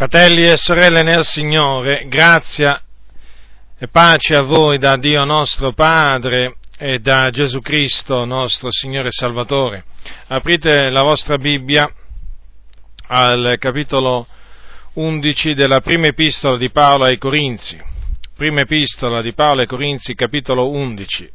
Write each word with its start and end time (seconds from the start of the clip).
Fratelli 0.00 0.48
e 0.48 0.56
sorelle 0.56 1.02
nel 1.02 1.26
Signore, 1.26 2.08
grazia 2.08 2.80
e 3.78 3.86
pace 3.88 4.34
a 4.34 4.40
voi 4.40 4.78
da 4.78 4.96
Dio 4.96 5.24
nostro 5.24 5.74
Padre 5.74 6.56
e 6.78 7.00
da 7.00 7.28
Gesù 7.28 7.60
Cristo 7.60 8.24
nostro 8.24 8.70
Signore 8.72 9.08
e 9.08 9.12
Salvatore. 9.12 9.84
Aprite 10.28 10.88
la 10.88 11.02
vostra 11.02 11.36
Bibbia 11.36 11.86
al 13.08 13.56
capitolo 13.58 14.26
11 14.94 15.52
della 15.52 15.82
prima 15.82 16.06
epistola 16.06 16.56
di 16.56 16.70
Paolo 16.70 17.04
ai 17.04 17.18
Corinzi. 17.18 17.78
Prima 18.34 18.62
epistola 18.62 19.20
di 19.20 19.34
Paolo 19.34 19.60
ai 19.60 19.66
Corinzi, 19.66 20.14
capitolo 20.14 20.70
11. 20.70 21.30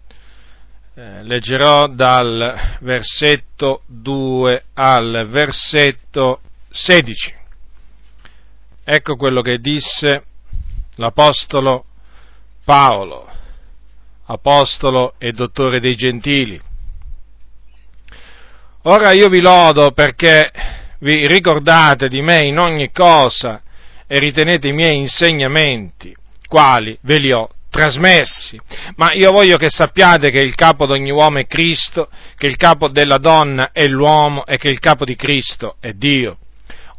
Eh, 0.95 1.21
leggerò 1.21 1.85
dal 1.85 2.77
versetto 2.79 3.83
2 3.85 4.63
al 4.73 5.27
versetto 5.29 6.39
16. 6.71 7.43
Ecco 8.87 9.15
quello 9.15 9.41
che 9.41 9.57
disse 9.57 10.25
l'Apostolo 10.97 11.85
Paolo, 12.63 13.27
Apostolo 14.25 15.15
e 15.17 15.31
Dottore 15.31 15.79
dei 15.79 15.95
Gentili. 15.95 16.61
Ora 18.83 19.11
io 19.11 19.27
vi 19.27 19.41
lodo 19.41 19.89
perché 19.89 20.51
vi 20.99 21.25
ricordate 21.25 22.07
di 22.07 22.21
me 22.21 22.45
in 22.45 22.59
ogni 22.59 22.91
cosa 22.91 23.59
e 24.05 24.19
ritenete 24.19 24.67
i 24.67 24.73
miei 24.73 24.99
insegnamenti, 24.99 26.15
quali 26.47 26.95
ve 27.01 27.17
li 27.17 27.31
ho 27.31 27.49
trasmessi. 27.71 28.59
Ma 28.97 29.13
io 29.13 29.31
voglio 29.31 29.57
che 29.57 29.71
sappiate 29.71 30.29
che 30.29 30.41
il 30.41 30.53
capo 30.53 30.85
di 30.85 30.91
ogni 30.91 31.09
uomo 31.09 31.39
è 31.39 31.47
Cristo, 31.47 32.07
che 32.37 32.45
il 32.45 32.55
capo 32.55 32.89
della 32.89 33.17
donna 33.17 33.71
è 33.71 33.87
l'uomo 33.87 34.45
e 34.45 34.59
che 34.59 34.69
il 34.69 34.77
capo 34.77 35.05
di 35.05 35.15
Cristo 35.15 35.77
è 35.79 35.93
Dio 35.93 36.37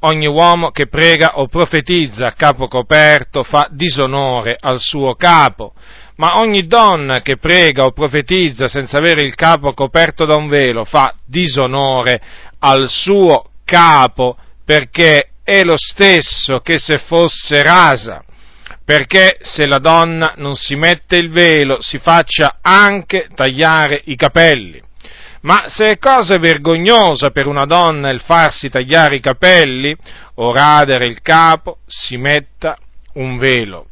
ogni 0.01 0.27
uomo 0.27 0.71
che 0.71 0.87
prega 0.89 1.39
o 1.39 1.47
profetizza 1.47 2.27
a 2.27 2.33
capo 2.33 2.69
coperto 2.69 3.43
fa 3.43 3.69
disonore 3.71 4.57
al 4.59 4.79
suo 4.81 5.15
capo, 5.15 5.73
ma 6.17 6.39
ogni 6.39 6.67
donna 6.67 7.21
che 7.21 7.37
prega 7.37 7.85
o 7.85 7.93
profetizza 7.93 8.69
senza 8.69 8.99
avere 8.99 9.27
il 9.27 9.35
capo 9.35 9.73
coperto 9.73 10.25
da 10.25 10.37
un 10.37 10.49
velo 10.49 10.85
fa 10.85 11.15
disonore 11.25 12.21
al 12.59 12.89
suo 12.89 13.51
capo, 13.65 14.37
perché 14.65 15.31
è 15.43 15.63
lo 15.63 15.77
stesso 15.77 16.61
che 16.61 16.79
se 16.79 16.99
fosse 16.99 17.63
rasa. 17.63 18.23
Perché 18.85 19.39
se 19.41 19.67
la 19.67 19.79
donna 19.79 20.35
non 20.37 20.55
si 20.55 20.77
mette 20.77 21.17
il 21.17 21.31
velo 21.31 21.79
si 21.81 21.99
faccia 21.99 22.59
anche 22.63 23.29
tagliare 23.35 24.01
i 24.05 24.15
capelli. 24.15 24.81
Ma 25.47 25.67
se 25.69 25.91
è 25.91 25.99
cosa 25.99 26.39
vergognosa 26.39 27.31
per 27.31 27.47
una 27.47 27.67
donna 27.67 28.11
il 28.11 28.21
farsi 28.21 28.69
tagliare 28.69 29.15
i 29.15 29.21
capelli 29.21 29.97
o 30.35 30.53
radere 30.53 31.07
il 31.07 31.23
capo, 31.23 31.79
si 31.87 32.17
metta 32.17 32.77
un 33.15 33.39
velo. 33.39 33.87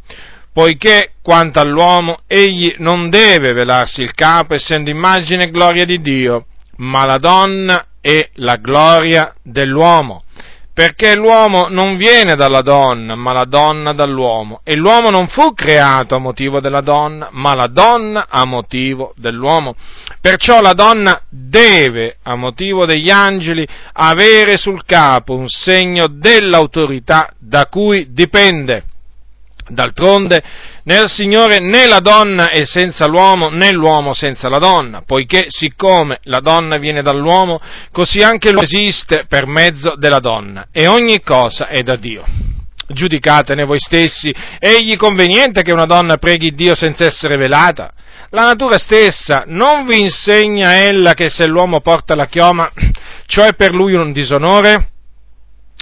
Poiché, 0.53 1.13
quanto 1.23 1.61
all'uomo, 1.61 2.19
egli 2.27 2.75
non 2.79 3.09
deve 3.09 3.53
velarsi 3.53 4.03
il 4.03 4.15
capo, 4.15 4.55
essendo 4.55 4.91
immagine 4.91 5.45
e 5.45 5.51
gloria 5.51 5.85
di 5.85 6.01
Dio, 6.01 6.47
ma 6.79 7.05
la 7.05 7.19
donna 7.19 7.87
è 8.01 8.31
la 8.35 8.57
gloria 8.57 9.33
dell'uomo 9.41 10.25
perché 10.75 11.15
l'uomo 11.15 11.69
non 11.69 11.95
viene 11.95 12.35
dalla 12.35 12.61
donna, 12.61 13.15
ma 13.15 13.33
la 13.33 13.45
donna 13.45 13.93
dall'uomo, 13.93 14.61
e 14.65 14.75
l'uomo 14.75 15.09
non 15.09 15.29
fu 15.29 15.55
creato 15.55 16.17
a 16.17 16.19
motivo 16.19 16.59
della 16.59 16.81
donna, 16.81 17.29
ma 17.31 17.55
la 17.55 17.69
donna 17.69 18.27
a 18.29 18.45
motivo 18.45 19.13
dell'uomo. 19.15 19.77
Perciò 20.25 20.63
la 20.63 20.73
donna 20.73 21.21
deve, 21.29 22.17
a 22.23 22.35
motivo 22.35 22.87
degli 22.87 23.11
angeli, 23.11 23.69
avere 23.93 24.57
sul 24.57 24.83
capo 24.87 25.37
un 25.37 25.51
segno 25.51 26.07
dell'autorità 26.09 27.31
da 27.39 27.67
cui 27.67 28.07
dipende. 28.09 28.85
D'altronde, 29.69 30.43
nel 30.85 31.11
Signore 31.11 31.59
né 31.59 31.87
la 31.87 32.01
donna 32.01 32.49
è 32.49 32.65
senza 32.65 33.07
l'uomo, 33.07 33.51
né 33.51 33.71
l'uomo 33.71 34.15
senza 34.15 34.49
la 34.49 34.57
donna, 34.57 35.03
poiché 35.05 35.45
siccome 35.49 36.21
la 36.23 36.41
donna 36.41 36.79
viene 36.79 37.03
dall'uomo, 37.03 37.61
così 37.93 38.23
anche 38.23 38.51
l'uomo 38.51 38.65
esiste 38.65 39.27
per 39.29 39.45
mezzo 39.45 39.95
della 39.95 40.21
donna, 40.21 40.69
e 40.73 40.87
ogni 40.87 41.21
cosa 41.21 41.67
è 41.69 41.83
da 41.83 41.97
Dio. 41.97 42.25
Giudicatene 42.89 43.67
voi 43.67 43.79
stessi, 43.79 44.35
egli 44.59 44.97
conveniente 44.97 45.61
che 45.61 45.75
una 45.75 45.85
donna 45.85 46.17
preghi 46.17 46.55
Dio 46.55 46.75
senza 46.75 47.05
essere 47.05 47.37
velata? 47.37 47.93
La 48.31 48.45
natura 48.45 48.79
stessa 48.79 49.45
non 49.47 49.87
vi 49.87 50.01
insegna 50.01 50.79
ella 50.79 51.15
che 51.15 51.29
se 51.29 51.47
l'uomo 51.47 51.81
porta 51.81 52.15
la 52.15 52.27
chioma, 52.27 52.71
ciò 53.27 53.45
è 53.45 53.55
per 53.55 53.75
lui 53.75 53.95
un 53.95 54.13
disonore? 54.13 54.91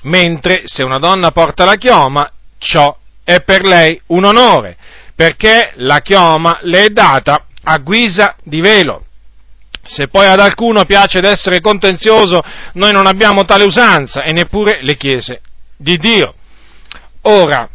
Mentre 0.04 0.62
se 0.66 0.82
una 0.82 0.98
donna 0.98 1.30
porta 1.30 1.64
la 1.64 1.76
chioma, 1.76 2.28
ciò 2.58 2.96
è 3.24 3.40
per 3.42 3.62
lei 3.64 4.00
un 4.06 4.24
onore 4.24 4.76
perché 5.14 5.72
la 5.76 6.00
chioma 6.00 6.58
le 6.62 6.86
è 6.86 6.88
data 6.88 7.44
a 7.62 7.78
guisa 7.78 8.34
di 8.42 8.60
velo. 8.60 9.04
Se 9.84 10.08
poi 10.08 10.26
ad 10.26 10.40
alcuno 10.40 10.84
piace 10.84 11.20
d'essere 11.20 11.60
contenzioso, 11.60 12.40
noi 12.74 12.92
non 12.92 13.06
abbiamo 13.06 13.44
tale 13.44 13.64
usanza 13.64 14.22
e 14.22 14.32
neppure 14.32 14.80
le 14.82 14.96
chiese 14.96 15.40
di 15.76 15.96
Dio. 15.96 16.34
Ora, 17.22 17.68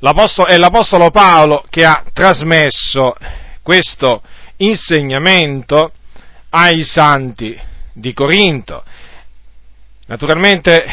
è 0.00 0.56
l'Apostolo 0.56 1.10
Paolo 1.10 1.64
che 1.68 1.84
ha 1.84 2.04
trasmesso 2.12 3.16
questo 3.62 4.22
insegnamento 4.58 5.92
ai 6.50 6.84
santi 6.84 7.58
di 7.92 8.12
Corinto. 8.12 8.84
Naturalmente 10.06 10.84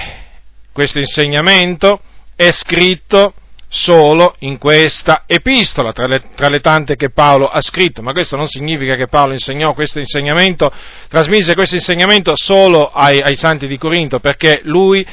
questo 0.72 1.00
insegnamento 1.00 2.02
è 2.36 2.52
scritto 2.52 3.34
solo 3.70 4.36
in 4.40 4.58
questa 4.58 5.24
epistola, 5.26 5.92
tra 5.92 6.08
le, 6.08 6.24
tra 6.36 6.50
le, 6.50 6.60
tante 6.60 6.96
che 6.96 7.12
Paolo 7.12 7.48
ha 7.48 7.62
scritto, 7.62 8.02
ma 8.02 8.12
questo 8.12 8.36
non 8.36 8.48
significa 8.48 8.96
che 8.96 9.08
Paolo 9.08 9.34
insegnò 9.34 9.74
questo 9.74 10.00
insegnamento, 10.00 10.72
trasmise 11.10 11.54
questo 11.56 11.76
insegnamento 11.76 12.36
solo 12.36 12.92
ai, 12.92 13.22
ai 13.22 13.36
santi 13.36 13.68
di 13.68 13.78
Corinto, 13.78 14.20
perché 14.20 14.62
lui 14.64 15.06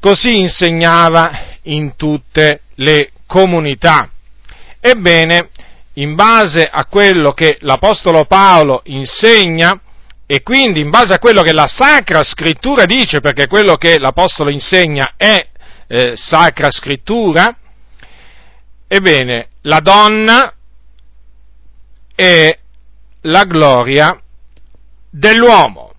così 0.00 0.38
insegnava 0.38 1.56
in 1.62 1.96
tutte 1.96 2.60
le 2.76 3.10
comunità. 3.26 4.10
Ebbene, 4.80 5.48
in 5.94 6.14
base 6.14 6.68
a 6.70 6.84
quello 6.86 7.32
che 7.32 7.58
l'Apostolo 7.60 8.24
Paolo 8.24 8.82
insegna, 8.84 9.80
e 10.26 10.42
quindi 10.42 10.80
in 10.80 10.90
base 10.90 11.14
a 11.14 11.18
quello 11.18 11.42
che 11.42 11.52
la 11.52 11.66
Sacra 11.66 12.22
Scrittura 12.22 12.84
dice, 12.84 13.20
perché 13.20 13.46
quello 13.46 13.76
che 13.76 13.98
l'Apostolo 13.98 14.50
insegna 14.50 15.12
è 15.16 15.46
eh, 15.86 16.12
Sacra 16.16 16.70
Scrittura, 16.70 17.56
Ebbene, 18.86 19.48
la 19.62 19.80
donna 19.80 20.54
è 22.14 22.58
la 23.22 23.42
gloria 23.44 24.20
dell'uomo, 25.10 25.94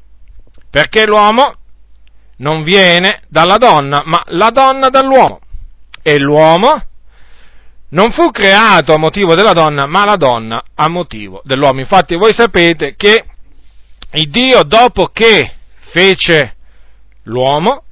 perché 0.69 1.05
l'uomo 1.05 1.51
non 2.37 2.63
viene 2.63 3.23
dalla 3.27 3.57
donna, 3.57 4.01
ma 4.05 4.23
la 4.27 4.49
donna 4.49 4.87
dall'uomo. 4.87 5.41
E 6.01 6.19
l'uomo 6.19 6.85
non 7.95 8.11
fu 8.11 8.29
creato 8.29 8.93
a 8.93 8.97
motivo 8.97 9.35
della 9.35 9.53
donna, 9.53 9.85
ma 9.85 10.03
la 10.03 10.17
donna 10.17 10.61
a 10.75 10.89
motivo 10.89 11.41
dell'uomo. 11.45 11.79
Infatti 11.79 12.15
voi 12.15 12.33
sapete 12.33 12.95
che 12.95 13.25
il 14.11 14.29
Dio, 14.29 14.63
dopo 14.63 15.07
che 15.07 15.53
fece 15.91 16.55
l'uomo, 17.23 17.83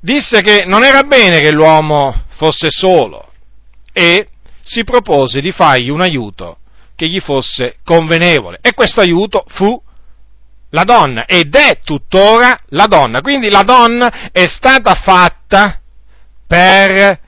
disse 0.00 0.42
che 0.42 0.64
non 0.66 0.82
era 0.82 1.02
bene 1.04 1.40
che 1.40 1.52
l'uomo 1.52 2.24
fosse 2.36 2.70
solo, 2.70 3.30
e 3.92 4.28
si 4.62 4.82
propose 4.82 5.40
di 5.40 5.52
fargli 5.52 5.90
un 5.90 6.00
aiuto 6.00 6.58
che 6.96 7.08
gli 7.08 7.20
fosse 7.20 7.76
convenevole. 7.84 8.58
E 8.60 8.74
questo 8.74 9.00
aiuto 9.00 9.44
fu 9.46 9.80
la 10.70 10.82
donna 10.82 11.24
ed 11.24 11.54
è 11.54 11.78
tuttora 11.84 12.58
la 12.70 12.86
donna. 12.86 13.20
Quindi 13.20 13.48
la 13.48 13.62
donna 13.62 14.30
è 14.32 14.46
stata 14.48 14.94
fatta 14.94 15.80
per 16.48 17.26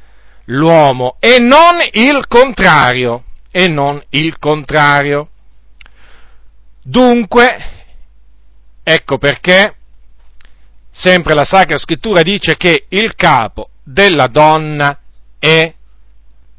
l'uomo 0.50 1.16
e 1.18 1.38
non 1.38 1.78
il 1.92 2.26
contrario. 2.28 3.24
E 3.50 3.66
non 3.66 4.00
il 4.10 4.38
contrario. 4.38 5.28
Dunque, 6.82 7.86
ecco 8.82 9.18
perché 9.18 9.74
sempre 10.90 11.34
la 11.34 11.44
Sacra 11.44 11.76
Scrittura 11.76 12.22
dice 12.22 12.56
che 12.56 12.86
il 12.88 13.14
capo 13.16 13.70
della 13.82 14.28
donna 14.28 14.96
è 15.38 15.72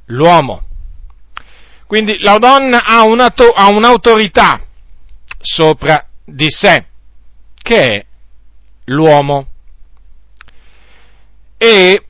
l'uomo. 0.08 0.64
Quindi 1.88 2.20
la 2.20 2.38
donna 2.38 2.84
ha, 2.84 3.04
un'autorità 3.04 4.62
sopra 5.40 6.06
di 6.26 6.48
sé, 6.50 6.86
che 7.56 7.82
è 7.82 8.06
l'uomo. 8.86 9.48
E 11.58 12.06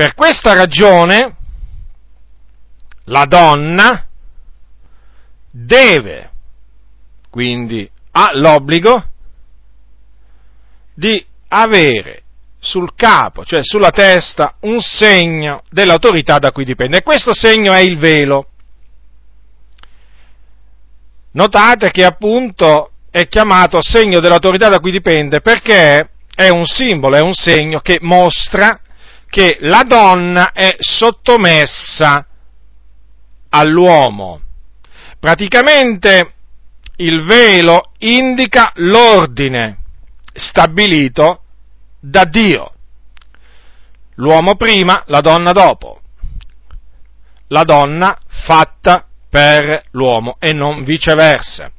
per 0.00 0.14
questa 0.14 0.54
ragione 0.54 1.36
la 3.04 3.26
donna 3.26 4.06
deve, 5.50 6.30
quindi 7.28 7.86
ha 8.12 8.30
l'obbligo 8.32 9.04
di 10.94 11.22
avere 11.48 12.22
sul 12.58 12.94
capo, 12.94 13.44
cioè 13.44 13.62
sulla 13.62 13.90
testa, 13.90 14.54
un 14.60 14.80
segno 14.80 15.64
dell'autorità 15.68 16.38
da 16.38 16.50
cui 16.50 16.64
dipende. 16.64 16.96
E 16.96 17.02
questo 17.02 17.34
segno 17.34 17.74
è 17.74 17.80
il 17.80 17.98
velo. 17.98 18.48
Notate 21.32 21.90
che 21.90 22.06
appunto 22.06 22.92
è 23.10 23.28
chiamato 23.28 23.82
segno 23.82 24.18
dell'autorità 24.20 24.70
da 24.70 24.80
cui 24.80 24.92
dipende 24.92 25.42
perché 25.42 26.08
è 26.34 26.48
un 26.48 26.64
simbolo, 26.64 27.18
è 27.18 27.20
un 27.20 27.34
segno 27.34 27.80
che 27.80 27.98
mostra 28.00 28.80
che 29.30 29.58
la 29.60 29.84
donna 29.84 30.52
è 30.52 30.76
sottomessa 30.80 32.26
all'uomo. 33.48 34.40
Praticamente 35.18 36.34
il 36.96 37.22
velo 37.24 37.92
indica 37.98 38.72
l'ordine 38.74 39.78
stabilito 40.32 41.42
da 42.00 42.24
Dio. 42.24 42.72
L'uomo 44.16 44.56
prima, 44.56 45.02
la 45.06 45.20
donna 45.20 45.52
dopo. 45.52 46.00
La 47.48 47.62
donna 47.62 48.18
fatta 48.26 49.06
per 49.28 49.84
l'uomo 49.92 50.36
e 50.40 50.52
non 50.52 50.82
viceversa. 50.82 51.70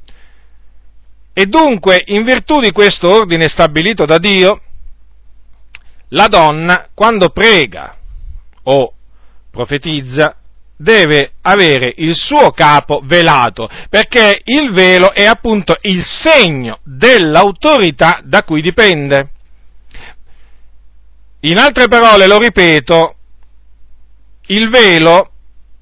E 1.34 1.46
dunque, 1.46 2.02
in 2.06 2.24
virtù 2.24 2.60
di 2.60 2.72
questo 2.72 3.08
ordine 3.08 3.48
stabilito 3.48 4.04
da 4.04 4.18
Dio, 4.18 4.60
la 6.12 6.28
donna, 6.28 6.88
quando 6.94 7.30
prega 7.30 7.96
o 8.64 8.92
profetizza, 9.50 10.36
deve 10.76 11.32
avere 11.42 11.92
il 11.96 12.14
suo 12.14 12.50
capo 12.50 13.00
velato, 13.04 13.68
perché 13.88 14.40
il 14.44 14.72
velo 14.72 15.12
è 15.12 15.24
appunto 15.24 15.76
il 15.82 16.02
segno 16.02 16.80
dell'autorità 16.82 18.20
da 18.24 18.42
cui 18.42 18.60
dipende. 18.60 19.30
In 21.40 21.58
altre 21.58 21.88
parole, 21.88 22.26
lo 22.26 22.38
ripeto, 22.38 23.14
il 24.46 24.68
velo 24.68 25.30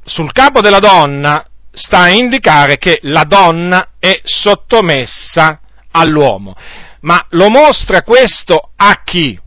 sul 0.05 0.32
capo 0.32 0.61
della 0.61 0.79
donna 0.79 1.44
sta 1.73 2.00
a 2.00 2.11
indicare 2.11 2.79
che 2.79 2.99
la 3.03 3.25
donna 3.25 3.91
è 3.99 4.21
sottomessa 4.23 5.61
all'uomo. 5.93 6.55
Ma 7.00 7.25
lo 7.31 7.49
mostra 7.49 8.03
questo 8.03 8.73
a 8.77 9.03
chi? 9.03 9.38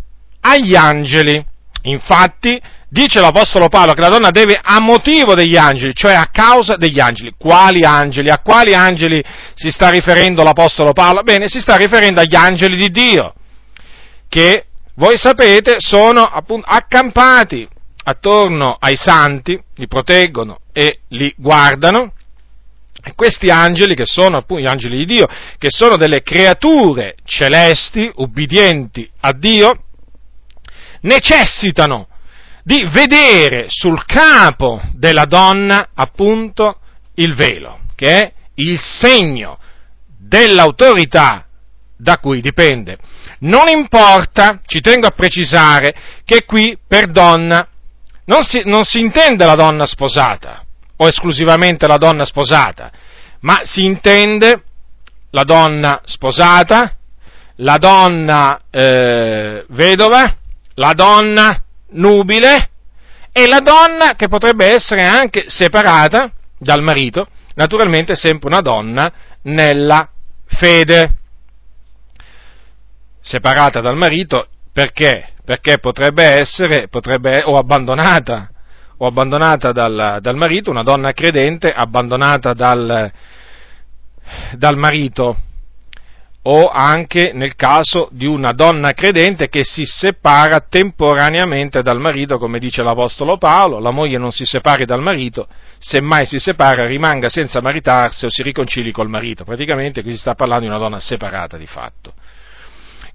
Agli 0.45 0.75
angeli. 0.75 1.43
Infatti, 1.85 2.61
dice 2.87 3.19
l'Apostolo 3.19 3.67
Paolo 3.67 3.93
che 3.93 4.01
la 4.01 4.09
donna 4.09 4.29
deve 4.29 4.59
a 4.61 4.79
motivo 4.79 5.33
degli 5.33 5.57
angeli, 5.57 5.93
cioè 5.93 6.13
a 6.13 6.29
causa 6.31 6.75
degli 6.75 6.99
angeli. 6.99 7.33
Quali 7.37 7.83
angeli? 7.83 8.29
A 8.29 8.39
quali 8.39 8.73
angeli 8.73 9.23
si 9.53 9.71
sta 9.71 9.89
riferendo 9.89 10.43
l'Apostolo 10.43 10.93
Paolo? 10.93 11.23
Bene, 11.23 11.47
si 11.47 11.59
sta 11.59 11.75
riferendo 11.75 12.21
agli 12.21 12.35
angeli 12.35 12.77
di 12.77 12.89
Dio, 12.89 13.33
che 14.29 14.65
voi 14.95 15.17
sapete 15.17 15.77
sono 15.79 16.21
appunto 16.21 16.67
accampati 16.69 17.67
attorno 18.05 18.75
ai 18.79 18.95
santi, 18.95 19.59
li 19.75 19.87
proteggono 19.87 20.59
e 20.71 20.99
li 21.09 21.33
guardano. 21.37 22.13
E 23.05 23.13
questi 23.15 23.49
angeli, 23.49 23.95
che 23.95 24.05
sono 24.05 24.37
appunto 24.37 24.63
gli 24.63 24.67
angeli 24.67 24.97
di 24.97 25.05
Dio, 25.05 25.27
che 25.57 25.69
sono 25.69 25.97
delle 25.97 26.21
creature 26.21 27.15
celesti, 27.25 28.09
ubbidienti 28.15 29.09
a 29.21 29.33
Dio, 29.33 29.82
necessitano 31.03 32.07
di 32.63 32.85
vedere 32.91 33.65
sul 33.67 34.03
capo 34.05 34.81
della 34.93 35.25
donna 35.25 35.89
appunto 35.93 36.79
il 37.15 37.35
velo, 37.35 37.79
che 37.95 38.15
è 38.15 38.33
il 38.55 38.79
segno 38.79 39.59
dell'autorità 40.07 41.45
da 41.97 42.17
cui 42.17 42.41
dipende. 42.41 42.97
Non 43.39 43.67
importa, 43.67 44.61
ci 44.65 44.79
tengo 44.79 45.07
a 45.07 45.11
precisare, 45.11 45.93
che 46.23 46.45
qui 46.45 46.77
per 46.87 47.11
donna 47.11 47.67
non 48.25 48.43
si, 48.43 48.61
non 48.65 48.85
si 48.85 48.99
intende 48.99 49.45
la 49.45 49.55
donna 49.55 49.85
sposata 49.85 50.63
o 50.95 51.07
esclusivamente 51.07 51.87
la 51.87 51.97
donna 51.97 52.23
sposata, 52.23 52.91
ma 53.41 53.61
si 53.65 53.83
intende 53.83 54.63
la 55.31 55.43
donna 55.43 55.99
sposata, 56.05 56.95
la 57.57 57.77
donna 57.77 58.61
eh, 58.69 59.65
vedova, 59.69 60.37
la 60.75 60.93
donna 60.93 61.61
nubile 61.89 62.69
e 63.31 63.47
la 63.47 63.59
donna 63.59 64.15
che 64.15 64.27
potrebbe 64.27 64.67
essere 64.67 65.03
anche 65.03 65.45
separata 65.47 66.31
dal 66.57 66.81
marito, 66.81 67.27
naturalmente 67.55 68.15
sempre 68.15 68.49
una 68.49 68.61
donna 68.61 69.11
nella 69.43 70.09
fede. 70.45 71.17
Separata 73.21 73.79
dal 73.79 73.95
marito 73.95 74.47
perché? 74.71 75.29
Perché 75.45 75.77
potrebbe 75.79 76.23
essere, 76.23 76.87
potrebbe, 76.87 77.43
o 77.43 77.57
abbandonata, 77.57 78.49
o 78.97 79.05
abbandonata 79.05 79.71
dal, 79.71 80.19
dal, 80.21 80.35
marito, 80.35 80.69
una 80.69 80.83
donna 80.83 81.11
credente 81.13 81.71
abbandonata 81.71 82.53
dal, 82.53 83.11
dal 84.55 84.77
marito 84.77 85.37
o 86.45 86.69
anche 86.69 87.31
nel 87.33 87.55
caso 87.55 88.09
di 88.11 88.25
una 88.25 88.51
donna 88.51 88.91
credente 88.91 89.47
che 89.47 89.63
si 89.63 89.85
separa 89.85 90.59
temporaneamente 90.59 91.81
dal 91.81 91.99
marito, 91.99 92.37
come 92.37 92.59
dice 92.59 92.83
l'Apostolo 92.83 93.37
Paolo, 93.37 93.79
la 93.79 93.91
moglie 93.91 94.17
non 94.17 94.31
si 94.31 94.45
separi 94.45 94.83
dal 94.85 95.01
marito, 95.01 95.47
semmai 95.79 96.25
si 96.25 96.39
separa 96.39 96.85
rimanga 96.85 97.29
senza 97.29 97.61
maritarsi 97.61 98.25
o 98.25 98.29
si 98.29 98.43
riconcili 98.43 98.91
col 98.91 99.07
marito. 99.07 99.45
Praticamente 99.45 100.01
qui 100.01 100.11
si 100.11 100.17
sta 100.17 100.33
parlando 100.33 100.65
di 100.65 100.69
una 100.69 100.79
donna 100.79 100.99
separata 100.99 101.57
di 101.57 101.65
fatto. 101.65 102.13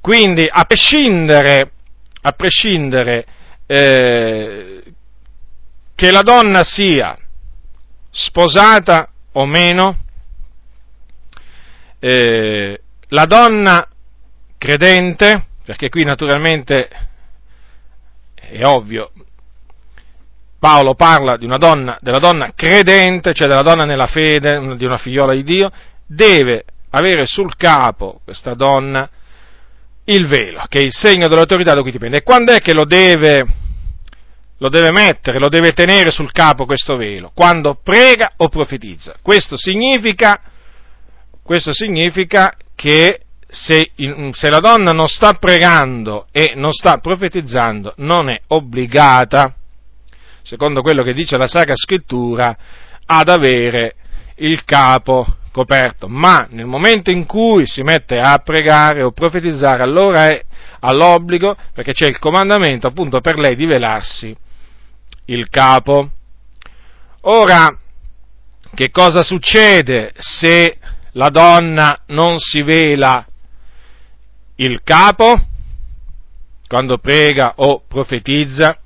Quindi, 0.01 0.49
a 0.51 0.65
prescindere, 0.65 1.73
a 2.23 2.33
prescindere 2.33 3.27
eh, 3.67 4.83
che 5.95 6.11
la 6.11 6.23
donna 6.23 6.63
sia 6.65 7.15
sposata 8.11 9.11
o 9.33 9.45
meno, 9.45 9.97
eh, 11.99 12.81
la 13.09 13.25
donna 13.25 13.87
credente, 14.57 15.47
perché 15.65 15.89
qui 15.89 16.05
naturalmente 16.05 16.89
è 18.35 18.65
ovvio, 18.65 19.13
Paolo 20.59 20.95
parla 20.95 21.37
donna, 21.37 21.99
della 22.01 22.19
donna 22.19 22.53
credente, 22.55 23.33
cioè 23.33 23.47
della 23.47 23.63
donna 23.63 23.85
nella 23.85 24.09
fede, 24.09 24.77
di 24.77 24.85
una 24.85 24.99
figliola 24.99 25.33
di 25.33 25.45
Dio, 25.45 25.71
deve 26.07 26.65
avere 26.91 27.27
sul 27.27 27.55
capo 27.57 28.21
questa 28.25 28.55
donna 28.55 29.09
il 30.05 30.27
velo, 30.27 30.65
che 30.69 30.79
è 30.79 30.83
il 30.83 30.93
segno 30.93 31.29
dell'autorità 31.29 31.75
da 31.75 31.83
cui 31.83 31.93
dipende. 31.93 32.19
E 32.19 32.23
quando 32.23 32.53
è 32.53 32.61
che 32.61 32.73
lo 32.73 32.87
deve, 32.87 33.47
lo 34.57 34.69
deve 34.69 34.91
mettere, 34.91 35.39
lo 35.39 35.49
deve 35.49 35.73
tenere 35.73 36.11
sul 36.11 36.33
capo 36.33 36.65
questo 36.65 36.97
velo? 36.97 37.31
Quando 37.35 37.79
prega 37.83 38.33
o 38.39 38.49
profetizza. 38.49 39.17
Questo 39.23 39.57
significa, 39.57 40.41
questo 41.49 41.73
significa 41.73 42.53
che 42.75 43.23
se, 43.49 43.93
se, 44.33 44.51
la 44.51 44.59
donna 44.59 44.93
non 44.93 45.09
sta 45.09 45.33
pregando 45.33 46.27
e 46.31 46.53
non 46.55 46.73
sta 46.73 46.99
profetizzando, 46.99 47.95
non 47.97 48.29
è 48.29 48.39
obbligata, 48.49 49.55
secondo 50.43 50.83
quello 50.83 51.03
che 51.03 51.15
dice 51.15 51.39
la 51.39 51.47
Sacra 51.47 51.75
Scrittura, 51.75 52.55
ad 53.07 53.31
avere 53.31 53.95
il 54.37 54.63
capo 54.67 55.25
coperto, 55.51 56.07
ma 56.07 56.47
nel 56.51 56.67
momento 56.67 57.11
in 57.11 57.25
cui 57.25 57.67
si 57.67 57.81
mette 57.81 58.19
a 58.19 58.37
pregare 58.41 59.03
o 59.03 59.13
profetizzare, 59.13 59.83
allora 59.83 60.29
è 60.29 60.45
all'obbligo, 60.81 61.57
perché 61.73 61.95
c'è 61.95 62.09
il 62.09 62.19
comandamento 62.19 62.89
appunto 62.89 63.23
per 63.23 63.39
lei 63.39 63.57
di 63.57 63.65
velarsi 63.65 64.37
il 65.25 65.49
capo. 65.49 66.11
Ora, 67.23 67.75
che 68.75 68.91
cosa 68.91 69.23
succede 69.23 70.13
se 70.19 70.77
la 71.19 71.31
donna 71.31 71.99
non 72.07 72.39
si 72.39 72.63
vela 72.63 73.27
il 74.57 74.83
capo 74.85 75.35
quando 76.69 76.99
prega 76.99 77.55
o 77.57 77.83
profetizza, 77.89 78.79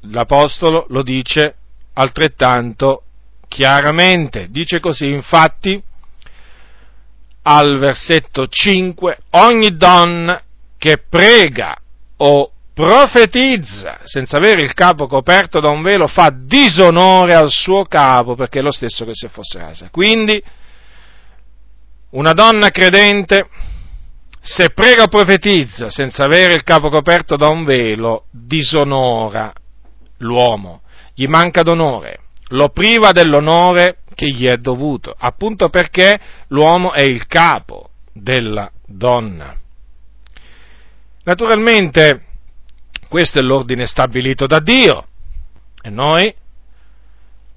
l'Apostolo 0.00 0.86
lo 0.88 1.02
dice 1.02 1.54
altrettanto 1.92 3.04
chiaramente. 3.46 4.48
Dice 4.50 4.80
così, 4.80 5.06
infatti, 5.06 5.80
al 7.42 7.78
versetto 7.78 8.48
5, 8.48 9.18
ogni 9.30 9.76
donna 9.76 10.42
che 10.76 11.04
prega 11.08 11.76
o 12.16 12.50
profetizza 12.74 14.00
senza 14.04 14.38
avere 14.38 14.62
il 14.62 14.74
capo 14.74 15.06
coperto 15.06 15.60
da 15.60 15.68
un 15.68 15.82
velo 15.82 16.06
fa 16.06 16.32
disonore 16.34 17.34
al 17.34 17.50
suo 17.50 17.84
capo 17.84 18.34
perché 18.34 18.58
è 18.58 18.62
lo 18.62 18.72
stesso 18.72 19.04
che 19.04 19.14
se 19.14 19.28
fosse 19.28 19.58
rasa. 19.58 19.88
Quindi 19.90 20.42
una 22.10 22.32
donna 22.32 22.70
credente, 22.70 23.48
se 24.40 24.70
prega 24.70 25.04
o 25.04 25.08
profetizza 25.08 25.90
senza 25.90 26.24
avere 26.24 26.54
il 26.54 26.62
capo 26.62 26.88
coperto 26.88 27.36
da 27.36 27.48
un 27.48 27.64
velo, 27.64 28.24
disonora 28.30 29.52
l'uomo, 30.18 30.82
gli 31.14 31.26
manca 31.26 31.62
d'onore, 31.62 32.20
lo 32.48 32.70
priva 32.70 33.12
dell'onore 33.12 33.98
che 34.14 34.28
gli 34.30 34.46
è 34.46 34.56
dovuto, 34.56 35.14
appunto 35.16 35.68
perché 35.68 36.18
l'uomo 36.48 36.92
è 36.92 37.02
il 37.02 37.26
capo 37.26 37.90
della 38.12 38.70
donna. 38.86 39.56
Naturalmente 41.22 42.24
questo 43.08 43.38
è 43.38 43.42
l'ordine 43.42 43.86
stabilito 43.86 44.46
da 44.46 44.58
Dio 44.58 45.06
e 45.82 45.90
noi 45.90 46.34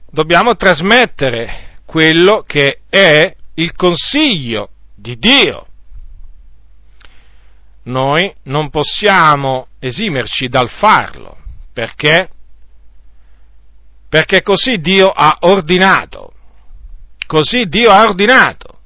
dobbiamo 0.09 0.55
trasmettere 0.55 1.79
quello 1.85 2.43
che 2.45 2.81
è 2.89 3.35
il 3.55 3.73
consiglio 3.75 4.69
di 4.95 5.17
Dio. 5.17 5.67
Noi 7.83 8.33
non 8.43 8.69
possiamo 8.69 9.67
esimerci 9.79 10.47
dal 10.47 10.69
farlo, 10.69 11.37
perché? 11.73 12.29
Perché 14.07 14.41
così 14.41 14.77
Dio 14.79 15.07
ha 15.09 15.37
ordinato, 15.41 16.33
così 17.27 17.65
Dio 17.65 17.91
ha 17.91 18.03
ordinato. 18.03 18.79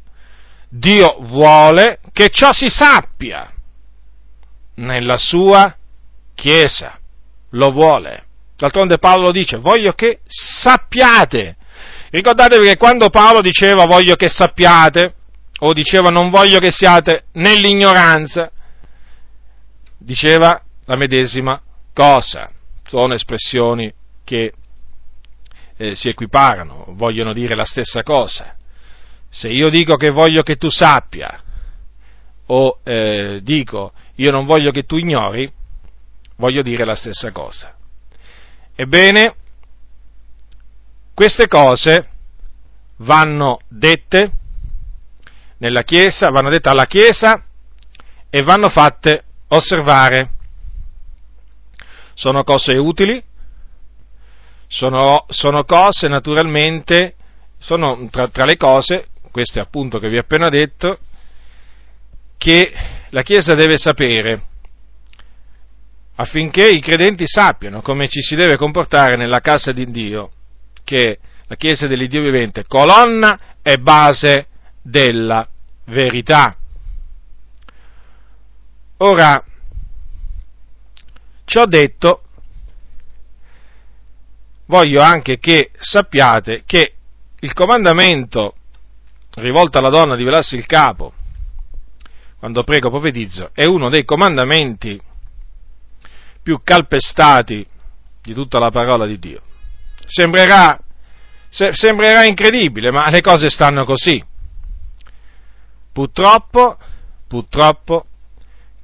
Dio 0.70 1.18
vuole 1.22 2.00
che 2.12 2.30
ciò 2.30 2.52
si 2.52 2.68
sappia 2.68 3.52
nella 4.76 5.18
sua 5.18 5.76
Chiesa, 6.34 7.00
lo 7.52 7.72
vuole. 7.72 8.26
D'altronde 8.58 9.00
Paolo 9.00 9.32
dice, 9.32 9.58
voglio 9.58 9.94
che 9.94 10.20
sappiate. 10.28 11.56
Ricordatevi 12.10 12.66
che 12.68 12.78
quando 12.78 13.10
Paolo 13.10 13.42
diceva 13.42 13.86
voglio 13.86 14.16
che 14.16 14.30
sappiate, 14.30 15.14
o 15.60 15.74
diceva 15.74 16.10
non 16.10 16.30
voglio 16.30 16.60
che 16.60 16.72
siate 16.72 17.26
nell'ignoranza, 17.34 18.52
diceva 19.98 20.62
la 20.86 20.96
medesima 20.96 21.62
cosa. 21.94 22.50
Sono 22.88 23.14
espressioni 23.14 23.92
che 24.24 24.54
eh, 25.78 25.96
si 25.96 26.10
equiparano, 26.10 26.86
vogliono 26.90 27.34
dire 27.34 27.56
la 27.56 27.66
stessa 27.66 28.04
cosa. 28.04 28.56
Se 29.30 29.50
io 29.50 29.70
dico 29.70 29.96
che 29.98 30.12
voglio 30.12 30.42
che 30.44 30.56
tu 30.56 30.70
sappia, 30.70 31.42
o 32.50 32.80
eh, 32.84 33.40
dico 33.44 33.92
io 34.16 34.32
non 34.32 34.46
voglio 34.46 34.72
che 34.72 34.84
tu 34.84 34.96
ignori, 34.96 35.52
voglio 36.38 36.62
dire 36.62 36.86
la 36.86 36.96
stessa 36.96 37.32
cosa. 37.32 37.76
Ebbene, 38.76 39.36
queste 41.18 41.48
cose 41.48 42.10
vanno 42.98 43.58
dette 43.68 44.32
nella 45.58 45.82
Chiesa, 45.82 46.30
vanno 46.30 46.52
dette 46.52 46.70
alla 46.70 46.86
Chiesa 46.86 47.44
e 48.30 48.44
vanno 48.44 48.70
fatte 48.70 49.24
osservare. 49.48 50.30
Sono 52.14 52.44
cose 52.44 52.74
utili, 52.74 53.20
sono, 54.68 55.26
sono 55.30 55.64
cose 55.64 56.08
naturalmente, 56.08 57.16
sono 57.58 58.08
tra, 58.12 58.28
tra 58.28 58.46
le 58.46 58.56
cose, 58.56 59.08
queste 59.32 59.60
appunto 59.60 59.98
che 59.98 60.10
vi 60.10 60.18
ho 60.18 60.22
appena 60.22 60.50
detto, 60.50 61.00
che 62.38 62.72
la 63.10 63.24
Chiesa 63.24 63.56
deve 63.56 63.80
sapere 63.80 64.42
affinché 66.14 66.70
i 66.70 66.80
credenti 66.80 67.24
sappiano 67.26 67.82
come 67.82 68.08
ci 68.08 68.22
si 68.22 68.36
deve 68.36 68.56
comportare 68.56 69.18
nella 69.18 69.40
casa 69.40 69.72
di 69.72 69.88
Dio, 69.88 70.34
che 70.88 71.20
la 71.48 71.56
Chiesa 71.56 71.86
dell'Iddio 71.86 72.22
vivente, 72.22 72.65
colonna 72.65 73.38
e 73.62 73.77
base 73.77 74.48
della 74.82 75.46
verità. 75.88 76.56
Ora, 79.00 79.44
ciò 81.44 81.65
detto, 81.65 82.24
voglio 84.67 85.01
anche 85.01 85.39
che 85.39 85.72
sappiate 85.77 86.63
che 86.65 86.94
il 87.41 87.51
comandamento 87.51 88.56
rivolto 89.36 89.77
alla 89.77 89.89
donna 89.89 90.15
di 90.15 90.24
velarsi 90.24 90.56
il 90.56 90.65
capo 90.65 91.13
quando 92.39 92.63
prego 92.63 92.89
profetizzo 92.89 93.50
è 93.53 93.65
uno 93.65 93.89
dei 93.89 94.06
comandamenti 94.06 95.00
più 96.41 96.62
calpestati 96.63 97.67
di 98.22 98.34
tutta 98.34 98.58
la 98.58 98.72
parola 98.72 99.06
di 99.06 99.20
Dio. 99.20 99.41
Sembrerà, 100.08 100.80
se, 101.50 101.74
sembrerà 101.74 102.26
incredibile, 102.26 102.92
ma 102.92 103.10
le 103.10 103.22
cose 103.22 103.50
stanno 103.50 103.86
così. 103.86 104.24
Purtroppo, 105.94 106.78
purtroppo, 107.28 108.06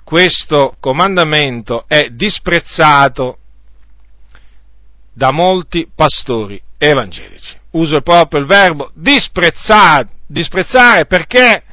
questo 0.04 0.76
comandamento 0.80 1.86
è 1.88 2.10
disprezzato 2.10 3.38
da 5.12 5.32
molti 5.32 5.90
pastori 5.94 6.62
evangelici. 6.78 7.58
Uso 7.72 8.02
proprio 8.02 8.42
il 8.42 8.48
verbo 8.48 8.92
disprezzare, 8.94 10.10
disprezzare 10.28 11.06
perché, 11.06 11.64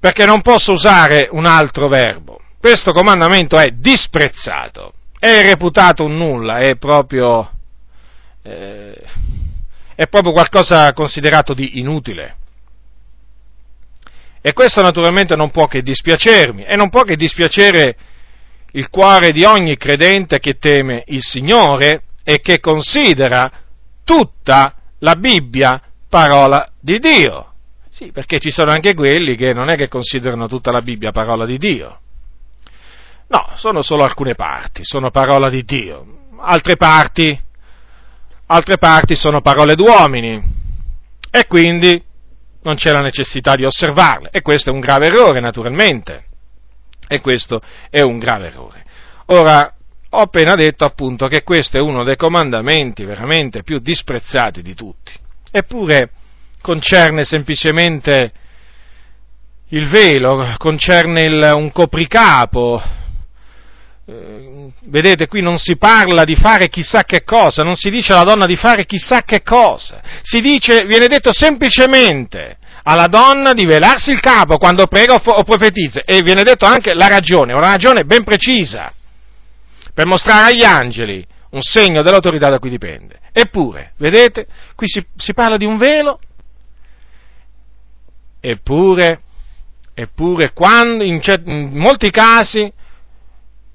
perché 0.00 0.24
non 0.24 0.42
posso 0.42 0.72
usare 0.72 1.28
un 1.30 1.44
altro 1.46 1.88
verbo 1.88 2.38
questo 2.64 2.92
comandamento 2.92 3.58
è 3.58 3.72
disprezzato, 3.72 4.94
è 5.18 5.42
reputato 5.42 6.02
un 6.02 6.16
nulla, 6.16 6.60
è 6.60 6.76
proprio, 6.76 7.46
eh, 8.44 9.02
è 9.94 10.06
proprio 10.06 10.32
qualcosa 10.32 10.92
considerato 10.92 11.54
di 11.54 11.78
inutile. 11.78 12.36
E 14.40 14.52
questo 14.52 14.82
naturalmente 14.82 15.34
non 15.34 15.50
può 15.50 15.66
che 15.66 15.82
dispiacermi, 15.82 16.64
e 16.64 16.76
non 16.76 16.90
può 16.90 17.02
che 17.02 17.16
dispiacere 17.16 17.96
il 18.72 18.90
cuore 18.90 19.32
di 19.32 19.44
ogni 19.44 19.76
credente 19.76 20.38
che 20.38 20.58
teme 20.58 21.04
il 21.06 21.22
Signore 21.22 22.02
e 22.22 22.40
che 22.40 22.60
considera 22.60 23.50
tutta 24.04 24.74
la 24.98 25.14
Bibbia 25.14 25.80
parola 26.08 26.68
di 26.78 26.98
Dio. 26.98 27.52
Sì, 27.90 28.10
perché 28.10 28.40
ci 28.40 28.50
sono 28.50 28.72
anche 28.72 28.92
quelli 28.92 29.36
che 29.36 29.54
non 29.54 29.70
è 29.70 29.76
che 29.76 29.88
considerano 29.88 30.48
tutta 30.48 30.72
la 30.72 30.82
Bibbia 30.82 31.12
parola 31.12 31.46
di 31.46 31.56
Dio. 31.56 32.00
No, 33.28 33.52
sono 33.54 33.80
solo 33.82 34.04
alcune 34.04 34.34
parti, 34.34 34.84
sono 34.84 35.10
parola 35.10 35.48
di 35.48 35.64
Dio. 35.64 36.18
Altre 36.40 36.76
parti, 36.76 37.40
altre 38.46 38.78
parti 38.78 39.14
sono 39.16 39.40
parole 39.40 39.74
d'uomini. 39.74 40.42
E 41.30 41.46
quindi 41.46 42.02
non 42.62 42.76
c'è 42.76 42.90
la 42.90 43.00
necessità 43.00 43.54
di 43.54 43.64
osservarle. 43.64 44.28
E 44.30 44.42
questo 44.42 44.70
è 44.70 44.72
un 44.72 44.80
grave 44.80 45.06
errore, 45.06 45.40
naturalmente. 45.40 46.24
E 47.06 47.20
questo 47.20 47.60
è 47.90 48.00
un 48.00 48.18
grave 48.18 48.46
errore. 48.46 48.84
Ora, 49.26 49.74
ho 50.10 50.20
appena 50.20 50.54
detto 50.54 50.84
appunto 50.84 51.26
che 51.26 51.42
questo 51.42 51.76
è 51.76 51.80
uno 51.80 52.04
dei 52.04 52.16
comandamenti 52.16 53.04
veramente 53.04 53.62
più 53.62 53.78
disprezzati 53.78 54.62
di 54.62 54.74
tutti. 54.74 55.12
Eppure 55.50 56.10
concerne 56.60 57.24
semplicemente 57.24 58.32
il 59.68 59.88
velo, 59.88 60.54
concerne 60.58 61.22
il, 61.22 61.52
un 61.54 61.72
copricapo, 61.72 62.80
vedete, 64.06 65.26
qui 65.28 65.40
non 65.40 65.56
si 65.58 65.76
parla 65.76 66.24
di 66.24 66.36
fare 66.36 66.68
chissà 66.68 67.04
che 67.04 67.24
cosa, 67.24 67.62
non 67.62 67.74
si 67.74 67.88
dice 67.88 68.12
alla 68.12 68.24
donna 68.24 68.44
di 68.44 68.56
fare 68.56 68.84
chissà 68.84 69.22
che 69.22 69.42
cosa, 69.42 70.02
si 70.22 70.40
dice, 70.40 70.84
viene 70.84 71.06
detto 71.06 71.32
semplicemente 71.32 72.58
alla 72.82 73.06
donna 73.06 73.54
di 73.54 73.64
velarsi 73.64 74.10
il 74.10 74.20
capo 74.20 74.58
quando 74.58 74.86
prega 74.86 75.14
o 75.14 75.42
profetizza 75.42 76.02
e 76.04 76.20
viene 76.22 76.42
detto 76.42 76.66
anche 76.66 76.92
la 76.92 77.08
ragione, 77.08 77.54
una 77.54 77.70
ragione 77.70 78.04
ben 78.04 78.24
precisa, 78.24 78.92
per 79.94 80.04
mostrare 80.06 80.52
agli 80.52 80.64
angeli 80.64 81.26
un 81.50 81.62
segno 81.62 82.02
dell'autorità 82.02 82.50
da 82.50 82.58
cui 82.58 82.68
dipende. 82.68 83.20
Eppure, 83.32 83.92
vedete, 83.96 84.46
qui 84.74 84.86
si, 84.86 85.04
si 85.16 85.32
parla 85.32 85.56
di 85.56 85.64
un 85.64 85.78
velo, 85.78 86.18
eppure, 88.40 89.22
eppure 89.94 90.52
quando, 90.52 91.04
in, 91.04 91.20
in 91.46 91.70
molti 91.72 92.10
casi, 92.10 92.70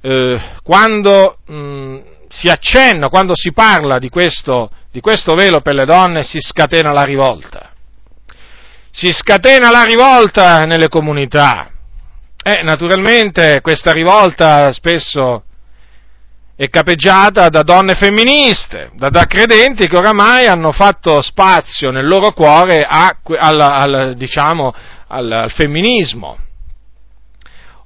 eh, 0.01 0.39
quando 0.63 1.37
mh, 1.45 1.53
mm, 1.53 1.97
si 2.29 2.47
accenna, 2.47 3.09
quando 3.09 3.35
si 3.35 3.51
parla 3.51 3.97
di 3.97 4.09
questo, 4.09 4.69
di 4.91 5.01
questo 5.01 5.33
velo 5.33 5.61
per 5.61 5.73
le 5.73 5.85
donne, 5.85 6.23
si 6.23 6.39
scatena 6.39 6.91
la 6.91 7.03
rivolta. 7.03 7.71
Si 8.91 9.11
scatena 9.11 9.69
la 9.71 9.83
rivolta 9.83 10.65
nelle 10.65 10.89
comunità. 10.89 11.69
E 12.41 12.61
naturalmente 12.63 13.59
questa 13.61 13.91
rivolta 13.91 14.71
spesso 14.71 15.43
è 16.55 16.69
capeggiata 16.69 17.49
da 17.49 17.63
donne 17.63 17.95
femministe, 17.95 18.91
da, 18.95 19.09
da, 19.09 19.25
credenti 19.25 19.87
che 19.87 19.97
oramai 19.97 20.45
hanno 20.47 20.71
fatto 20.71 21.21
spazio 21.21 21.89
nel 21.89 22.07
loro 22.07 22.31
cuore 22.33 22.79
a, 22.79 23.15
al, 23.39 23.59
al, 23.59 24.15
diciamo, 24.15 24.73
al, 25.07 25.31
al 25.31 25.51
femminismo 25.51 26.37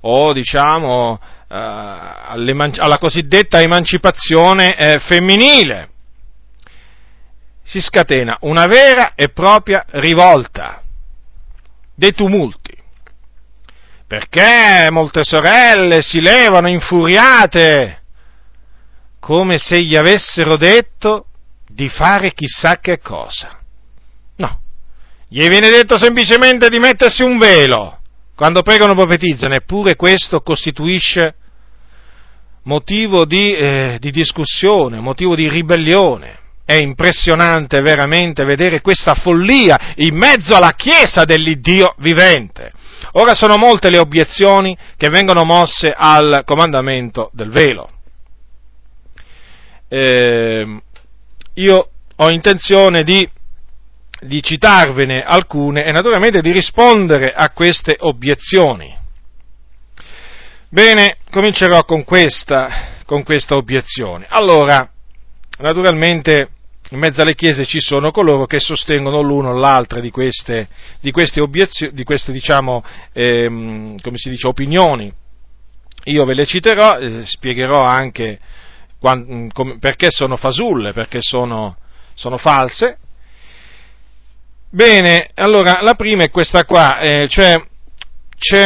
o 0.06 0.34
diciamo 0.34 1.20
eh, 1.20 1.33
alla 1.56 2.98
cosiddetta 2.98 3.62
emancipazione 3.62 4.76
eh, 4.76 5.00
femminile. 5.00 5.90
Si 7.64 7.80
scatena 7.80 8.38
una 8.42 8.66
vera 8.66 9.14
e 9.16 9.30
propria 9.30 9.86
rivolta, 9.92 10.82
dei 11.96 12.14
tumulti, 12.14 12.76
perché 14.08 14.88
molte 14.90 15.24
sorelle 15.24 16.02
si 16.02 16.20
levano 16.20 16.68
infuriate 16.68 18.02
come 19.20 19.58
se 19.58 19.82
gli 19.82 19.96
avessero 19.96 20.58
detto 20.58 21.28
di 21.68 21.88
fare 21.88 22.34
chissà 22.34 22.80
che 22.80 23.00
cosa. 23.00 23.58
No, 24.38 24.60
gli 25.30 25.48
viene 25.48 25.70
detto 25.70 25.98
semplicemente 25.98 26.68
di 26.68 26.80
mettersi 26.80 27.24
un 27.24 27.38
velo, 27.38 28.00
quando 28.36 28.64
pregano 28.64 28.94
profetizzano, 28.96 29.54
eppure 29.54 29.96
questo 29.96 30.42
costituisce 30.42 31.36
motivo 32.64 33.26
di, 33.26 33.54
eh, 33.54 33.98
di 34.00 34.12
discussione, 34.12 35.00
motivo 35.00 35.36
di 35.36 35.50
ribellione. 35.50 36.40
È 36.66 36.76
impressionante 36.76 37.82
veramente 37.82 38.46
vedere 38.46 38.82
questa 38.82 39.16
follia 39.16 39.94
in 39.96 40.16
mezzo 40.16 40.56
alla 40.56 40.72
Chiesa 40.72 41.26
dell'Iddio 41.26 41.94
vivente. 41.98 42.72
Ora 43.14 43.36
sono 43.36 43.58
molte 43.58 43.90
le 43.90 43.98
obiezioni 44.00 44.76
che 44.96 45.10
vengono 45.10 45.44
mosse 45.44 45.94
al 45.96 46.44
comandamento 46.46 47.30
del 47.34 47.50
velo. 47.50 47.90
Eh, 49.90 50.82
io 51.56 51.90
ho 52.16 52.30
intenzione 52.32 53.04
di, 53.04 53.30
di 54.22 54.42
citarvene 54.42 55.22
alcune 55.22 55.84
e 55.84 55.92
naturalmente 55.92 56.42
di 56.42 56.52
rispondere 56.52 57.34
a 57.34 57.50
queste 57.50 57.98
obiezioni. 58.00 59.02
Bene, 60.74 61.18
comincerò 61.30 61.84
con 61.84 62.04
questa, 62.04 62.96
con 63.06 63.22
questa 63.22 63.56
obiezione. 63.56 64.26
Allora, 64.28 64.90
naturalmente 65.60 66.50
in 66.90 66.98
mezzo 66.98 67.22
alle 67.22 67.36
chiese 67.36 67.68
ci 67.68 67.80
sono 67.80 68.10
coloro 68.10 68.48
che 68.48 68.60
sostengono 68.60 69.22
l'uno 69.22 69.50
o 69.52 69.54
l'altra 69.54 70.00
di 70.00 70.10
queste, 70.10 70.68
di 71.00 71.12
queste 71.12 71.42
obiezioni, 71.42 71.94
di 71.94 72.04
queste, 72.04 72.32
diciamo, 72.32 72.84
ehm, 73.12 73.98
come 74.02 74.18
si 74.18 74.32
dice, 74.32 74.48
opinioni. 74.48 75.14
Io 76.06 76.26
ve 76.26 76.34
le 76.34 76.48
citerò, 76.48 76.98
eh, 76.98 77.24
spiegherò 77.24 77.84
anche 77.84 78.40
quando, 79.00 79.50
com, 79.54 79.78
perché 79.78 80.10
sono 80.10 80.38
fasulle, 80.38 80.92
perché 80.92 81.20
sono, 81.22 81.78
sono 82.16 82.38
false. 82.38 82.98
Bene, 84.72 85.30
allora 85.36 85.82
la 85.82 85.94
prima 85.94 86.24
è 86.24 86.32
questa 86.32 86.66
qua, 86.66 86.98
eh, 86.98 87.28
cioè 87.30 87.64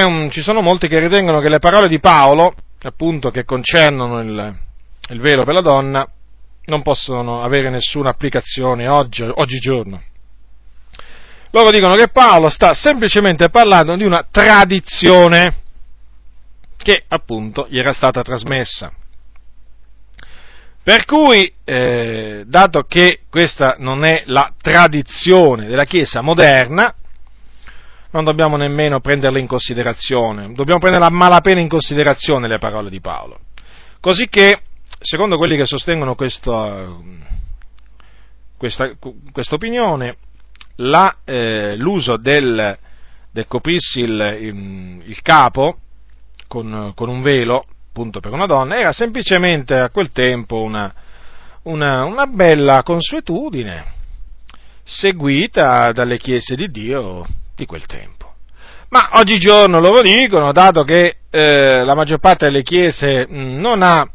un, 0.03 0.29
ci 0.31 0.41
sono 0.41 0.61
molti 0.61 0.87
che 0.87 0.99
ritengono 0.99 1.39
che 1.39 1.49
le 1.49 1.59
parole 1.59 1.87
di 1.87 1.99
Paolo, 1.99 2.53
appunto, 2.81 3.29
che 3.29 3.45
concernono 3.45 4.19
il, 4.19 4.57
il 5.09 5.19
velo 5.19 5.43
per 5.43 5.53
la 5.53 5.61
donna, 5.61 6.07
non 6.65 6.81
possono 6.81 7.41
avere 7.41 7.69
nessuna 7.69 8.09
applicazione 8.09 8.87
oggi, 8.87 9.23
oggigiorno. 9.23 10.01
Loro 11.51 11.71
dicono 11.71 11.95
che 11.95 12.09
Paolo 12.09 12.49
sta 12.49 12.73
semplicemente 12.73 13.49
parlando 13.49 13.95
di 13.95 14.03
una 14.03 14.25
tradizione 14.29 15.55
che 16.77 17.03
appunto 17.07 17.67
gli 17.69 17.79
era 17.79 17.93
stata 17.93 18.21
trasmessa. 18.21 18.91
Per 20.83 21.05
cui, 21.05 21.51
eh, 21.65 22.43
dato 22.45 22.83
che 22.83 23.21
questa 23.29 23.75
non 23.77 24.05
è 24.05 24.23
la 24.25 24.53
tradizione 24.61 25.67
della 25.67 25.83
Chiesa 25.83 26.21
moderna, 26.21 26.93
non 28.11 28.23
dobbiamo 28.23 28.55
nemmeno 28.57 28.99
prenderle 28.99 29.39
in 29.39 29.47
considerazione, 29.47 30.53
dobbiamo 30.53 30.79
prendere 30.79 31.05
a 31.05 31.09
malapena 31.09 31.59
in 31.59 31.67
considerazione 31.67 32.47
le 32.47 32.57
parole 32.57 32.89
di 32.89 33.01
Paolo. 33.01 33.39
Così 33.99 34.27
che, 34.29 34.61
secondo 34.99 35.37
quelli 35.37 35.57
che 35.57 35.65
sostengono 35.65 36.15
questa, 36.15 36.95
questa, 38.57 39.55
opinione, 39.55 40.17
eh, 41.25 41.75
l'uso 41.75 42.17
del, 42.17 42.77
del 43.31 43.47
coprirsi 43.47 43.99
il, 43.99 44.37
il, 44.39 45.01
il 45.05 45.21
capo 45.21 45.79
con, 46.47 46.93
con, 46.95 47.09
un 47.09 47.21
velo, 47.21 47.65
appunto 47.89 48.19
per 48.19 48.31
una 48.31 48.45
donna, 48.45 48.77
era 48.77 48.93
semplicemente 48.93 49.75
a 49.75 49.89
quel 49.89 50.11
tempo 50.11 50.61
una, 50.61 50.93
una, 51.63 52.05
una 52.05 52.25
bella 52.27 52.83
consuetudine 52.83 53.95
seguita 54.83 55.91
dalle 55.91 56.17
chiese 56.17 56.55
di 56.55 56.69
Dio 56.69 57.25
di 57.57 57.65
quel 57.65 57.85
tempo. 57.87 58.35
Ma 58.89 59.09
oggigiorno 59.15 59.81
loro 59.81 60.01
dicono, 60.01 60.53
dato 60.53 60.83
che 60.83 61.17
eh, 61.29 61.83
la 61.83 61.95
maggior 61.95 62.19
parte 62.19 62.45
delle 62.45 62.61
chiese 62.61 63.27
mh, 63.27 63.59
non 63.59 63.81
ha, 63.81 64.09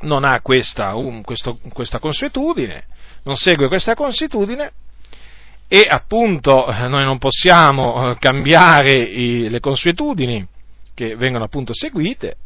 non 0.00 0.24
ha 0.24 0.40
questa, 0.42 0.94
um, 0.96 1.22
questo, 1.22 1.58
questa 1.72 1.98
consuetudine, 1.98 2.84
non 3.22 3.36
segue 3.36 3.68
questa 3.68 3.94
consuetudine, 3.94 4.72
e 5.66 5.86
appunto 5.88 6.66
noi 6.66 7.04
non 7.04 7.18
possiamo 7.18 8.10
eh, 8.10 8.18
cambiare 8.18 8.90
i, 8.90 9.48
le 9.48 9.60
consuetudini 9.60 10.46
che 10.92 11.14
vengono 11.14 11.44
appunto 11.44 11.72
seguite, 11.72 12.36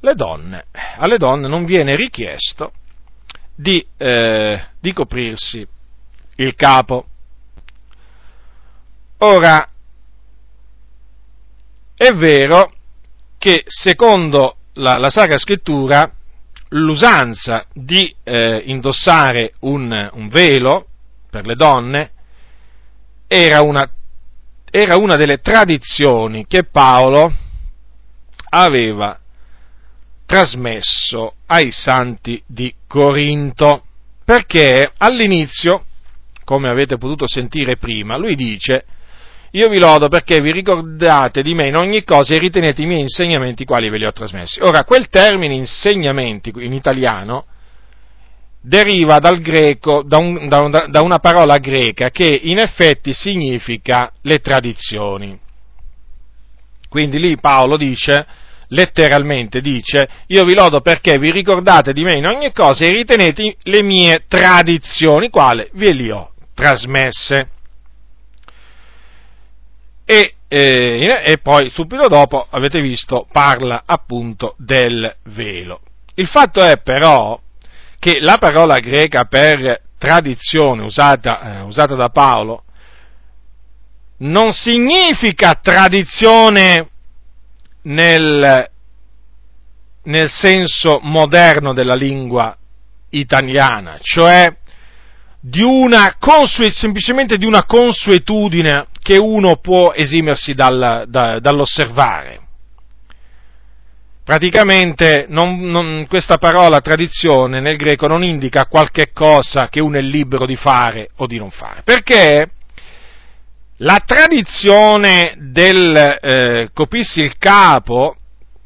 le 0.00 0.14
donne, 0.14 0.64
alle 0.96 1.18
donne 1.18 1.46
non 1.46 1.66
viene 1.66 1.94
richiesto 1.94 2.72
di, 3.54 3.86
eh, 3.98 4.60
di 4.80 4.92
coprirsi 4.94 5.64
il 6.36 6.54
capo. 6.54 7.04
Ora, 9.22 9.68
è 11.94 12.10
vero 12.12 12.72
che 13.36 13.64
secondo 13.66 14.56
la, 14.74 14.96
la 14.96 15.10
Sacra 15.10 15.36
Scrittura 15.36 16.10
l'usanza 16.68 17.66
di 17.70 18.14
eh, 18.22 18.62
indossare 18.64 19.52
un, 19.60 20.08
un, 20.14 20.28
velo 20.28 20.86
per 21.28 21.44
le 21.44 21.54
donne 21.54 22.10
era 23.26 23.60
una, 23.60 23.90
era 24.70 24.96
una 24.96 25.16
delle 25.16 25.40
tradizioni 25.40 26.46
che 26.46 26.64
Paolo 26.64 27.30
aveva 28.48 29.18
trasmesso 30.24 31.34
ai 31.46 31.70
santi 31.70 32.42
di 32.46 32.72
Corinto, 32.86 33.84
perché 34.24 34.90
all'inizio, 34.96 35.84
come 36.44 36.70
avete 36.70 36.96
potuto 36.96 37.28
sentire 37.28 37.76
prima, 37.76 38.16
lui 38.16 38.34
dice 38.34 38.86
io 39.52 39.68
vi 39.68 39.78
lodo 39.78 40.08
perché 40.08 40.40
vi 40.40 40.52
ricordate 40.52 41.42
di 41.42 41.54
me 41.54 41.66
in 41.66 41.76
ogni 41.76 42.04
cosa 42.04 42.34
e 42.34 42.38
ritenete 42.38 42.82
i 42.82 42.86
miei 42.86 43.00
insegnamenti 43.00 43.64
quali 43.64 43.90
ve 43.90 43.98
li 43.98 44.06
ho 44.06 44.12
trasmessi. 44.12 44.60
Ora, 44.62 44.84
quel 44.84 45.08
termine 45.08 45.54
insegnamenti 45.54 46.52
in 46.56 46.72
italiano 46.72 47.46
deriva 48.60 49.18
dal 49.18 49.40
greco, 49.40 50.02
da, 50.02 50.18
un, 50.18 50.46
da, 50.46 50.86
da 50.88 51.00
una 51.00 51.18
parola 51.18 51.58
greca 51.58 52.10
che 52.10 52.26
in 52.26 52.58
effetti 52.58 53.12
significa 53.12 54.12
le 54.22 54.38
tradizioni. 54.38 55.38
Quindi 56.88 57.18
lì 57.18 57.36
Paolo 57.38 57.76
dice, 57.76 58.26
letteralmente 58.68 59.60
dice, 59.60 60.08
io 60.26 60.44
vi 60.44 60.54
lodo 60.54 60.80
perché 60.80 61.18
vi 61.18 61.32
ricordate 61.32 61.92
di 61.92 62.02
me 62.02 62.18
in 62.18 62.26
ogni 62.26 62.52
cosa 62.52 62.84
e 62.84 62.90
ritenete 62.90 63.56
le 63.62 63.82
mie 63.82 64.24
tradizioni, 64.28 65.28
quale 65.28 65.70
ve 65.72 65.92
li 65.92 66.10
ho 66.10 66.30
trasmesse 66.54 67.48
e, 70.10 70.34
eh, 70.48 71.22
e 71.24 71.38
poi 71.38 71.70
subito 71.70 72.08
dopo, 72.08 72.44
avete 72.50 72.80
visto, 72.80 73.28
parla 73.30 73.84
appunto 73.86 74.56
del 74.58 75.14
velo. 75.26 75.82
Il 76.14 76.26
fatto 76.26 76.60
è 76.60 76.78
però 76.78 77.40
che 78.00 78.18
la 78.18 78.36
parola 78.38 78.80
greca 78.80 79.26
per 79.26 79.80
tradizione 79.98 80.82
usata, 80.82 81.58
eh, 81.58 81.60
usata 81.60 81.94
da 81.94 82.08
Paolo 82.08 82.64
non 84.18 84.52
significa 84.52 85.54
tradizione 85.54 86.88
nel, 87.82 88.68
nel 90.02 90.28
senso 90.28 90.98
moderno 91.02 91.72
della 91.72 91.94
lingua 91.94 92.56
italiana, 93.10 93.96
cioè 94.00 94.56
di 95.40 95.62
una 95.62 96.16
consue, 96.18 96.70
semplicemente 96.72 97.38
di 97.38 97.46
una 97.46 97.64
consuetudine 97.64 98.88
che 99.02 99.16
uno 99.16 99.56
può 99.56 99.92
esimersi 99.92 100.54
dal, 100.54 101.04
da, 101.08 101.38
dall'osservare. 101.38 102.38
Praticamente 104.22 105.24
non, 105.28 105.60
non, 105.60 106.06
questa 106.08 106.36
parola 106.36 106.80
tradizione 106.80 107.60
nel 107.60 107.76
greco 107.76 108.06
non 108.06 108.22
indica 108.22 108.66
qualche 108.66 109.10
cosa 109.12 109.68
che 109.68 109.80
uno 109.80 109.98
è 109.98 110.02
libero 110.02 110.46
di 110.46 110.56
fare 110.56 111.08
o 111.16 111.26
di 111.26 111.38
non 111.38 111.50
fare, 111.50 111.82
perché 111.82 112.50
la 113.78 114.02
tradizione 114.04 115.34
del 115.38 115.96
eh, 116.20 116.70
copirsi 116.74 117.22
il 117.22 117.38
capo 117.38 118.16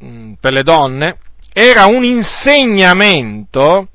mh, 0.01 0.07
mm, 0.07 0.33
per 0.41 0.53
le 0.53 0.63
donne 0.65 1.19
era 1.53 1.85
un 1.87 2.03
insegnamento 2.03 3.89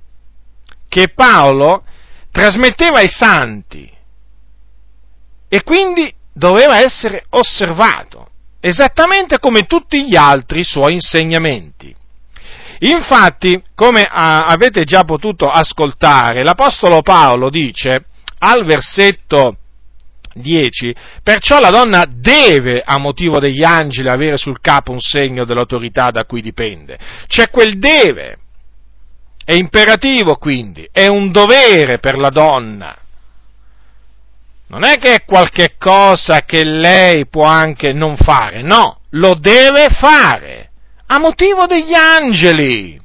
che 0.87 1.09
Paolo 1.09 1.83
trasmetteva 2.31 2.99
ai 2.99 3.09
santi 3.09 3.89
e 5.47 5.63
quindi 5.63 6.13
doveva 6.33 6.79
essere 6.79 7.25
osservato, 7.29 8.29
esattamente 8.59 9.39
come 9.39 9.63
tutti 9.63 10.07
gli 10.07 10.15
altri 10.15 10.63
suoi 10.63 10.93
insegnamenti. 10.93 11.95
Infatti, 12.81 13.61
come 13.75 14.07
avete 14.09 14.83
già 14.83 15.03
potuto 15.03 15.49
ascoltare, 15.49 16.43
l'Apostolo 16.43 17.01
Paolo 17.01 17.49
dice 17.49 18.05
al 18.39 18.63
versetto 18.63 19.57
10, 20.33 20.95
perciò 21.21 21.59
la 21.59 21.71
donna 21.71 22.05
deve, 22.07 22.81
a 22.85 22.97
motivo 22.97 23.39
degli 23.39 23.63
angeli, 23.63 24.07
avere 24.07 24.37
sul 24.37 24.61
capo 24.61 24.91
un 24.91 25.01
segno 25.01 25.43
dell'autorità 25.43 26.09
da 26.09 26.23
cui 26.23 26.41
dipende. 26.41 26.97
C'è 27.27 27.49
quel 27.49 27.79
deve, 27.79 28.37
è 29.49 29.53
imperativo 29.53 30.35
quindi, 30.35 30.87
è 30.91 31.07
un 31.07 31.31
dovere 31.31 31.97
per 31.97 32.19
la 32.19 32.29
donna. 32.29 32.95
Non 34.67 34.83
è 34.83 34.99
che 34.99 35.15
è 35.15 35.25
qualche 35.25 35.73
cosa 35.75 36.41
che 36.41 36.63
lei 36.63 37.25
può 37.25 37.45
anche 37.45 37.91
non 37.91 38.15
fare, 38.15 38.61
no, 38.61 38.99
lo 39.13 39.33
deve 39.33 39.87
fare, 39.89 40.69
a 41.07 41.17
motivo 41.17 41.65
degli 41.65 41.95
angeli. 41.95 43.01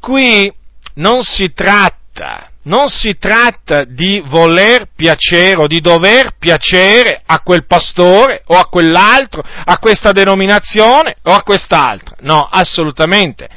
Qui 0.00 0.52
non 0.94 1.22
si 1.22 1.52
tratta, 1.52 2.50
non 2.62 2.88
si 2.88 3.16
tratta 3.16 3.84
di 3.84 4.20
voler 4.26 4.88
piacere 4.92 5.62
o 5.62 5.66
di 5.68 5.80
dover 5.80 6.32
piacere 6.36 7.22
a 7.24 7.38
quel 7.42 7.64
pastore 7.64 8.42
o 8.46 8.56
a 8.56 8.66
quell'altro, 8.66 9.40
a 9.40 9.78
questa 9.78 10.10
denominazione 10.10 11.14
o 11.22 11.32
a 11.32 11.44
quest'altra, 11.44 12.16
no, 12.22 12.44
assolutamente. 12.50 13.48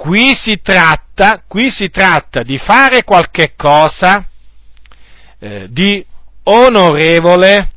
Qui 0.00 0.34
si 0.34 0.62
tratta, 0.62 1.42
qui 1.46 1.70
si 1.70 1.90
tratta 1.90 2.42
di 2.42 2.56
fare 2.56 3.04
qualche 3.04 3.52
cosa 3.54 4.26
eh, 5.38 5.66
di 5.68 6.02
onorevole 6.44 7.70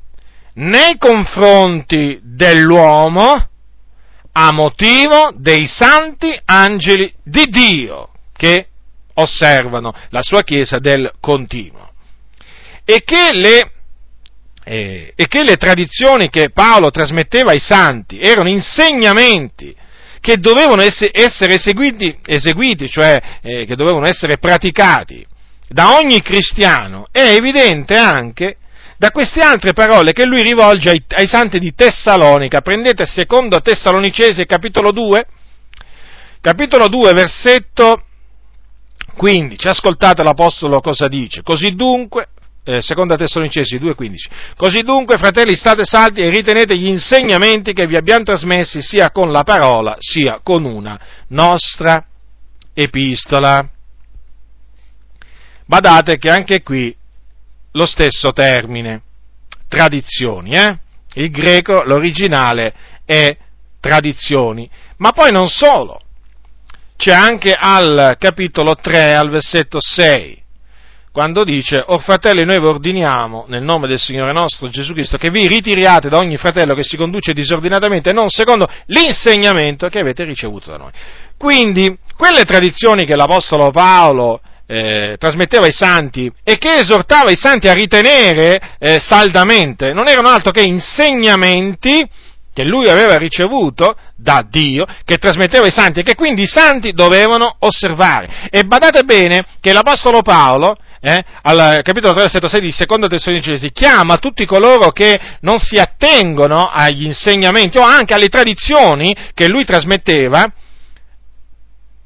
nei 0.53 0.97
confronti 0.97 2.17
dell'uomo 2.23 3.49
a 4.31 4.51
motivo 4.53 5.33
dei 5.36 5.67
santi 5.67 6.33
angeli 6.45 7.13
di 7.23 7.43
Dio 7.47 8.12
che 8.31 8.67
osservano 9.15 9.93
la 10.07 10.21
sua 10.21 10.43
Chiesa 10.43 10.79
del 10.79 11.12
continuo. 11.19 11.91
E 12.86 13.03
che 13.03 13.33
le, 13.33 13.71
eh, 14.63 15.12
e 15.13 15.27
che 15.27 15.43
le 15.43 15.57
tradizioni 15.57 16.29
che 16.29 16.51
Paolo 16.51 16.89
trasmetteva 16.89 17.51
ai 17.51 17.59
santi 17.59 18.17
erano 18.21 18.47
insegnamenti 18.47 19.75
che 20.23 20.38
dovevano 20.38 20.81
essere, 20.81 21.12
eseguiti, 21.53 22.17
eseguiti, 22.25 22.89
cioè 22.89 23.21
eh, 23.41 23.65
che 23.65 23.75
dovevano 23.75 24.05
essere 24.05 24.38
praticati 24.38 25.27
da 25.67 25.97
ogni 25.97 26.21
cristiano, 26.21 27.07
è 27.12 27.36
evidente 27.36 27.97
anche 27.97 28.55
da 28.95 29.12
queste 29.12 29.41
altre 29.41 29.73
parole 29.73 30.13
che 30.13 30.23
lui 30.23 30.41
rivolge 30.41 30.91
ai, 30.91 31.03
ai 31.09 31.27
santi 31.27 31.59
di 31.59 31.73
Tessalonica. 31.75 32.62
Prendete 32.62 33.03
secondo 33.03 33.57
Tessalonicesi 33.57 34.45
capitolo 34.45 34.91
2, 34.91 35.27
capitolo 36.39 36.88
2 36.88 37.12
versetto 37.12 38.05
15. 39.17 39.67
Ascoltate 39.67 40.23
l'Apostolo 40.23 40.79
cosa 40.79 41.09
dice. 41.09 41.41
Così 41.41 41.75
dunque, 41.75 42.29
eh, 42.63 42.82
seconda 42.82 43.15
Tessalonicesi 43.15 43.78
2,15. 43.78 44.56
Così 44.56 44.82
dunque, 44.82 45.17
fratelli, 45.17 45.56
state 45.56 45.84
saldi 45.84 46.21
e 46.21 46.30
ritenete 46.30 46.78
gli 46.78 46.88
insegnamenti 46.88 47.73
che 47.73 47.88
vi 47.88 47.95
abbiamo 47.95 48.23
trasmessi 48.23 48.82
sia 48.82 49.12
con 49.12 49.32
la 49.32 49.43
parola 49.43 49.95
sia 49.99 50.39
con 50.41 50.63
una 50.63 50.99
nostra 51.30 52.06
epistola. 52.73 53.67
Badate 55.65 56.17
che 56.17 56.30
anche 56.30 56.62
qui 56.62 56.95
lo 57.71 57.86
stesso 57.86 58.32
termine, 58.32 59.02
tradizioni, 59.67 60.52
eh? 60.54 60.78
Il 61.15 61.30
greco, 61.30 61.84
l'originale 61.84 62.73
è 63.06 63.38
tradizioni, 63.80 64.69
ma 64.97 65.12
poi 65.12 65.32
non 65.32 65.47
solo, 65.47 65.99
c'è 66.95 67.12
anche 67.12 67.54
al 67.54 68.15
capitolo 68.17 68.76
3, 68.76 69.13
al 69.13 69.30
versetto 69.30 69.80
6, 69.80 70.42
quando 71.13 71.43
dice, 71.43 71.84
o 71.86 71.99
fratelli, 71.99 72.43
noi 72.43 72.60
vi 72.60 72.65
ordiniamo, 72.65 73.45
nel 73.47 73.62
nome 73.62 73.88
del 73.88 73.99
Signore 73.99 74.34
nostro 74.34 74.67
Gesù 74.69 74.93
Cristo, 74.93 75.17
che 75.17 75.30
vi 75.30 75.47
ritiriate 75.47 76.10
da 76.10 76.17
ogni 76.17 76.38
fratello 76.38 76.73
che 76.73 76.84
si 76.84 76.97
conduce 76.97 77.34
disordinatamente, 77.34 78.12
non 78.12 78.30
secondo 78.30 78.67
l'insegnamento 78.88 79.89
che 79.89 79.99
avete 79.99 80.23
ricevuto 80.23 80.71
da 80.71 80.78
noi. 80.78 80.91
Quindi, 81.38 81.95
quelle 82.17 82.43
tradizioni 82.45 83.06
che 83.06 83.15
l'Apostolo 83.15 83.69
Paolo 83.69 84.41
eh, 84.65 85.15
trasmetteva 85.19 85.65
ai 85.65 85.71
santi 85.71 86.32
e 86.43 86.58
che 86.58 86.80
esortava 86.80 87.30
i 87.30 87.38
santi 87.38 87.67
a 87.67 87.73
ritenere 87.73 88.60
eh, 88.80 88.99
saldamente, 88.99 89.93
non 89.93 90.08
erano 90.08 90.30
altro 90.30 90.49
che 90.49 90.63
insegnamenti 90.63 92.10
che 92.52 92.63
lui 92.63 92.89
aveva 92.89 93.17
ricevuto 93.17 93.95
da 94.15 94.43
Dio, 94.47 94.88
che 95.06 95.17
trasmetteva 95.17 95.65
ai 95.65 95.71
santi 95.71 95.99
e 95.99 96.04
che 96.04 96.15
quindi 96.15 96.43
i 96.43 96.47
santi 96.47 96.91
dovevano 96.91 97.56
osservare. 97.60 98.47
E 98.49 98.63
badate 98.63 99.04
bene 99.04 99.45
che 99.60 99.73
l'Apostolo 99.73 100.23
Paolo, 100.23 100.76
eh, 101.06 101.22
al 101.42 101.82
capitolo 101.84 102.13
3, 102.13 102.22
versetto 102.22 102.48
6 102.48 102.62
di 102.62 102.72
secondo 102.72 103.08
Tessalonicesi, 103.08 103.74
chiama 103.74 104.16
tutti 104.16 104.46
coloro 104.46 104.92
che 104.92 105.20
non 105.42 105.60
si 105.60 105.76
attengono 105.76 106.70
agli 106.72 107.04
insegnamenti 107.04 107.78
o 107.78 107.82
anche 107.82 108.13
alle 108.13 108.30
tradizioni 108.30 109.13
che 109.34 109.50
lui 109.50 109.66
trasmetteva, 109.66 110.46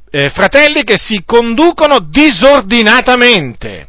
eh, 0.10 0.32
fratelli 0.32 0.84
che 0.84 0.98
si 0.98 1.22
conducono 1.24 2.00
disordinatamente. 2.00 3.88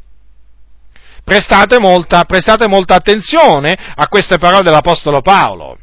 Prestate 1.24 1.78
molta, 1.78 2.24
prestate 2.24 2.68
molta 2.68 2.96
attenzione 2.96 3.78
a 3.94 4.08
queste 4.08 4.36
parole 4.36 4.62
dell'Apostolo 4.62 5.22
Paolo, 5.22 5.78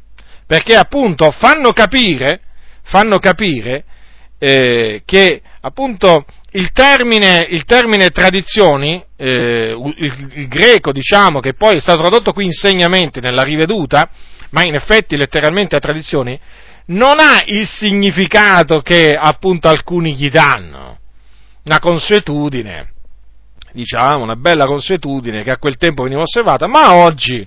perché 0.45 0.75
appunto 0.75 1.31
fanno 1.31 1.73
capire, 1.73 2.41
fanno 2.83 3.17
capire 3.17 3.85
eh, 4.37 5.01
che 5.03 5.41
appunto 5.61 6.25
il 6.55 6.71
termine, 6.71 7.47
il 7.49 7.65
termine 7.65 8.09
tradizioni, 8.09 9.03
eh, 9.17 9.75
il, 9.97 10.31
il, 10.33 10.47
greco 10.47 10.91
diciamo 10.91 11.41
che 11.41 11.53
poi 11.53 11.77
è 11.77 11.79
stato 11.81 11.99
tradotto 11.99 12.31
qui 12.31 12.45
insegnamenti 12.45 13.19
nella 13.19 13.43
riveduta, 13.43 14.09
ma 14.51 14.63
in 14.63 14.73
effetti 14.73 15.17
letteralmente 15.17 15.75
a 15.75 15.79
tradizioni, 15.79 16.39
non 16.87 17.19
ha 17.19 17.41
il 17.45 17.67
significato 17.67 18.81
che 18.81 19.17
appunto 19.19 19.67
alcuni 19.67 20.15
gli 20.15 20.29
danno, 20.29 20.99
una 21.65 21.79
consuetudine, 21.79 22.93
diciamo, 23.73 24.23
una 24.23 24.37
bella 24.37 24.65
consuetudine 24.65 25.43
che 25.43 25.51
a 25.51 25.57
quel 25.57 25.75
tempo 25.75 26.03
veniva 26.03 26.21
osservata, 26.21 26.67
ma 26.67 26.93
oggi, 26.93 27.45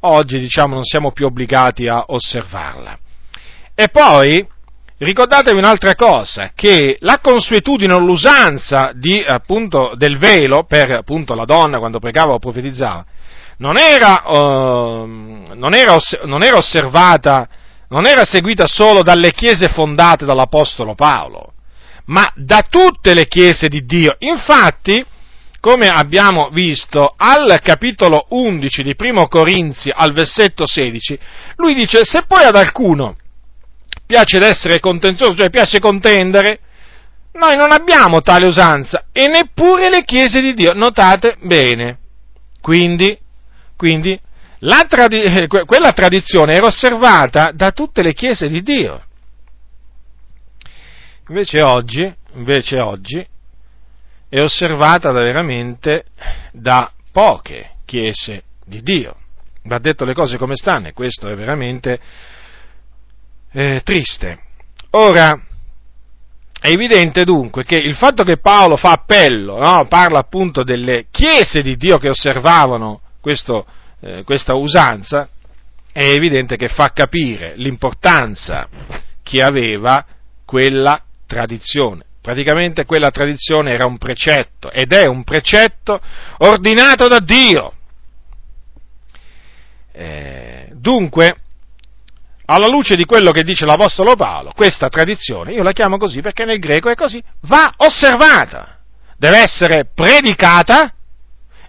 oggi 0.00 0.40
diciamo, 0.40 0.74
non 0.74 0.84
siamo 0.84 1.12
più 1.12 1.26
obbligati 1.26 1.86
a 1.86 2.02
osservarla. 2.08 2.98
E 3.76 3.88
poi, 3.90 4.44
ricordatevi 5.04 5.58
un'altra 5.58 5.94
cosa, 5.94 6.52
che 6.54 6.96
la 7.00 7.18
consuetudine 7.20 7.94
o 7.94 7.98
l'usanza 7.98 8.92
di, 8.94 9.22
appunto, 9.26 9.94
del 9.96 10.18
velo 10.18 10.64
per 10.64 10.90
appunto, 10.92 11.34
la 11.34 11.44
donna 11.44 11.78
quando 11.78 11.98
pregava 11.98 12.34
o 12.34 12.38
profetizzava, 12.38 13.04
non 13.58 13.76
era, 13.76 14.22
uh, 14.26 15.06
non 15.54 15.74
era, 15.74 15.96
non 16.24 16.42
era 16.42 16.56
osservata 16.56 17.48
non 17.90 18.06
era 18.06 18.24
seguita 18.24 18.66
solo 18.66 19.02
dalle 19.02 19.32
chiese 19.32 19.68
fondate 19.68 20.24
dall'Apostolo 20.24 20.94
Paolo, 20.94 21.54
ma 22.06 22.30
da 22.36 22.64
tutte 22.68 23.14
le 23.14 23.26
chiese 23.26 23.68
di 23.68 23.84
Dio. 23.84 24.14
Infatti, 24.20 25.04
come 25.58 25.88
abbiamo 25.88 26.48
visto 26.52 27.14
al 27.16 27.60
capitolo 27.62 28.26
11 28.30 28.82
di 28.82 28.94
Primo 28.94 29.26
Corinzi 29.26 29.90
al 29.92 30.12
versetto 30.12 30.66
16, 30.66 31.18
lui 31.56 31.74
dice 31.74 32.04
se 32.04 32.22
poi 32.26 32.44
ad 32.44 32.56
alcuno 32.56 33.16
piace 34.10 34.44
essere 34.44 34.80
contenzioso, 34.80 35.36
cioè 35.36 35.50
piace 35.50 35.78
contendere, 35.78 36.58
noi 37.34 37.56
non 37.56 37.70
abbiamo 37.70 38.22
tale 38.22 38.46
usanza 38.46 39.04
e 39.12 39.28
neppure 39.28 39.88
le 39.88 40.02
chiese 40.02 40.40
di 40.40 40.52
Dio. 40.52 40.72
Notate 40.72 41.36
bene. 41.42 41.98
Quindi, 42.60 43.16
quindi 43.76 44.20
tradi- 44.88 45.22
eh, 45.22 45.46
quella 45.46 45.92
tradizione 45.92 46.54
era 46.54 46.66
osservata 46.66 47.52
da 47.54 47.70
tutte 47.70 48.02
le 48.02 48.12
chiese 48.12 48.48
di 48.48 48.62
Dio. 48.62 49.00
Invece 51.28 51.62
oggi, 51.62 52.12
invece 52.34 52.80
oggi 52.80 53.24
è 54.28 54.40
osservata 54.40 55.12
da 55.12 55.20
veramente 55.20 56.06
da 56.50 56.90
poche 57.12 57.76
chiese 57.84 58.42
di 58.64 58.82
Dio. 58.82 59.14
Va 59.62 59.78
detto 59.78 60.04
le 60.04 60.14
cose 60.14 60.36
come 60.36 60.56
stanno 60.56 60.88
e 60.88 60.92
questo 60.94 61.28
è 61.28 61.36
veramente 61.36 62.00
eh, 63.52 63.80
triste. 63.84 64.38
Ora, 64.90 65.40
è 66.60 66.68
evidente 66.68 67.24
dunque 67.24 67.64
che 67.64 67.76
il 67.76 67.94
fatto 67.94 68.24
che 68.24 68.38
Paolo 68.38 68.76
fa 68.76 68.92
appello, 68.92 69.58
no? 69.58 69.86
parla 69.86 70.18
appunto 70.18 70.62
delle 70.62 71.06
chiese 71.10 71.62
di 71.62 71.76
Dio 71.76 71.96
che 71.98 72.08
osservavano 72.08 73.00
questo 73.20 73.64
eh, 74.00 74.24
questa 74.24 74.54
usanza, 74.54 75.28
è 75.92 76.04
evidente 76.04 76.56
che 76.56 76.68
fa 76.68 76.90
capire 76.92 77.54
l'importanza 77.56 78.68
che 79.22 79.42
aveva 79.42 80.04
quella 80.44 81.02
tradizione. 81.26 82.04
Praticamente 82.20 82.84
quella 82.84 83.10
tradizione 83.10 83.72
era 83.72 83.86
un 83.86 83.98
precetto 83.98 84.70
ed 84.70 84.92
è 84.92 85.06
un 85.06 85.24
precetto 85.24 86.00
ordinato 86.38 87.08
da 87.08 87.18
Dio. 87.18 87.74
Eh, 89.92 90.70
dunque, 90.72 91.36
alla 92.50 92.66
luce 92.66 92.96
di 92.96 93.04
quello 93.04 93.30
che 93.30 93.44
dice 93.44 93.64
l'Apostolo 93.64 94.16
Paolo, 94.16 94.50
questa 94.52 94.88
tradizione, 94.88 95.52
io 95.52 95.62
la 95.62 95.70
chiamo 95.70 95.98
così 95.98 96.20
perché 96.20 96.44
nel 96.44 96.58
greco 96.58 96.90
è 96.90 96.96
così, 96.96 97.22
va 97.42 97.72
osservata, 97.76 98.78
deve 99.16 99.38
essere 99.38 99.88
predicata 99.94 100.92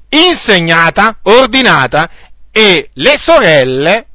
insegnata, 0.09 1.19
ordinata 1.21 2.09
e 2.51 2.89
le 2.93 3.13
sorelle, 3.17 4.07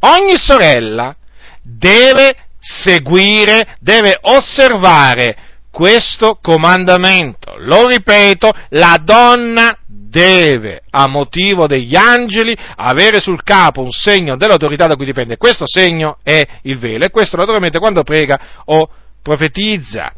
ogni 0.00 0.36
sorella 0.36 1.16
deve 1.62 2.36
seguire, 2.58 3.76
deve 3.80 4.18
osservare 4.20 5.36
questo 5.70 6.38
comandamento. 6.42 7.54
Lo 7.60 7.86
ripeto, 7.86 8.52
la 8.70 9.00
donna 9.02 9.74
deve, 10.12 10.82
a 10.90 11.06
motivo 11.06 11.66
degli 11.66 11.96
angeli, 11.96 12.54
avere 12.76 13.18
sul 13.18 13.42
capo 13.42 13.80
un 13.80 13.90
segno 13.90 14.36
dell'autorità 14.36 14.86
da 14.86 14.94
cui 14.94 15.06
dipende. 15.06 15.38
Questo 15.38 15.64
segno 15.66 16.18
è 16.22 16.46
il 16.62 16.78
velo 16.78 17.06
e 17.06 17.10
questo 17.10 17.38
naturalmente 17.38 17.78
quando 17.78 18.02
prega 18.02 18.62
o 18.66 18.88
profetizza. 19.22 20.12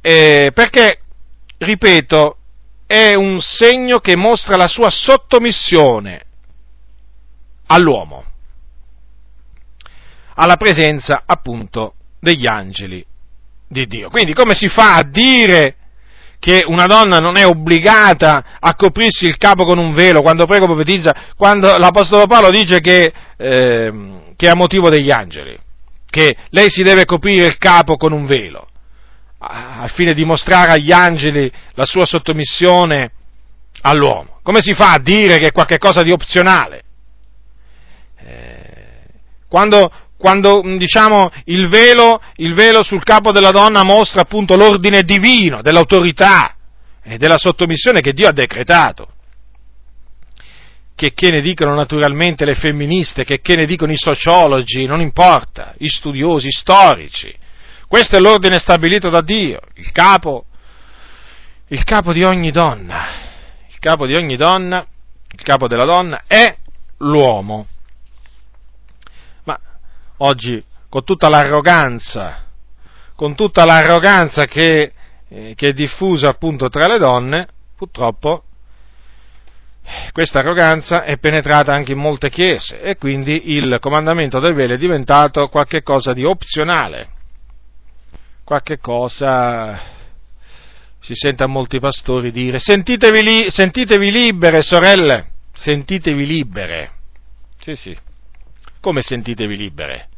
Eh, 0.00 0.52
perché, 0.54 1.00
ripeto, 1.58 2.36
è 2.86 3.14
un 3.14 3.40
segno 3.40 3.98
che 3.98 4.16
mostra 4.16 4.56
la 4.56 4.68
sua 4.68 4.90
sottomissione 4.90 6.24
all'uomo, 7.66 8.24
alla 10.34 10.56
presenza 10.56 11.24
appunto 11.26 11.94
degli 12.20 12.46
angeli 12.46 13.04
di 13.66 13.86
Dio. 13.86 14.08
Quindi 14.08 14.34
come 14.34 14.54
si 14.54 14.68
fa 14.68 14.94
a 14.94 15.02
dire 15.02 15.76
che 16.38 16.64
una 16.66 16.86
donna 16.86 17.18
non 17.18 17.36
è 17.36 17.46
obbligata 17.46 18.44
a 18.60 18.74
coprirsi 18.74 19.26
il 19.26 19.36
capo 19.36 19.64
con 19.64 19.78
un 19.78 19.94
velo 19.94 20.22
quando 20.22 20.46
prego 20.46 20.66
profetizza, 20.66 21.32
quando 21.36 21.76
l'Apostolo 21.78 22.26
Paolo 22.26 22.50
dice 22.50 22.80
che, 22.80 23.12
eh, 23.36 23.92
che 24.36 24.46
è 24.46 24.50
a 24.50 24.54
motivo 24.54 24.90
degli 24.90 25.10
angeli, 25.10 25.58
che 26.08 26.36
lei 26.50 26.68
si 26.68 26.82
deve 26.82 27.04
coprire 27.04 27.46
il 27.46 27.58
capo 27.58 27.96
con 27.96 28.12
un 28.12 28.26
velo, 28.26 28.68
al 29.38 29.90
fine 29.90 30.14
di 30.14 30.24
mostrare 30.24 30.72
agli 30.72 30.92
angeli 30.92 31.50
la 31.74 31.84
sua 31.84 32.04
sottomissione 32.06 33.10
all'uomo. 33.82 34.38
Come 34.42 34.60
si 34.60 34.74
fa 34.74 34.92
a 34.92 34.98
dire 34.98 35.38
che 35.38 35.48
è 35.48 35.52
qualcosa 35.52 36.02
di 36.02 36.12
opzionale? 36.12 36.82
Eh, 38.18 38.64
quando, 39.48 39.90
quando 40.24 40.62
diciamo, 40.78 41.30
il, 41.44 41.68
velo, 41.68 42.18
il 42.36 42.54
velo 42.54 42.82
sul 42.82 43.02
capo 43.02 43.30
della 43.30 43.50
donna 43.50 43.82
mostra 43.82 44.22
appunto 44.22 44.56
l'ordine 44.56 45.02
divino, 45.02 45.60
dell'autorità 45.60 46.56
e 47.02 47.18
della 47.18 47.36
sottomissione 47.36 48.00
che 48.00 48.14
Dio 48.14 48.28
ha 48.28 48.32
decretato. 48.32 49.06
Che, 50.94 51.12
che 51.12 51.30
ne 51.30 51.42
dicono 51.42 51.74
naturalmente 51.74 52.46
le 52.46 52.54
femministe, 52.54 53.24
che, 53.24 53.42
che 53.42 53.54
ne 53.54 53.66
dicono 53.66 53.92
i 53.92 53.98
sociologi, 53.98 54.86
non 54.86 55.02
importa, 55.02 55.74
i 55.80 55.88
studiosi, 55.88 56.46
i 56.46 56.52
storici. 56.52 57.30
Questo 57.86 58.16
è 58.16 58.18
l'ordine 58.18 58.58
stabilito 58.58 59.10
da 59.10 59.20
Dio, 59.20 59.60
il 59.74 59.92
capo, 59.92 60.46
il 61.68 61.84
capo 61.84 62.14
di 62.14 62.24
ogni 62.24 62.50
donna, 62.50 63.08
il 63.68 63.78
capo 63.78 64.06
di 64.06 64.14
ogni 64.14 64.36
donna, 64.36 64.86
il 65.30 65.42
capo 65.42 65.68
della 65.68 65.84
donna 65.84 66.22
è 66.26 66.56
l'uomo 66.96 67.66
oggi 70.18 70.62
con 70.88 71.04
tutta 71.04 71.28
l'arroganza, 71.28 72.44
con 73.16 73.34
tutta 73.34 73.64
l'arroganza 73.64 74.44
che, 74.44 74.92
eh, 75.28 75.54
che 75.56 75.68
è 75.68 75.72
diffusa 75.72 76.28
appunto 76.28 76.68
tra 76.68 76.86
le 76.86 76.98
donne, 76.98 77.48
purtroppo 77.76 78.44
questa 80.12 80.38
arroganza 80.38 81.04
è 81.04 81.18
penetrata 81.18 81.72
anche 81.74 81.92
in 81.92 81.98
molte 81.98 82.30
chiese 82.30 82.80
e 82.80 82.96
quindi 82.96 83.52
il 83.52 83.76
comandamento 83.80 84.40
del 84.40 84.54
velo 84.54 84.74
è 84.74 84.78
diventato 84.78 85.48
qualcosa 85.48 86.12
di 86.12 86.24
opzionale, 86.24 87.08
qualche 88.44 88.78
cosa 88.78 89.78
si 91.00 91.14
sente 91.14 91.42
a 91.42 91.48
molti 91.48 91.80
pastori 91.80 92.30
dire 92.30 92.58
sentitevi, 92.58 93.22
li, 93.22 93.50
sentitevi 93.50 94.10
libere 94.10 94.62
sorelle, 94.62 95.32
sentitevi 95.52 96.24
libere. 96.24 96.92
Sì, 97.60 97.74
sì 97.74 98.03
come 98.84 99.00
sentitevi 99.00 99.56
libere? 99.56 100.08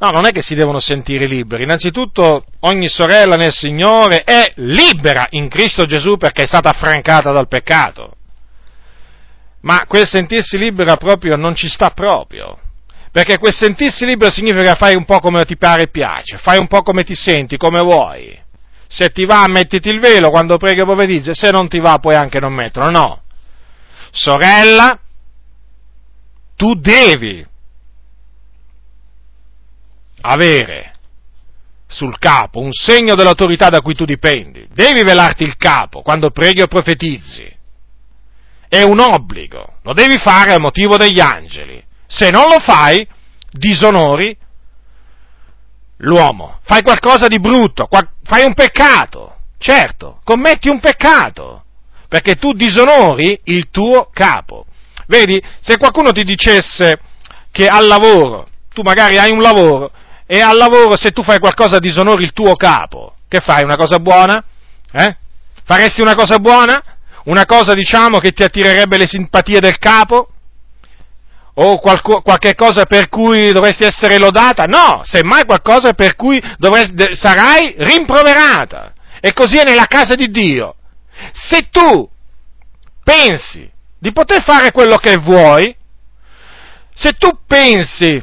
No, 0.00 0.10
non 0.10 0.26
è 0.26 0.32
che 0.32 0.42
si 0.42 0.56
devono 0.56 0.80
sentire 0.80 1.26
liberi. 1.26 1.62
Innanzitutto 1.62 2.44
ogni 2.60 2.88
sorella 2.88 3.36
nel 3.36 3.52
Signore 3.52 4.24
è 4.24 4.52
libera 4.56 5.28
in 5.30 5.48
Cristo 5.48 5.84
Gesù 5.84 6.16
perché 6.16 6.42
è 6.42 6.46
stata 6.46 6.70
affrancata 6.70 7.30
dal 7.30 7.46
peccato. 7.46 8.16
Ma 9.60 9.84
quel 9.86 10.06
sentirsi 10.06 10.58
libera 10.58 10.96
proprio 10.96 11.36
non 11.36 11.54
ci 11.54 11.68
sta 11.68 11.90
proprio. 11.90 12.58
Perché 13.12 13.38
quel 13.38 13.54
sentirsi 13.54 14.04
libera 14.04 14.32
significa 14.32 14.74
fai 14.74 14.96
un 14.96 15.04
po' 15.04 15.20
come 15.20 15.44
ti 15.44 15.56
pare 15.56 15.82
e 15.82 15.88
piace, 15.88 16.36
fai 16.36 16.58
un 16.58 16.66
po' 16.66 16.82
come 16.82 17.04
ti 17.04 17.14
senti, 17.14 17.56
come 17.56 17.80
vuoi. 17.80 18.36
Se 18.88 19.10
ti 19.10 19.24
va, 19.24 19.46
mettiti 19.46 19.88
il 19.88 20.00
velo 20.00 20.30
quando 20.30 20.56
preghi 20.56 20.80
o 20.80 20.84
profetizzi, 20.84 21.32
se 21.32 21.50
non 21.52 21.68
ti 21.68 21.78
va 21.78 21.98
puoi 21.98 22.16
anche 22.16 22.40
non 22.40 22.52
metterlo. 22.52 22.90
No. 22.90 23.22
Sorella, 24.10 24.98
tu 26.56 26.74
devi 26.74 27.52
avere 30.24 30.92
sul 31.86 32.18
capo 32.18 32.60
un 32.60 32.72
segno 32.72 33.14
dell'autorità 33.14 33.68
da 33.68 33.80
cui 33.80 33.94
tu 33.94 34.04
dipendi, 34.04 34.68
devi 34.72 35.02
velarti 35.02 35.44
il 35.44 35.56
capo 35.56 36.02
quando 36.02 36.30
preghi 36.30 36.62
o 36.62 36.66
profetizzi. 36.66 37.52
È 38.68 38.82
un 38.82 38.98
obbligo, 38.98 39.74
lo 39.82 39.92
devi 39.92 40.18
fare 40.18 40.54
a 40.54 40.58
motivo 40.58 40.96
degli 40.96 41.20
angeli. 41.20 41.82
Se 42.06 42.30
non 42.30 42.48
lo 42.48 42.58
fai, 42.58 43.06
disonori 43.50 44.36
l'uomo, 45.98 46.58
fai 46.62 46.82
qualcosa 46.82 47.28
di 47.28 47.38
brutto, 47.38 47.88
fai 48.24 48.44
un 48.44 48.54
peccato, 48.54 49.36
certo, 49.58 50.20
commetti 50.24 50.68
un 50.68 50.80
peccato, 50.80 51.64
perché 52.08 52.34
tu 52.34 52.52
disonori 52.52 53.38
il 53.44 53.70
tuo 53.70 54.08
capo. 54.12 54.66
Vedi, 55.06 55.40
se 55.60 55.76
qualcuno 55.76 56.10
ti 56.10 56.24
dicesse 56.24 56.98
che 57.52 57.68
al 57.68 57.86
lavoro, 57.86 58.48
tu 58.72 58.82
magari 58.82 59.18
hai 59.18 59.30
un 59.30 59.40
lavoro, 59.40 59.92
e 60.26 60.40
al 60.40 60.56
lavoro 60.56 60.96
se 60.96 61.10
tu 61.10 61.22
fai 61.22 61.38
qualcosa 61.38 61.78
disonori 61.78 62.24
il 62.24 62.32
tuo 62.32 62.54
capo, 62.54 63.14
che 63.28 63.40
fai? 63.40 63.62
Una 63.62 63.76
cosa 63.76 63.98
buona? 63.98 64.42
Eh? 64.92 65.16
Faresti 65.64 66.00
una 66.00 66.14
cosa 66.14 66.38
buona? 66.38 66.82
Una 67.24 67.44
cosa, 67.46 67.74
diciamo, 67.74 68.18
che 68.18 68.32
ti 68.32 68.42
attirerebbe 68.42 68.98
le 68.98 69.06
simpatie 69.06 69.60
del 69.60 69.78
capo? 69.78 70.28
O 71.54 71.78
qualco, 71.78 72.20
qualche 72.20 72.54
cosa 72.54 72.84
per 72.84 73.08
cui 73.08 73.52
dovresti 73.52 73.84
essere 73.84 74.18
lodata? 74.18 74.64
No, 74.64 75.02
semmai 75.04 75.44
qualcosa 75.44 75.92
per 75.92 76.16
cui 76.16 76.42
dovresti, 76.58 77.14
sarai 77.14 77.74
rimproverata. 77.78 78.92
E 79.20 79.32
così 79.32 79.56
è 79.56 79.64
nella 79.64 79.86
casa 79.86 80.14
di 80.14 80.30
Dio. 80.30 80.74
Se 81.32 81.68
tu 81.70 82.08
pensi 83.02 83.70
di 83.98 84.12
poter 84.12 84.42
fare 84.42 84.70
quello 84.70 84.96
che 84.96 85.16
vuoi, 85.16 85.74
se 86.94 87.12
tu 87.12 87.38
pensi 87.46 88.22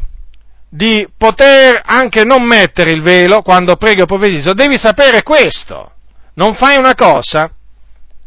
di 0.73 1.05
poter 1.17 1.81
anche 1.83 2.23
non 2.23 2.43
mettere 2.43 2.91
il 2.91 3.01
velo 3.01 3.41
quando 3.41 3.75
preghi 3.75 4.03
o 4.03 4.05
profetizzo, 4.05 4.53
devi 4.53 4.77
sapere 4.77 5.21
questo. 5.21 5.91
Non 6.35 6.55
fai 6.55 6.77
una 6.77 6.95
cosa 6.95 7.51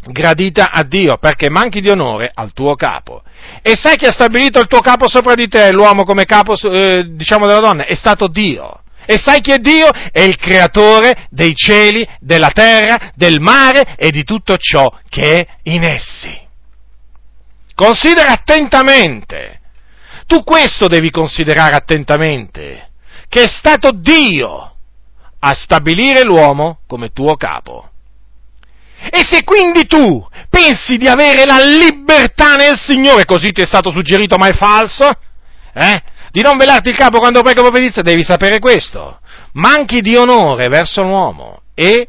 gradita 0.06 0.70
a 0.70 0.82
Dio 0.82 1.16
perché 1.16 1.48
manchi 1.48 1.80
di 1.80 1.88
onore 1.88 2.30
al 2.32 2.52
tuo 2.52 2.74
capo. 2.74 3.22
E 3.62 3.74
sai 3.76 3.96
chi 3.96 4.04
ha 4.04 4.12
stabilito 4.12 4.60
il 4.60 4.66
tuo 4.66 4.80
capo 4.80 5.08
sopra 5.08 5.34
di 5.34 5.48
te, 5.48 5.72
l'uomo 5.72 6.04
come 6.04 6.26
capo, 6.26 6.52
eh, 6.70 7.06
diciamo, 7.08 7.46
della 7.46 7.60
donna? 7.60 7.86
È 7.86 7.94
stato 7.94 8.28
Dio. 8.28 8.82
E 9.06 9.16
sai 9.16 9.40
chi 9.40 9.52
è 9.52 9.58
Dio? 9.58 9.88
È 9.88 10.20
il 10.20 10.36
creatore 10.36 11.26
dei 11.30 11.54
cieli, 11.54 12.06
della 12.20 12.50
terra, 12.50 13.12
del 13.14 13.40
mare 13.40 13.94
e 13.96 14.10
di 14.10 14.22
tutto 14.22 14.58
ciò 14.58 14.92
che 15.08 15.40
è 15.40 15.46
in 15.62 15.82
essi. 15.82 16.42
Considera 17.74 18.32
attentamente 18.32 19.60
tu 20.26 20.42
questo 20.44 20.86
devi 20.86 21.10
considerare 21.10 21.74
attentamente, 21.74 22.90
che 23.28 23.42
è 23.42 23.48
stato 23.48 23.90
Dio 23.92 24.74
a 25.38 25.54
stabilire 25.54 26.22
l'uomo 26.22 26.78
come 26.86 27.10
tuo 27.12 27.36
capo. 27.36 27.90
E 29.10 29.22
se 29.24 29.44
quindi 29.44 29.86
tu 29.86 30.26
pensi 30.48 30.96
di 30.96 31.08
avere 31.08 31.44
la 31.44 31.58
libertà 31.58 32.56
nel 32.56 32.78
Signore, 32.78 33.26
così 33.26 33.52
ti 33.52 33.60
è 33.60 33.66
stato 33.66 33.90
suggerito 33.90 34.36
ma 34.36 34.48
è 34.48 34.54
falso, 34.54 35.10
eh? 35.74 36.02
di 36.30 36.40
non 36.40 36.56
velarti 36.56 36.88
il 36.88 36.96
capo 36.96 37.18
quando 37.18 37.42
prego 37.42 37.62
profetizia, 37.62 38.02
devi 38.02 38.24
sapere 38.24 38.58
questo. 38.58 39.20
Manchi 39.52 40.00
di 40.00 40.16
onore 40.16 40.68
verso 40.68 41.02
l'uomo 41.02 41.60
e 41.74 42.08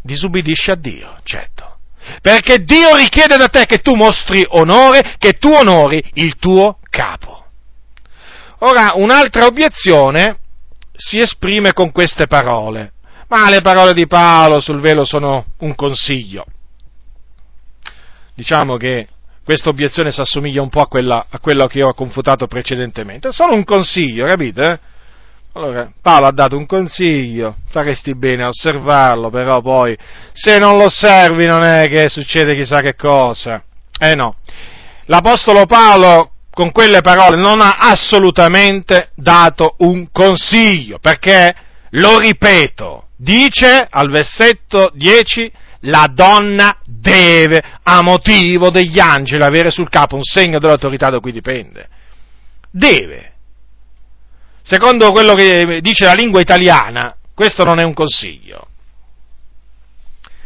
disubbidisci 0.00 0.70
a 0.70 0.74
Dio, 0.74 1.16
certo. 1.24 1.76
Perché 2.22 2.58
Dio 2.58 2.96
richiede 2.96 3.36
da 3.36 3.48
te 3.48 3.66
che 3.66 3.78
tu 3.78 3.94
mostri 3.94 4.44
onore, 4.48 5.16
che 5.18 5.32
tu 5.32 5.50
onori 5.50 6.02
il 6.14 6.36
tuo 6.36 6.78
capo. 6.88 7.47
Ora, 8.60 8.92
un'altra 8.94 9.46
obiezione 9.46 10.38
si 10.94 11.18
esprime 11.18 11.72
con 11.72 11.92
queste 11.92 12.26
parole, 12.26 12.92
ma 13.28 13.48
le 13.48 13.60
parole 13.60 13.92
di 13.92 14.06
Paolo 14.06 14.60
sul 14.60 14.80
velo 14.80 15.04
sono 15.04 15.44
un 15.58 15.74
consiglio. 15.76 16.44
Diciamo 18.34 18.76
che 18.76 19.06
questa 19.44 19.68
obiezione 19.68 20.10
si 20.10 20.20
assomiglia 20.20 20.60
un 20.60 20.68
po' 20.68 20.80
a, 20.80 20.88
quella, 20.88 21.26
a 21.28 21.38
quello 21.38 21.66
che 21.68 21.78
io 21.78 21.88
ho 21.88 21.94
confutato 21.94 22.46
precedentemente. 22.46 23.32
Sono 23.32 23.54
un 23.54 23.64
consiglio, 23.64 24.26
capite? 24.26 24.80
Allora, 25.52 25.90
Paolo 26.02 26.26
ha 26.26 26.32
dato 26.32 26.56
un 26.56 26.66
consiglio, 26.66 27.56
faresti 27.68 28.16
bene 28.16 28.44
a 28.44 28.48
osservarlo, 28.48 29.30
però 29.30 29.60
poi 29.60 29.96
se 30.32 30.58
non 30.58 30.76
lo 30.76 30.84
osservi 30.84 31.46
non 31.46 31.62
è 31.62 31.88
che 31.88 32.08
succede 32.08 32.54
chissà 32.54 32.80
che 32.80 32.94
cosa. 32.94 33.62
Eh 33.98 34.14
no. 34.14 34.36
L'Apostolo 35.06 35.64
Paolo 35.64 36.32
con 36.58 36.72
quelle 36.72 37.02
parole 37.02 37.36
non 37.36 37.60
ha 37.60 37.76
assolutamente 37.78 39.10
dato 39.14 39.76
un 39.78 40.10
consiglio, 40.10 40.98
perché, 40.98 41.54
lo 41.90 42.18
ripeto, 42.18 43.10
dice 43.16 43.86
al 43.88 44.10
versetto 44.10 44.90
10, 44.92 45.52
la 45.82 46.10
donna 46.12 46.76
deve, 46.84 47.62
a 47.80 48.02
motivo 48.02 48.70
degli 48.70 48.98
angeli, 48.98 49.44
avere 49.44 49.70
sul 49.70 49.88
capo 49.88 50.16
un 50.16 50.24
segno 50.24 50.58
dell'autorità 50.58 51.10
da 51.10 51.20
cui 51.20 51.30
dipende. 51.30 51.88
Deve. 52.72 53.34
Secondo 54.64 55.12
quello 55.12 55.34
che 55.34 55.78
dice 55.80 56.06
la 56.06 56.14
lingua 56.14 56.40
italiana, 56.40 57.14
questo 57.34 57.62
non 57.62 57.78
è 57.78 57.84
un 57.84 57.94
consiglio. 57.94 58.67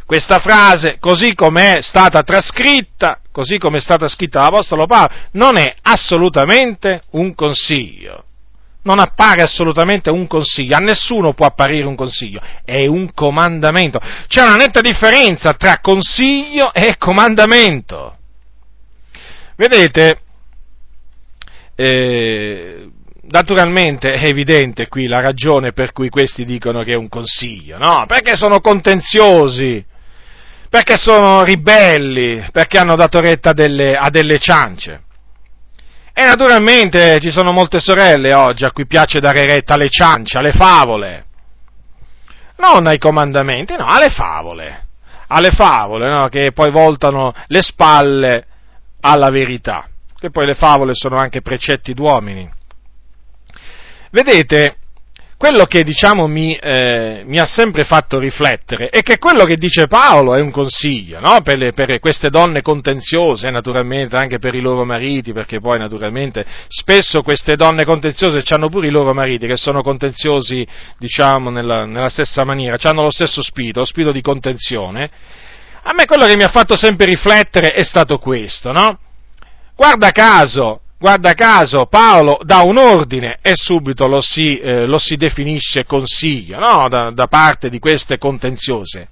Questa 0.06 0.40
frase, 0.40 0.96
così 0.98 1.34
come 1.34 1.78
è 1.78 1.82
stata 1.82 2.22
trascritta, 2.22 3.20
così 3.30 3.58
come 3.58 3.78
è 3.78 3.80
stata 3.80 4.08
scritta 4.08 4.40
dall'Apostolo 4.40 4.86
Paolo, 4.86 5.10
non 5.32 5.56
è 5.56 5.74
assolutamente 5.82 7.02
un 7.10 7.34
consiglio. 7.34 8.24
Non 8.84 8.98
appare 8.98 9.42
assolutamente 9.42 10.10
un 10.10 10.26
consiglio, 10.26 10.76
a 10.76 10.80
nessuno 10.80 11.34
può 11.34 11.46
apparire 11.46 11.86
un 11.86 11.94
consiglio, 11.94 12.40
è 12.64 12.84
un 12.86 13.12
comandamento. 13.14 14.00
C'è 14.26 14.42
una 14.42 14.56
netta 14.56 14.80
differenza 14.80 15.54
tra 15.54 15.78
consiglio 15.80 16.72
e 16.74 16.96
comandamento. 16.98 18.16
Vedete, 19.54 20.20
eh, 21.76 22.90
naturalmente 23.22 24.12
è 24.12 24.26
evidente 24.26 24.88
qui 24.88 25.06
la 25.06 25.20
ragione 25.20 25.72
per 25.72 25.92
cui 25.92 26.08
questi 26.08 26.44
dicono 26.44 26.82
che 26.82 26.92
è 26.92 26.96
un 26.96 27.08
consiglio, 27.08 27.78
no? 27.78 28.04
Perché 28.06 28.34
sono 28.34 28.60
contenziosi, 28.60 29.84
perché 30.72 30.96
sono 30.96 31.44
ribelli, 31.44 32.48
perché 32.50 32.78
hanno 32.78 32.96
dato 32.96 33.20
retta 33.20 33.50
a 33.50 33.52
delle, 33.52 33.94
a 33.94 34.08
delle 34.08 34.38
ciance. 34.38 35.02
E 36.14 36.24
naturalmente 36.24 37.20
ci 37.20 37.30
sono 37.30 37.52
molte 37.52 37.78
sorelle 37.78 38.32
oggi 38.32 38.64
a 38.64 38.72
cui 38.72 38.86
piace 38.86 39.20
dare 39.20 39.44
retta 39.44 39.74
alle 39.74 39.90
ciance, 39.90 40.38
alle 40.38 40.52
favole. 40.52 41.26
Non 42.56 42.86
ai 42.86 42.96
comandamenti, 42.96 43.74
no, 43.76 43.84
alle 43.84 44.08
favole. 44.08 44.86
Alle 45.26 45.50
favole, 45.50 46.08
no, 46.08 46.28
che 46.28 46.52
poi 46.52 46.70
voltano 46.70 47.34
le 47.48 47.60
spalle 47.60 48.46
alla 49.02 49.28
verità. 49.28 49.86
Che 50.18 50.30
poi 50.30 50.46
le 50.46 50.54
favole 50.54 50.94
sono 50.94 51.18
anche 51.18 51.42
precetti 51.42 51.92
d'uomini. 51.92 52.50
Vedete, 54.10 54.76
quello 55.42 55.64
che 55.64 55.82
diciamo 55.82 56.28
mi, 56.28 56.54
eh, 56.54 57.24
mi, 57.26 57.40
ha 57.40 57.46
sempre 57.46 57.82
fatto 57.82 58.20
riflettere 58.20 58.90
è 58.90 59.02
che 59.02 59.18
quello 59.18 59.42
che 59.42 59.56
dice 59.56 59.88
Paolo 59.88 60.36
è 60.36 60.40
un 60.40 60.52
consiglio 60.52 61.18
no? 61.18 61.40
per, 61.42 61.58
le, 61.58 61.72
per, 61.72 61.98
queste 61.98 62.30
donne 62.30 62.62
contenziose, 62.62 63.50
naturalmente 63.50 64.14
anche 64.14 64.38
per 64.38 64.54
i 64.54 64.60
loro 64.60 64.84
mariti, 64.84 65.32
perché 65.32 65.58
poi 65.58 65.80
naturalmente 65.80 66.46
spesso 66.68 67.22
queste 67.22 67.56
donne 67.56 67.84
contenziose 67.84 68.44
hanno 68.50 68.68
pure 68.68 68.86
i 68.86 68.92
loro 68.92 69.12
mariti 69.14 69.48
che 69.48 69.56
sono 69.56 69.82
contenziosi 69.82 70.64
diciamo 70.96 71.50
nella, 71.50 71.86
nella 71.86 72.08
stessa 72.08 72.44
maniera, 72.44 72.76
hanno 72.80 73.02
lo 73.02 73.10
stesso 73.10 73.42
spirito, 73.42 73.80
lo 73.80 73.84
spirito 73.84 74.12
di 74.12 74.20
contenzione. 74.20 75.10
A 75.82 75.92
me 75.92 76.04
quello 76.04 76.24
che 76.26 76.36
mi 76.36 76.44
ha 76.44 76.50
fatto 76.50 76.76
sempre 76.76 77.06
riflettere 77.06 77.72
è 77.72 77.82
stato 77.82 78.18
questo, 78.18 78.70
no? 78.70 78.96
Guarda 79.74 80.12
caso, 80.12 80.81
guarda 81.02 81.34
caso, 81.34 81.86
Paolo 81.86 82.38
dà 82.44 82.62
un 82.62 82.78
ordine 82.78 83.38
e 83.42 83.56
subito 83.56 84.06
lo 84.06 84.20
si, 84.20 84.60
eh, 84.60 84.86
lo 84.86 84.98
si 84.98 85.16
definisce 85.16 85.84
consiglio 85.84 86.60
no? 86.60 86.88
da, 86.88 87.10
da 87.10 87.26
parte 87.26 87.68
di 87.68 87.80
queste 87.80 88.18
contenziose. 88.18 89.08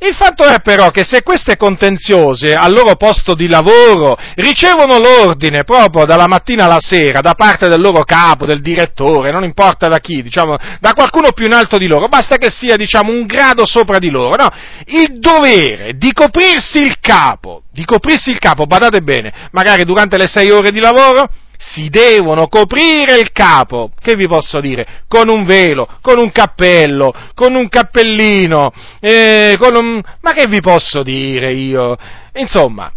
Il 0.00 0.14
fatto 0.14 0.44
è 0.44 0.60
però 0.60 0.90
che 0.90 1.02
se 1.02 1.22
queste 1.24 1.56
contenziose 1.56 2.52
al 2.52 2.72
loro 2.72 2.94
posto 2.94 3.34
di 3.34 3.48
lavoro 3.48 4.16
ricevono 4.36 4.98
l'ordine 4.98 5.64
proprio 5.64 6.04
dalla 6.04 6.28
mattina 6.28 6.66
alla 6.66 6.78
sera 6.80 7.20
da 7.20 7.34
parte 7.34 7.66
del 7.68 7.80
loro 7.80 8.04
capo, 8.04 8.46
del 8.46 8.60
direttore, 8.60 9.32
non 9.32 9.42
importa 9.42 9.88
da 9.88 9.98
chi, 9.98 10.22
diciamo, 10.22 10.56
da 10.78 10.92
qualcuno 10.92 11.32
più 11.32 11.46
in 11.46 11.52
alto 11.52 11.78
di 11.78 11.88
loro, 11.88 12.06
basta 12.06 12.36
che 12.36 12.48
sia, 12.50 12.76
diciamo, 12.76 13.10
un 13.10 13.26
grado 13.26 13.66
sopra 13.66 13.98
di 13.98 14.08
loro, 14.08 14.36
no? 14.36 14.48
Il 14.86 15.18
dovere 15.18 15.96
di 15.96 16.12
coprirsi 16.12 16.78
il 16.78 17.00
capo, 17.00 17.62
di 17.72 17.84
coprirsi 17.84 18.30
il 18.30 18.38
capo, 18.38 18.66
badate 18.66 19.00
bene, 19.00 19.48
magari 19.50 19.84
durante 19.84 20.16
le 20.16 20.28
sei 20.28 20.50
ore 20.50 20.70
di 20.70 20.78
lavoro, 20.78 21.28
si 21.58 21.88
devono 21.88 22.46
coprire 22.46 23.18
il 23.18 23.32
capo, 23.32 23.90
che 24.00 24.14
vi 24.14 24.28
posso 24.28 24.60
dire? 24.60 25.02
Con 25.08 25.28
un 25.28 25.44
velo, 25.44 25.88
con 26.00 26.18
un 26.18 26.30
cappello, 26.30 27.12
con 27.34 27.54
un 27.54 27.68
cappellino, 27.68 28.72
eh, 29.00 29.56
con 29.58 29.74
un... 29.74 30.00
ma 30.20 30.32
che 30.32 30.46
vi 30.46 30.60
posso 30.60 31.02
dire 31.02 31.52
io? 31.52 31.96
Insomma, 32.34 32.92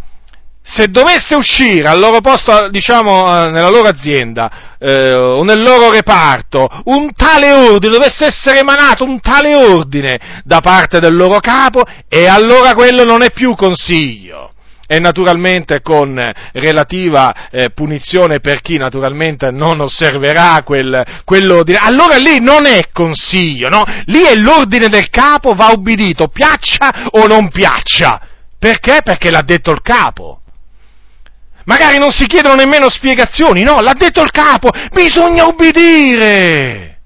se 0.64 0.88
dovesse 0.90 1.36
uscire 1.36 1.90
al 1.90 2.00
loro 2.00 2.22
posto, 2.22 2.70
diciamo, 2.70 3.26
eh, 3.26 3.50
nella 3.50 3.70
loro 3.70 3.90
azienda 3.90 4.76
eh, 4.78 5.12
o 5.12 5.44
nel 5.44 5.60
loro 5.60 5.90
reparto 5.90 6.70
un 6.86 7.12
tale 7.16 7.52
ordine, 7.52 7.94
dovesse 7.94 8.26
essere 8.26 8.60
emanato 8.60 9.04
un 9.04 9.20
tale 9.20 9.56
ordine 9.56 10.42
da 10.44 10.62
parte 10.62 11.00
del 11.00 11.16
loro 11.16 11.40
capo, 11.40 11.84
e 12.08 12.28
allora 12.28 12.76
quello 12.76 13.04
non 13.04 13.24
è 13.24 13.32
più 13.32 13.56
consiglio 13.56 14.54
e 14.92 15.00
naturalmente 15.00 15.82
con 15.82 16.22
relativa 16.52 17.48
eh, 17.50 17.70
punizione 17.70 18.42
per 18.42 18.60
chi 18.60 18.76
naturalmente 18.76 19.50
non 19.50 19.80
osserverà 19.80 20.64
quel, 20.66 21.22
quell'ordine. 21.24 21.80
Allora 21.82 22.18
lì 22.18 22.42
non 22.42 22.66
è 22.66 22.90
consiglio, 22.92 23.70
no? 23.70 23.86
Lì 24.08 24.24
è 24.24 24.36
l'ordine 24.36 24.90
del 24.90 25.10
capo, 25.10 25.54
va 25.54 25.70
ubbidito, 25.74 26.28
piaccia 26.28 27.08
o 27.12 27.26
non 27.26 27.48
piaccia. 27.48 28.20
Perché? 28.60 29.00
Perché 29.02 29.32
l'ha 29.32 29.44
detto 29.46 29.72
il 29.72 29.82
capo. 29.82 30.42
Magari 31.64 31.98
non 31.98 32.12
si 32.12 32.26
chiedono 32.26 32.56
nemmeno 32.56 32.90
spiegazioni, 32.90 33.64
no, 33.64 33.80
l'ha 33.80 33.96
detto 33.98 34.22
il 34.22 34.32
capo, 34.32 34.72
bisogna 34.92 35.46
ubbidire. 35.46 37.00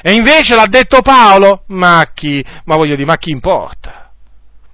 E 0.00 0.14
invece 0.14 0.54
l'ha 0.54 0.66
detto 0.66 1.02
Paolo, 1.02 1.64
ma 1.66 2.10
chi, 2.14 2.42
ma 2.64 2.76
voglio 2.76 2.94
dire, 2.94 3.06
ma 3.06 3.18
chi 3.18 3.32
importa? 3.32 4.12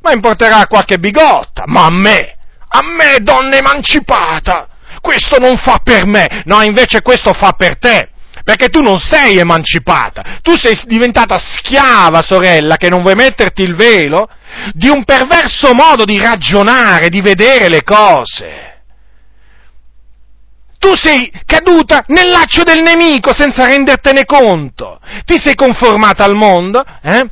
Ma 0.02 0.12
importerà 0.12 0.68
qualche 0.68 1.00
bigotta, 1.00 1.64
ma 1.66 1.86
a 1.86 1.90
me, 1.90 2.34
a 2.76 2.82
me 2.82 3.18
donna 3.20 3.56
emancipata, 3.56 4.66
questo 5.00 5.38
non 5.38 5.56
fa 5.56 5.78
per 5.82 6.06
me, 6.06 6.42
no 6.46 6.60
invece 6.62 7.02
questo 7.02 7.32
fa 7.32 7.52
per 7.52 7.78
te. 7.78 8.08
Perché 8.42 8.68
tu 8.68 8.82
non 8.82 8.98
sei 8.98 9.38
emancipata, 9.38 10.40
tu 10.42 10.54
sei 10.56 10.78
diventata 10.84 11.38
schiava, 11.38 12.20
sorella, 12.20 12.76
che 12.76 12.90
non 12.90 13.00
vuoi 13.00 13.14
metterti 13.14 13.62
il 13.62 13.74
velo, 13.74 14.28
di 14.72 14.88
un 14.88 15.04
perverso 15.04 15.72
modo 15.72 16.04
di 16.04 16.18
ragionare, 16.18 17.08
di 17.08 17.22
vedere 17.22 17.68
le 17.68 17.82
cose. 17.82 18.82
Tu 20.78 20.94
sei 20.94 21.32
caduta 21.46 22.04
nel 22.08 22.28
laccio 22.28 22.64
del 22.64 22.82
nemico 22.82 23.32
senza 23.32 23.66
rendertene 23.66 24.26
conto. 24.26 25.00
Ti 25.24 25.40
sei 25.40 25.54
conformata 25.54 26.24
al 26.24 26.34
mondo, 26.34 26.84
eh? 27.00 27.26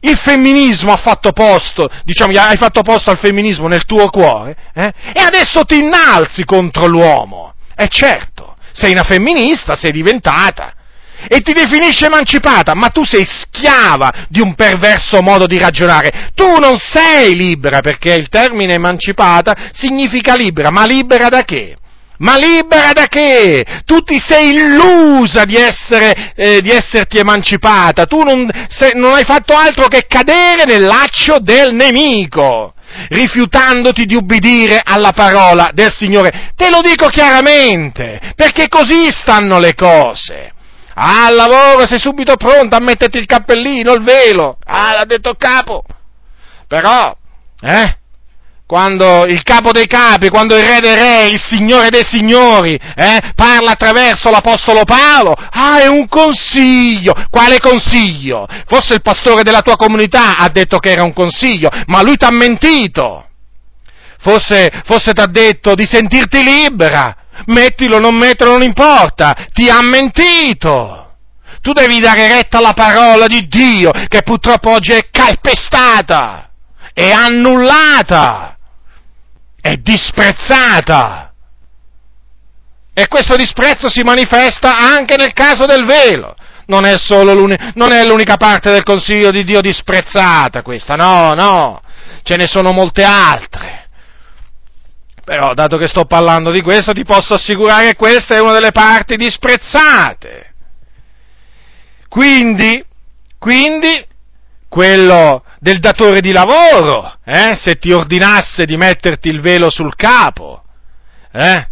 Il 0.00 0.18
femminismo 0.18 0.92
ha 0.92 0.96
fatto 0.96 1.32
posto, 1.32 1.88
diciamo, 2.04 2.32
hai 2.38 2.56
fatto 2.56 2.82
posto 2.82 3.10
al 3.10 3.18
femminismo 3.18 3.68
nel 3.68 3.84
tuo 3.84 4.08
cuore, 4.08 4.56
eh? 4.74 4.92
e 5.12 5.20
adesso 5.20 5.64
ti 5.64 5.78
innalzi 5.78 6.44
contro 6.44 6.86
l'uomo. 6.86 7.54
E 7.76 7.88
certo, 7.88 8.56
sei 8.72 8.92
una 8.92 9.04
femminista, 9.04 9.76
sei 9.76 9.90
diventata, 9.90 10.74
e 11.28 11.40
ti 11.40 11.52
definisci 11.52 12.04
emancipata, 12.04 12.74
ma 12.74 12.88
tu 12.88 13.04
sei 13.04 13.26
schiava 13.26 14.26
di 14.28 14.40
un 14.40 14.54
perverso 14.54 15.20
modo 15.20 15.46
di 15.46 15.58
ragionare. 15.58 16.30
Tu 16.34 16.58
non 16.58 16.78
sei 16.78 17.36
libera, 17.36 17.80
perché 17.80 18.14
il 18.14 18.28
termine 18.28 18.74
emancipata 18.74 19.54
significa 19.72 20.34
libera, 20.34 20.70
ma 20.70 20.86
libera 20.86 21.28
da 21.28 21.42
che? 21.42 21.76
Ma 22.20 22.36
libera 22.36 22.92
da 22.92 23.06
che? 23.06 23.64
Tu 23.84 24.02
ti 24.02 24.18
sei 24.18 24.50
illusa 24.50 25.44
di, 25.44 25.56
essere, 25.56 26.32
eh, 26.34 26.60
di 26.60 26.70
esserti 26.70 27.18
emancipata, 27.18 28.04
tu 28.04 28.22
non, 28.22 28.48
se, 28.68 28.92
non 28.94 29.14
hai 29.14 29.24
fatto 29.24 29.54
altro 29.54 29.88
che 29.88 30.06
cadere 30.06 30.64
nel 30.64 30.84
laccio 30.84 31.38
del 31.40 31.74
nemico 31.74 32.74
rifiutandoti 33.08 34.04
di 34.04 34.16
ubbidire 34.16 34.80
alla 34.84 35.12
parola 35.12 35.70
del 35.72 35.92
Signore. 35.92 36.52
Te 36.56 36.68
lo 36.68 36.80
dico 36.82 37.06
chiaramente, 37.06 38.32
perché 38.34 38.68
così 38.68 39.10
stanno 39.10 39.58
le 39.58 39.74
cose. 39.74 40.52
Al 40.94 41.34
lavoro 41.34 41.86
sei 41.86 41.98
subito 41.98 42.36
pronto 42.36 42.76
a 42.76 42.80
metterti 42.80 43.16
il 43.16 43.26
cappellino, 43.26 43.92
il 43.92 44.02
velo. 44.02 44.58
Ah, 44.64 44.92
l'ha 44.92 45.04
detto 45.04 45.34
capo. 45.34 45.84
Però, 46.66 47.16
eh? 47.62 47.99
Quando 48.70 49.26
il 49.26 49.42
capo 49.42 49.72
dei 49.72 49.88
capi, 49.88 50.28
quando 50.28 50.56
il 50.56 50.64
re 50.64 50.78
dei 50.78 50.94
re, 50.94 51.24
il 51.24 51.40
signore 51.40 51.88
dei 51.90 52.04
signori, 52.04 52.74
eh, 52.74 53.32
parla 53.34 53.72
attraverso 53.72 54.30
l'apostolo 54.30 54.84
Paolo, 54.84 55.34
ah, 55.34 55.80
è 55.80 55.88
un 55.88 56.06
consiglio. 56.06 57.12
Quale 57.30 57.58
consiglio? 57.58 58.46
Forse 58.66 58.94
il 58.94 59.02
pastore 59.02 59.42
della 59.42 59.62
tua 59.62 59.74
comunità 59.74 60.36
ha 60.36 60.48
detto 60.50 60.78
che 60.78 60.92
era 60.92 61.02
un 61.02 61.12
consiglio, 61.12 61.68
ma 61.86 62.00
lui 62.02 62.14
ti 62.14 62.24
ha 62.24 62.30
mentito. 62.30 63.26
Forse, 64.20 64.70
forse 64.84 65.14
ti 65.14 65.20
ha 65.20 65.26
detto 65.26 65.74
di 65.74 65.84
sentirti 65.84 66.40
libera. 66.40 67.16
Mettilo, 67.46 67.98
non 67.98 68.14
metterlo, 68.14 68.52
non 68.52 68.62
importa. 68.62 69.34
Ti 69.52 69.68
ha 69.68 69.82
mentito. 69.82 71.16
Tu 71.60 71.72
devi 71.72 71.98
dare 71.98 72.28
retta 72.28 72.58
alla 72.58 72.74
parola 72.74 73.26
di 73.26 73.48
Dio, 73.48 73.90
che 74.06 74.22
purtroppo 74.22 74.70
oggi 74.70 74.92
è 74.92 75.08
calpestata, 75.10 76.50
è 76.94 77.10
annullata 77.10 78.54
è 79.60 79.74
disprezzata. 79.74 81.32
E 82.92 83.08
questo 83.08 83.36
disprezzo 83.36 83.88
si 83.88 84.02
manifesta 84.02 84.76
anche 84.76 85.16
nel 85.16 85.32
caso 85.32 85.64
del 85.66 85.84
velo. 85.84 86.34
Non 86.66 86.84
è, 86.84 86.94
non 87.74 87.92
è 87.92 88.04
l'unica 88.04 88.36
parte 88.36 88.70
del 88.70 88.84
consiglio 88.84 89.30
di 89.30 89.42
Dio 89.42 89.60
disprezzata 89.60 90.62
questa, 90.62 90.94
no, 90.94 91.34
no. 91.34 91.82
ce 92.22 92.36
ne 92.36 92.46
sono 92.46 92.72
molte 92.72 93.02
altre. 93.02 93.88
Però, 95.24 95.54
dato 95.54 95.76
che 95.76 95.88
sto 95.88 96.04
parlando 96.04 96.50
di 96.50 96.60
questo, 96.60 96.92
ti 96.92 97.04
posso 97.04 97.34
assicurare 97.34 97.86
che 97.86 97.96
questa 97.96 98.34
è 98.34 98.40
una 98.40 98.52
delle 98.52 98.72
parti 98.72 99.16
disprezzate. 99.16 100.54
Quindi, 102.08 102.84
quindi, 103.38 104.04
quello 104.70 105.42
del 105.58 105.80
datore 105.80 106.20
di 106.20 106.30
lavoro, 106.30 107.12
eh, 107.24 107.58
se 107.60 107.74
ti 107.74 107.90
ordinasse 107.90 108.64
di 108.66 108.76
metterti 108.76 109.28
il 109.28 109.40
velo 109.40 109.68
sul 109.68 109.96
capo, 109.96 110.62
eh, 111.32 111.66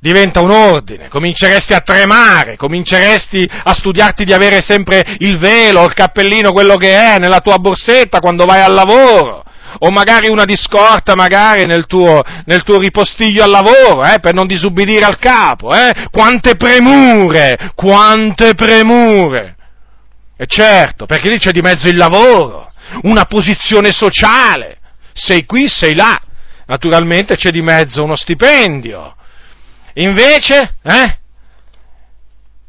diventa 0.00 0.40
un 0.40 0.50
ordine, 0.50 1.08
cominceresti 1.08 1.72
a 1.72 1.78
tremare, 1.78 2.56
cominceresti 2.56 3.48
a 3.62 3.72
studiarti 3.72 4.24
di 4.24 4.32
avere 4.32 4.60
sempre 4.60 5.04
il 5.20 5.38
velo, 5.38 5.84
il 5.84 5.94
cappellino, 5.94 6.50
quello 6.50 6.74
che 6.74 6.92
è, 6.98 7.18
nella 7.20 7.38
tua 7.38 7.58
borsetta 7.58 8.18
quando 8.18 8.44
vai 8.44 8.60
al 8.60 8.74
lavoro, 8.74 9.44
o 9.78 9.90
magari 9.92 10.28
una 10.28 10.44
discorta 10.44 11.14
magari 11.14 11.64
nel 11.64 11.86
tuo, 11.86 12.22
nel 12.46 12.64
tuo 12.64 12.78
ripostiglio 12.78 13.44
al 13.44 13.50
lavoro, 13.50 14.04
eh, 14.04 14.18
per 14.18 14.34
non 14.34 14.48
disubbidire 14.48 15.04
al 15.04 15.20
capo, 15.20 15.72
eh? 15.72 16.08
Quante 16.10 16.56
premure, 16.56 17.70
quante 17.76 18.54
premure! 18.54 19.58
E 20.36 20.46
certo, 20.46 21.06
perché 21.06 21.28
lì 21.28 21.38
c'è 21.38 21.50
di 21.50 21.60
mezzo 21.60 21.88
il 21.88 21.96
lavoro, 21.96 22.72
una 23.02 23.24
posizione 23.24 23.92
sociale, 23.92 24.78
sei 25.12 25.44
qui, 25.44 25.68
sei 25.68 25.94
là, 25.94 26.18
naturalmente 26.66 27.36
c'è 27.36 27.50
di 27.50 27.62
mezzo 27.62 28.02
uno 28.02 28.16
stipendio. 28.16 29.14
Invece, 29.94 30.76
eh? 30.82 31.18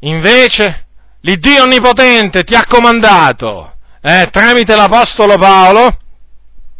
Invece, 0.00 0.86
l'Iddio 1.20 1.62
Onnipotente 1.62 2.44
ti 2.44 2.54
ha 2.54 2.66
comandato, 2.66 3.76
eh, 4.02 4.28
tramite 4.30 4.76
l'Apostolo 4.76 5.36
Paolo, 5.36 5.98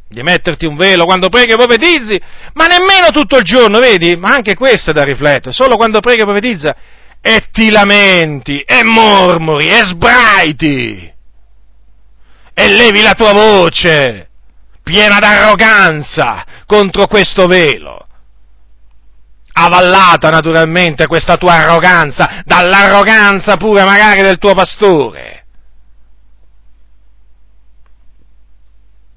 di 0.06 0.22
metterti 0.22 0.66
un 0.66 0.76
velo 0.76 1.06
quando 1.06 1.28
preghi 1.28 1.52
e 1.52 1.56
profetizzi, 1.56 2.20
ma 2.52 2.66
nemmeno 2.66 3.08
tutto 3.10 3.38
il 3.38 3.44
giorno, 3.44 3.80
vedi? 3.80 4.16
Ma 4.16 4.34
anche 4.34 4.54
questo 4.54 4.90
è 4.90 4.92
da 4.92 5.02
riflettere, 5.02 5.52
solo 5.52 5.76
quando 5.76 6.00
preghi 6.00 6.20
e 6.20 6.24
profetizza, 6.24 6.76
e 7.26 7.48
ti 7.50 7.70
lamenti, 7.70 8.60
e 8.60 8.84
mormori, 8.84 9.68
e 9.68 9.82
sbraiti, 9.82 11.14
e 12.52 12.68
levi 12.68 13.00
la 13.00 13.14
tua 13.14 13.32
voce, 13.32 14.28
piena 14.82 15.18
d'arroganza, 15.20 16.44
contro 16.66 17.06
questo 17.06 17.46
velo. 17.46 18.06
Avallata 19.54 20.28
naturalmente 20.28 21.06
questa 21.06 21.38
tua 21.38 21.54
arroganza, 21.54 22.42
dall'arroganza 22.44 23.56
pure 23.56 23.84
magari 23.84 24.20
del 24.20 24.36
tuo 24.36 24.52
pastore. 24.52 25.46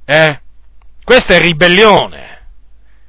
Eh? 0.05 0.39
Questa 1.03 1.33
è 1.33 1.41
ribellione. 1.41 2.45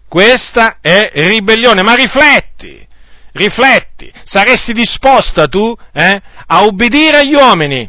Questa 0.08 0.78
è 0.80 1.12
ribellione, 1.14 1.84
ma 1.84 1.94
rifletti, 1.94 2.87
rifletti, 3.32 4.12
saresti 4.24 4.72
disposta 4.72 5.46
tu 5.46 5.74
eh, 5.92 6.20
a 6.46 6.62
ubbidire 6.64 7.18
agli 7.18 7.34
uomini 7.34 7.88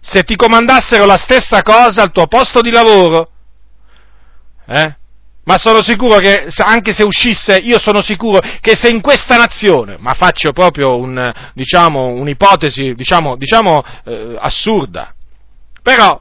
se 0.00 0.22
ti 0.22 0.36
comandassero 0.36 1.06
la 1.06 1.16
stessa 1.16 1.62
cosa 1.62 2.02
al 2.02 2.12
tuo 2.12 2.26
posto 2.26 2.60
di 2.60 2.70
lavoro? 2.70 3.30
Eh? 4.66 4.96
Ma 5.44 5.58
sono 5.58 5.82
sicuro 5.82 6.18
che, 6.18 6.46
anche 6.58 6.92
se 6.92 7.02
uscisse, 7.02 7.56
io 7.56 7.78
sono 7.78 8.02
sicuro 8.02 8.40
che 8.60 8.76
se 8.76 8.88
in 8.88 9.00
questa 9.00 9.36
nazione, 9.36 9.96
ma 9.98 10.14
faccio 10.14 10.52
proprio 10.52 10.96
un, 10.96 11.32
diciamo, 11.54 12.08
un'ipotesi, 12.08 12.94
diciamo, 12.94 13.36
diciamo 13.36 13.82
eh, 14.04 14.36
assurda, 14.38 15.14
però 15.82 16.20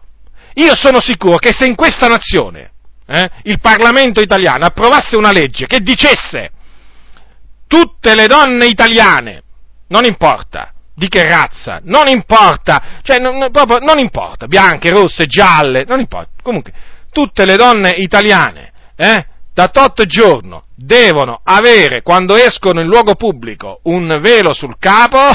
io 0.55 0.75
sono 0.75 0.99
sicuro 1.01 1.37
che 1.37 1.53
se 1.53 1.65
in 1.65 1.75
questa 1.75 2.07
nazione 2.07 2.71
eh, 3.07 3.29
il 3.43 3.59
Parlamento 3.59 4.21
italiano 4.21 4.65
approvasse 4.65 5.15
una 5.15 5.31
legge 5.31 5.67
che 5.67 5.79
dicesse 5.79 6.51
tutte 7.73 8.13
le 8.13 8.27
donne 8.27 8.67
italiane, 8.67 9.41
non 9.87 10.05
importa 10.05 10.71
di 10.93 11.07
che 11.07 11.23
razza, 11.23 11.79
non 11.85 12.07
importa, 12.07 12.99
cioè 13.01 13.17
non, 13.17 13.49
proprio, 13.51 13.79
non 13.79 13.97
importa, 13.97 14.45
bianche, 14.45 14.91
rosse, 14.91 15.25
gialle, 15.25 15.83
non 15.83 15.99
importa, 15.99 16.29
comunque 16.43 16.71
tutte 17.11 17.45
le 17.45 17.55
donne 17.55 17.89
italiane 17.97 18.71
eh, 18.95 19.25
da 19.51 19.69
tot 19.69 20.05
giorno 20.05 20.65
devono 20.75 21.39
avere 21.43 22.03
quando 22.03 22.35
escono 22.35 22.79
in 22.79 22.87
luogo 22.87 23.15
pubblico 23.15 23.79
un 23.83 24.19
velo 24.21 24.53
sul 24.53 24.75
capo, 24.77 25.31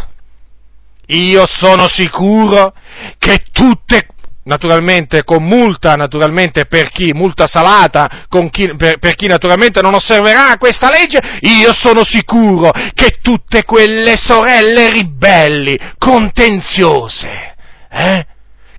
io 1.07 1.45
sono 1.45 1.89
sicuro 1.89 2.73
che 3.19 3.47
tutte 3.51 4.07
naturalmente 4.49 5.25
con 5.25 5.45
multa, 5.45 5.95
naturalmente 5.95 6.65
per 6.65 6.89
chi, 6.91 7.13
multa 7.13 7.47
salata 7.47 8.27
chi, 8.51 8.75
per, 8.77 8.99
per, 8.99 9.15
chi 9.15 9.27
naturalmente 9.27 9.83
non 9.83 9.95
osserverà 9.95 10.57
questa 10.59 10.91
legge, 10.91 11.19
io 11.43 11.73
sono 11.75 12.03
sicuro 12.03 12.71
che 12.95 13.19
tutte 13.21 13.65
quelle 13.65 14.17
sorelle 14.17 14.91
ribelli, 14.91 15.79
contenziose, 15.99 17.57
eh, 17.91 18.27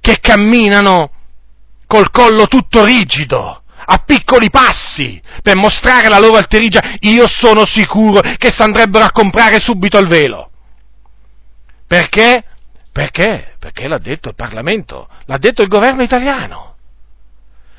che 0.01 0.17
camminano 0.19 1.11
col 1.85 2.09
collo 2.09 2.47
tutto 2.47 2.83
rigido, 2.83 3.61
a 3.91 4.03
piccoli 4.03 4.49
passi, 4.49 5.21
per 5.43 5.55
mostrare 5.55 6.09
la 6.09 6.19
loro 6.19 6.37
alterigia, 6.37 6.81
io 7.01 7.27
sono 7.27 7.65
sicuro 7.65 8.21
che 8.37 8.51
si 8.51 8.61
andrebbero 8.63 9.05
a 9.05 9.11
comprare 9.11 9.59
subito 9.59 9.99
il 9.99 10.07
velo. 10.07 10.49
Perché? 11.87 12.43
Perché? 12.99 13.53
Perché 13.59 13.87
l'ha 13.87 13.97
detto 13.97 14.27
il 14.27 14.35
Parlamento, 14.35 15.07
l'ha 15.23 15.37
detto 15.37 15.61
il 15.61 15.69
governo 15.69 16.03
italiano. 16.03 16.75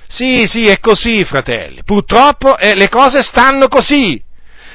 Sì, 0.08 0.46
sì, 0.46 0.64
è 0.66 0.80
così, 0.80 1.26
fratelli. 1.26 1.82
Purtroppo 1.84 2.56
eh, 2.56 2.74
le 2.74 2.88
cose 2.88 3.22
stanno 3.22 3.68
così. 3.68 4.18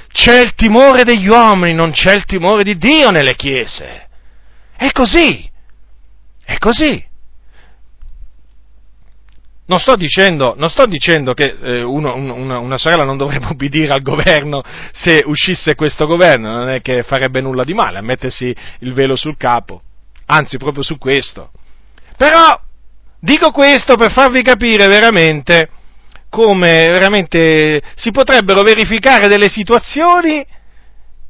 C'è 0.08 0.39
il 0.41 0.54
timore 0.54 1.04
degli 1.04 1.26
uomini, 1.26 1.74
non 1.74 1.89
c'è 1.89 2.14
il 2.14 2.26
timore 2.26 2.64
di 2.64 2.76
Dio 2.76 3.10
nelle 3.10 3.34
chiese. 3.36 4.08
È 4.78 4.91
così. 4.91 5.50
È 6.43 6.60
così. 6.60 7.04
Non 9.66 9.80
sto 9.80 9.96
dicendo, 9.96 10.54
non 10.56 10.70
sto 10.70 10.86
dicendo 10.86 11.34
che 11.34 11.56
eh, 11.60 11.82
uno, 11.82 12.14
una, 12.14 12.60
una, 12.60 12.78
sorella 12.78 13.04
non 13.04 13.18
dovrebbe 13.18 13.48
obbedire 13.48 13.91
al 13.91 14.04
governo 14.04 14.62
se 14.93 15.24
uscisse 15.26 15.74
questo 15.74 16.06
governo, 16.06 16.52
non 16.52 16.70
è 16.70 16.82
che 16.82 17.02
farebbe 17.02 17.41
nulla 17.41 17.64
di 17.64 17.74
male 17.74 17.98
a 17.98 18.04
mettersi 18.04 18.56
il 18.82 18.93
velo 18.93 19.16
sul 19.16 19.38
capo 19.38 19.82
anzi 20.26 20.58
proprio 20.58 20.84
su 20.84 20.98
questo. 20.98 21.52
Però 22.18 22.60
dico 23.20 23.52
questo 23.52 23.96
per 23.96 24.12
farvi 24.12 24.42
capire 24.42 24.88
veramente 24.88 25.70
come 26.30 26.90
veramente 26.90 27.82
si 27.96 28.12
potrebbero 28.12 28.62
verificare 28.62 29.28
delle 29.28 29.48
situazioni 29.48 30.46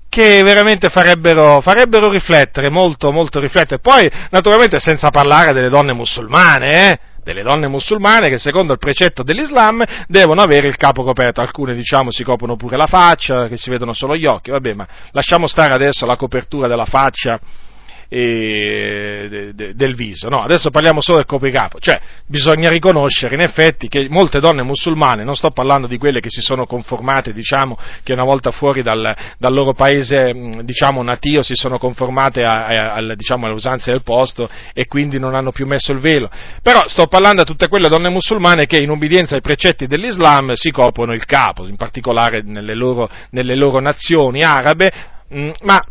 che 0.10 0.42
veramente 0.44 0.90
farebbero, 0.90 1.62
farebbero 1.62 2.10
riflettere, 2.10 2.70
molto, 2.70 3.12
molto 3.12 3.40
riflettere. 3.40 3.80
Poi, 3.80 4.10
naturalmente, 4.30 4.80
senza 4.80 5.10
parlare 5.10 5.52
delle 5.52 5.70
donne 5.70 5.94
musulmane, 5.94 6.90
eh? 6.90 7.00
delle 7.22 7.44
donne 7.44 7.68
musulmane 7.68 8.30
che 8.30 8.38
secondo 8.38 8.72
il 8.74 8.80
precetto 8.80 9.24
dell'Islam 9.24 9.84
devono 10.08 10.42
avere 10.42 10.68
il 10.68 10.78
capo 10.78 11.04
coperto, 11.04 11.42
alcune 11.42 11.74
diciamo 11.74 12.12
si 12.12 12.24
coprono 12.24 12.56
pure 12.56 12.78
la 12.78 12.88
faccia, 12.88 13.48
che 13.48 13.58
si 13.58 13.70
vedono 13.70 13.94
solo 13.94 14.16
gli 14.16 14.26
occhi, 14.26 14.52
vabbè, 14.52 14.74
ma 14.74 14.88
lasciamo 15.12 15.48
stare 15.48 15.74
adesso 15.74 16.06
la 16.06 16.16
copertura 16.16 16.68
della 16.68 16.86
faccia 16.86 17.40
eh, 18.08 19.28
de, 19.30 19.54
de, 19.54 19.76
del 19.76 19.96
viso. 19.96 20.30
No, 20.30 20.42
adesso 20.42 20.70
parliamo 20.70 21.02
solo 21.02 21.18
del 21.18 21.26
copricapo, 21.26 21.80
cioè 21.80 22.00
bisogna 22.28 22.70
riconoscere 22.70 23.36
in 23.36 23.42
effetti 23.42 23.88
che 23.88 24.08
molte 24.10 24.40
donne 24.40 24.64
musulmane, 24.64 25.24
non 25.24 25.36
sto 25.36 25.52
parlando 25.52 25.88
di 25.88 25.98
quelle 25.98 26.20
che 26.20 26.30
si 26.30 26.42
sono 26.42 26.66
conformate, 26.66 27.34
diciamo, 27.34 27.78
che 28.04 28.14
una 28.14 28.24
volta 28.24 28.52
fuori 28.52 28.82
dal, 28.82 29.16
dal 29.38 29.54
loro 29.54 29.74
paese, 29.74 30.34
diciamo, 30.64 31.02
natio 31.04 31.42
si 31.42 31.56
sono 31.56 31.78
conformate 31.78 32.44
a, 32.44 32.66
a, 32.66 32.94
a, 32.94 33.16
diciamo, 33.16 33.46
alle 33.46 33.56
usanze 33.56 33.92
del 33.92 34.04
posto 34.04 34.50
e 34.74 34.88
quindi 34.88 35.20
non 35.20 35.36
hanno 35.36 35.52
più 35.52 35.66
messo 35.66 35.92
il 35.92 36.00
velo, 36.00 36.30
però 36.62 36.88
sto 36.88 37.08
parlando 37.08 37.42
a 37.42 37.46
tutte 37.46 37.68
quelle 37.68 37.90
donne 37.90 38.10
musulmane 38.10 38.66
che 38.66 38.78
in 38.78 38.90
ubbidienza 38.90 39.36
ai 39.36 39.42
precetti 39.42 39.88
dell'Islam 39.88 40.54
si 40.54 40.72
coprono 40.72 41.14
il 41.14 41.26
capo, 41.26 41.68
in 41.68 41.76
particolare 41.76 42.42
nelle 42.42 42.76
loro, 42.76 43.10
nelle 43.32 43.56
loro 43.56 43.80
nazioni 43.80 44.42
arabe, 44.42 44.92
ma 45.64 45.82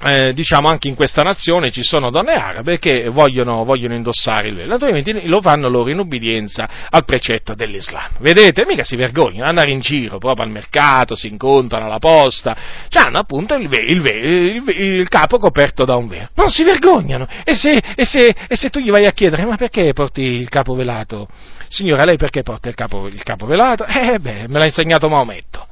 eh, 0.00 0.32
diciamo 0.32 0.68
anche 0.68 0.88
in 0.88 0.94
questa 0.94 1.22
nazione 1.22 1.70
ci 1.70 1.82
sono 1.82 2.10
donne 2.10 2.34
arabe 2.34 2.78
che 2.78 3.08
vogliono, 3.08 3.64
vogliono 3.64 3.94
indossare 3.94 4.48
il 4.48 4.54
velo, 4.54 4.72
naturalmente 4.72 5.26
lo 5.26 5.40
fanno 5.40 5.68
loro 5.68 5.90
in 5.90 5.98
ubbidienza 5.98 6.68
al 6.88 7.04
precetto 7.04 7.54
dell'Islam. 7.54 8.10
Vedete? 8.20 8.64
Mica 8.64 8.84
si 8.84 8.96
vergognano, 8.96 9.48
andare 9.48 9.70
in 9.70 9.80
giro 9.80 10.18
proprio 10.18 10.44
al 10.44 10.50
mercato, 10.50 11.16
si 11.16 11.26
incontrano 11.28 11.86
alla 11.86 11.98
posta, 11.98 12.56
cioè 12.88 13.06
hanno 13.06 13.18
appunto 13.18 13.54
il, 13.54 13.68
ve- 13.68 13.84
il, 13.86 14.00
ve- 14.00 14.10
il, 14.10 14.62
il, 14.68 15.08
capo 15.08 15.38
coperto 15.38 15.84
da 15.84 15.96
un 15.96 16.06
velo. 16.06 16.28
Non 16.34 16.50
si 16.50 16.62
vergognano! 16.62 17.26
E 17.44 17.54
se, 17.54 17.82
e, 17.94 18.04
se, 18.04 18.34
e 18.46 18.56
se, 18.56 18.70
tu 18.70 18.78
gli 18.78 18.90
vai 18.90 19.06
a 19.06 19.12
chiedere, 19.12 19.44
ma 19.44 19.56
perché 19.56 19.92
porti 19.92 20.22
il 20.22 20.48
capo 20.48 20.74
velato? 20.74 21.28
Signora, 21.68 22.04
lei 22.04 22.16
perché 22.16 22.42
porta 22.42 22.68
il 22.68 22.74
capo, 22.74 23.08
capo 23.24 23.46
velato? 23.46 23.84
Eh 23.84 24.18
beh, 24.18 24.46
me 24.48 24.58
l'ha 24.58 24.66
insegnato 24.66 25.08
Maometto. 25.08 25.66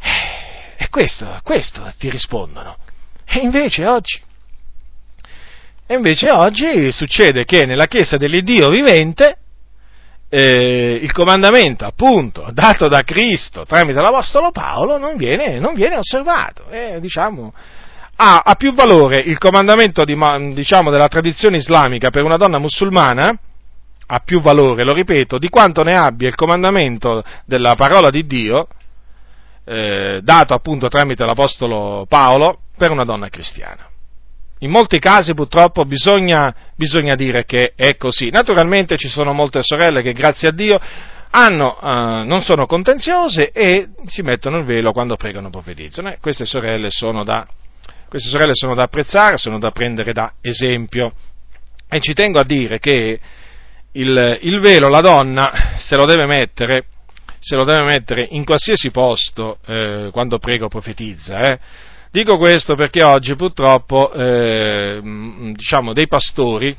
Eh, 0.00 0.37
questo, 0.90 1.40
questo 1.42 1.92
ti 1.98 2.10
rispondono. 2.10 2.76
E 3.24 3.40
invece 3.40 3.86
oggi, 3.86 4.20
e 5.86 5.94
invece 5.94 6.30
oggi 6.30 6.90
succede 6.92 7.44
che 7.44 7.66
nella 7.66 7.86
Chiesa 7.86 8.16
dell'Iddio 8.16 8.68
vivente 8.68 9.38
eh, 10.30 10.98
il 11.00 11.12
comandamento 11.12 11.86
appunto 11.86 12.50
dato 12.52 12.88
da 12.88 13.00
Cristo 13.00 13.64
tramite 13.64 13.98
l'Apostolo 14.00 14.50
Paolo 14.50 14.98
non 14.98 15.16
viene, 15.16 15.58
non 15.58 15.74
viene 15.74 15.96
osservato. 15.96 16.68
Eh, 16.68 17.00
diciamo, 17.00 17.52
ha, 18.16 18.42
ha, 18.44 18.54
più 18.54 18.74
valore 18.74 19.18
il 19.18 19.38
comandamento 19.38 20.04
di, 20.04 20.16
diciamo, 20.52 20.90
della 20.90 21.08
tradizione 21.08 21.56
islamica 21.56 22.10
per 22.10 22.24
una 22.24 22.36
donna 22.36 22.58
musulmana, 22.58 23.30
ha 24.10 24.18
più 24.20 24.40
valore, 24.40 24.84
lo 24.84 24.92
ripeto, 24.92 25.38
di 25.38 25.48
quanto 25.48 25.82
ne 25.82 25.96
abbia 25.96 26.28
il 26.28 26.34
comandamento 26.34 27.22
della 27.44 27.74
parola 27.74 28.10
di 28.10 28.26
Dio, 28.26 28.68
eh, 29.68 30.20
dato 30.22 30.54
appunto 30.54 30.88
tramite 30.88 31.24
l'Apostolo 31.24 32.06
Paolo, 32.08 32.60
per 32.76 32.90
una 32.90 33.04
donna 33.04 33.28
cristiana. 33.28 33.86
In 34.60 34.70
molti 34.70 34.98
casi 34.98 35.34
purtroppo 35.34 35.84
bisogna, 35.84 36.54
bisogna 36.74 37.14
dire 37.14 37.44
che 37.44 37.72
è 37.76 37.96
così. 37.96 38.30
Naturalmente 38.30 38.96
ci 38.96 39.08
sono 39.08 39.32
molte 39.32 39.60
sorelle 39.62 40.00
che 40.00 40.12
grazie 40.12 40.48
a 40.48 40.52
Dio 40.52 40.80
hanno, 41.30 41.76
uh, 41.80 42.26
non 42.26 42.40
sono 42.40 42.66
contenziose 42.66 43.50
e 43.52 43.88
si 44.06 44.22
mettono 44.22 44.58
il 44.58 44.64
velo 44.64 44.92
quando 44.92 45.16
pregano 45.16 45.50
profetizzano. 45.50 46.08
Eh, 46.08 46.18
queste, 46.20 46.44
sorelle 46.44 46.90
sono 46.90 47.22
da, 47.22 47.46
queste 48.08 48.30
sorelle 48.30 48.54
sono 48.54 48.74
da 48.74 48.84
apprezzare, 48.84 49.36
sono 49.36 49.58
da 49.58 49.70
prendere 49.70 50.12
da 50.12 50.32
esempio. 50.40 51.12
E 51.88 52.00
ci 52.00 52.14
tengo 52.14 52.40
a 52.40 52.44
dire 52.44 52.78
che 52.78 53.20
il, 53.92 54.38
il 54.42 54.60
velo 54.60 54.88
la 54.88 55.00
donna 55.00 55.76
se 55.78 55.94
lo 55.94 56.04
deve 56.04 56.26
mettere, 56.26 56.84
se 57.38 57.56
lo 57.56 57.64
deve 57.64 57.84
mettere 57.84 58.26
in 58.30 58.44
qualsiasi 58.44 58.90
posto 58.90 59.58
eh, 59.66 60.08
quando 60.12 60.38
prega 60.38 60.64
o 60.66 60.68
profetizza. 60.68 61.40
Eh 61.40 61.58
Dico 62.10 62.38
questo 62.38 62.74
perché 62.74 63.04
oggi 63.04 63.34
purtroppo 63.36 64.10
eh, 64.12 65.00
diciamo, 65.54 65.92
dei 65.92 66.06
pastori, 66.06 66.74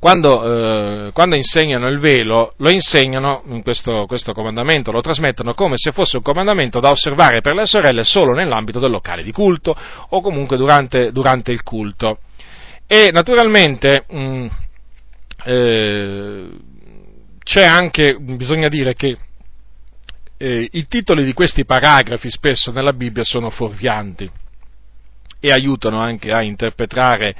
quando, 0.00 1.06
eh, 1.06 1.12
quando, 1.12 1.36
insegnano 1.36 1.88
il 1.88 2.00
velo, 2.00 2.54
lo 2.56 2.70
insegnano, 2.70 3.42
in 3.46 3.62
questo, 3.62 4.06
questo, 4.06 4.32
comandamento, 4.32 4.90
lo 4.90 5.00
trasmettono 5.00 5.54
come 5.54 5.76
se 5.76 5.92
fosse 5.92 6.16
un 6.16 6.24
comandamento 6.24 6.80
da 6.80 6.90
osservare 6.90 7.40
per 7.40 7.54
le 7.54 7.66
sorelle 7.66 8.02
solo 8.02 8.34
nell'ambito 8.34 8.80
del 8.80 8.90
locale 8.90 9.22
di 9.22 9.32
culto 9.32 9.76
o 10.08 10.20
comunque 10.20 10.56
durante, 10.56 11.12
durante 11.12 11.52
il 11.52 11.62
culto. 11.62 12.18
E 12.88 13.10
naturalmente 13.12 14.04
mh, 14.08 14.46
eh, 15.44 16.48
c'è 17.44 17.64
anche, 17.64 18.16
bisogna 18.18 18.68
dire 18.68 18.94
che 18.94 19.16
eh, 20.38 20.68
i 20.72 20.86
titoli 20.86 21.24
di 21.24 21.32
questi 21.32 21.64
paragrafi 21.64 22.30
spesso 22.30 22.70
nella 22.70 22.92
Bibbia 22.92 23.24
sono 23.24 23.50
fuorvianti 23.50 24.30
e 25.40 25.52
aiutano 25.52 25.98
anche 26.00 26.32
a 26.32 26.42
interpretare 26.42 27.34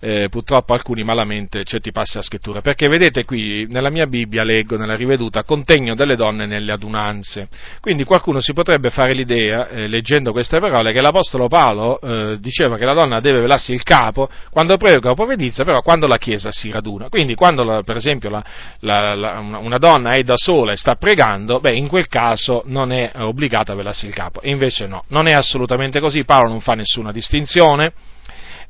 eh, 0.00 0.28
purtroppo 0.28 0.74
alcuni 0.74 1.02
malamente 1.02 1.64
certi 1.64 1.92
passi 1.92 2.12
della 2.12 2.24
scrittura, 2.24 2.60
perché 2.60 2.88
vedete 2.88 3.24
qui 3.24 3.66
nella 3.68 3.90
mia 3.90 4.06
Bibbia 4.06 4.42
leggo 4.42 4.76
nella 4.76 4.96
riveduta 4.96 5.44
contegno 5.44 5.94
delle 5.94 6.16
donne 6.16 6.46
nelle 6.46 6.72
adunanze, 6.72 7.48
quindi 7.80 8.04
qualcuno 8.04 8.40
si 8.40 8.52
potrebbe 8.52 8.90
fare 8.90 9.12
l'idea, 9.12 9.68
eh, 9.68 9.86
leggendo 9.86 10.32
queste 10.32 10.60
parole, 10.60 10.92
che 10.92 11.00
l'Apostolo 11.00 11.48
Paolo 11.48 12.00
eh, 12.00 12.38
diceva 12.40 12.76
che 12.76 12.84
la 12.84 12.94
donna 12.94 13.20
deve 13.20 13.40
velarsi 13.40 13.72
il 13.72 13.82
capo 13.82 14.28
quando 14.50 14.76
prega 14.76 15.10
o 15.10 15.14
profetizza, 15.14 15.64
però 15.64 15.80
quando 15.82 16.06
la 16.06 16.18
Chiesa 16.18 16.50
si 16.50 16.70
raduna, 16.70 17.08
quindi 17.08 17.34
quando 17.34 17.62
la, 17.64 17.82
per 17.82 17.96
esempio 17.96 18.30
la, 18.30 18.44
la, 18.80 19.38
una 19.38 19.78
donna 19.78 20.14
è 20.14 20.22
da 20.22 20.36
sola 20.36 20.72
e 20.72 20.76
sta 20.76 20.96
pregando, 20.96 21.60
beh 21.60 21.74
in 21.74 21.88
quel 21.88 22.08
caso 22.08 22.62
non 22.66 22.92
è 22.92 23.10
obbligata 23.14 23.72
a 23.72 23.74
velarsi 23.74 24.06
il 24.06 24.14
capo, 24.14 24.40
e 24.40 24.50
invece 24.50 24.86
no, 24.86 25.04
non 25.08 25.26
è 25.26 25.32
assolutamente 25.32 26.00
così, 26.00 26.24
Paolo 26.24 26.48
non 26.48 26.60
fa 26.60 26.74
nessuna 26.74 27.12
distinzione, 27.12 27.92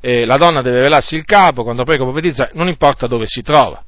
eh, 0.05 0.23
la 0.23 0.35
donna 0.35 0.61
deve 0.61 0.81
velarsi 0.81 1.15
il 1.15 1.25
capo 1.25 1.63
quando 1.63 1.83
prega 1.83 2.03
o 2.03 2.11
profetizza, 2.11 2.51
non 2.53 2.67
importa 2.67 3.07
dove 3.07 3.25
si 3.25 3.41
trova. 3.41 3.83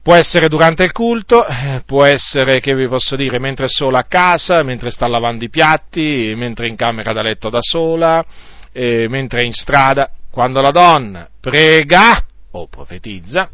Può 0.00 0.14
essere 0.14 0.46
durante 0.46 0.84
il 0.84 0.92
culto, 0.92 1.44
eh, 1.44 1.82
può 1.84 2.04
essere, 2.04 2.60
che 2.60 2.76
vi 2.76 2.86
posso 2.86 3.16
dire, 3.16 3.40
mentre 3.40 3.64
è 3.64 3.68
sola 3.68 3.98
a 3.98 4.04
casa, 4.04 4.62
mentre 4.62 4.92
sta 4.92 5.08
lavando 5.08 5.42
i 5.42 5.50
piatti, 5.50 6.32
mentre 6.36 6.66
è 6.66 6.68
in 6.68 6.76
camera 6.76 7.12
da 7.12 7.22
letto 7.22 7.50
da 7.50 7.58
sola, 7.60 8.24
eh, 8.70 9.08
mentre 9.08 9.40
è 9.40 9.44
in 9.44 9.52
strada. 9.52 10.08
Quando 10.30 10.60
la 10.60 10.70
donna 10.70 11.28
prega 11.40 12.24
o 12.52 12.68
profetizza, 12.68 13.50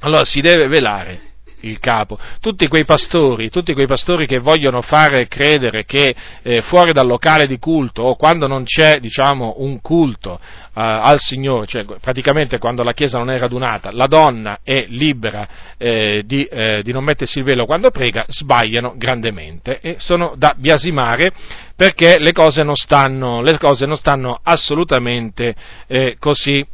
allora 0.00 0.24
si 0.24 0.40
deve 0.40 0.68
velare 0.68 1.31
il 1.62 1.78
capo. 1.78 2.18
Tutti 2.40 2.66
quei 2.68 2.84
pastori, 2.84 3.50
tutti 3.50 3.72
quei 3.72 3.86
pastori 3.86 4.26
che 4.26 4.38
vogliono 4.38 4.82
fare 4.82 5.28
credere 5.28 5.84
che 5.84 6.14
eh, 6.42 6.62
fuori 6.62 6.92
dal 6.92 7.06
locale 7.06 7.46
di 7.46 7.58
culto 7.58 8.02
o 8.02 8.16
quando 8.16 8.46
non 8.46 8.64
c'è, 8.64 9.00
diciamo, 9.00 9.54
un 9.58 9.80
culto 9.80 10.38
eh, 10.40 10.80
al 10.80 11.18
Signore, 11.18 11.66
cioè 11.66 11.84
praticamente 12.00 12.58
quando 12.58 12.82
la 12.82 12.92
Chiesa 12.92 13.18
non 13.18 13.30
è 13.30 13.38
radunata, 13.38 13.90
la 13.92 14.06
donna 14.06 14.58
è 14.62 14.86
libera 14.88 15.46
eh, 15.76 16.22
di, 16.24 16.44
eh, 16.44 16.82
di 16.82 16.92
non 16.92 17.04
mettersi 17.04 17.38
il 17.38 17.44
velo 17.44 17.66
quando 17.66 17.90
prega, 17.90 18.24
sbagliano 18.28 18.94
grandemente 18.96 19.80
e 19.80 19.96
sono 19.98 20.34
da 20.36 20.54
biasimare 20.56 21.30
perché 21.76 22.18
le 22.18 22.32
cose 22.32 22.62
non 22.62 22.74
stanno, 22.74 23.42
cose 23.58 23.86
non 23.86 23.96
stanno 23.96 24.38
assolutamente 24.42 25.54
eh, 25.86 26.16
così 26.18 26.64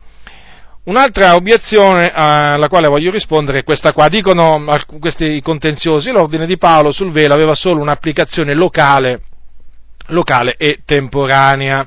Un'altra 0.89 1.34
obiezione 1.34 2.11
alla 2.14 2.66
quale 2.68 2.89
voglio 2.89 3.11
rispondere 3.11 3.59
è 3.59 3.62
questa 3.62 3.93
qua. 3.93 4.09
Dicono 4.09 4.64
questi 4.99 5.43
contenziosi, 5.43 6.11
l'ordine 6.11 6.47
di 6.47 6.57
Paolo 6.57 6.93
sul 6.93 7.12
velo 7.12 7.34
aveva 7.34 7.55
solo 7.55 7.82
un'applicazione 7.82 8.55
locale, 8.55 9.20
locale 10.07 10.55
e 10.57 10.78
temporanea. 10.86 11.86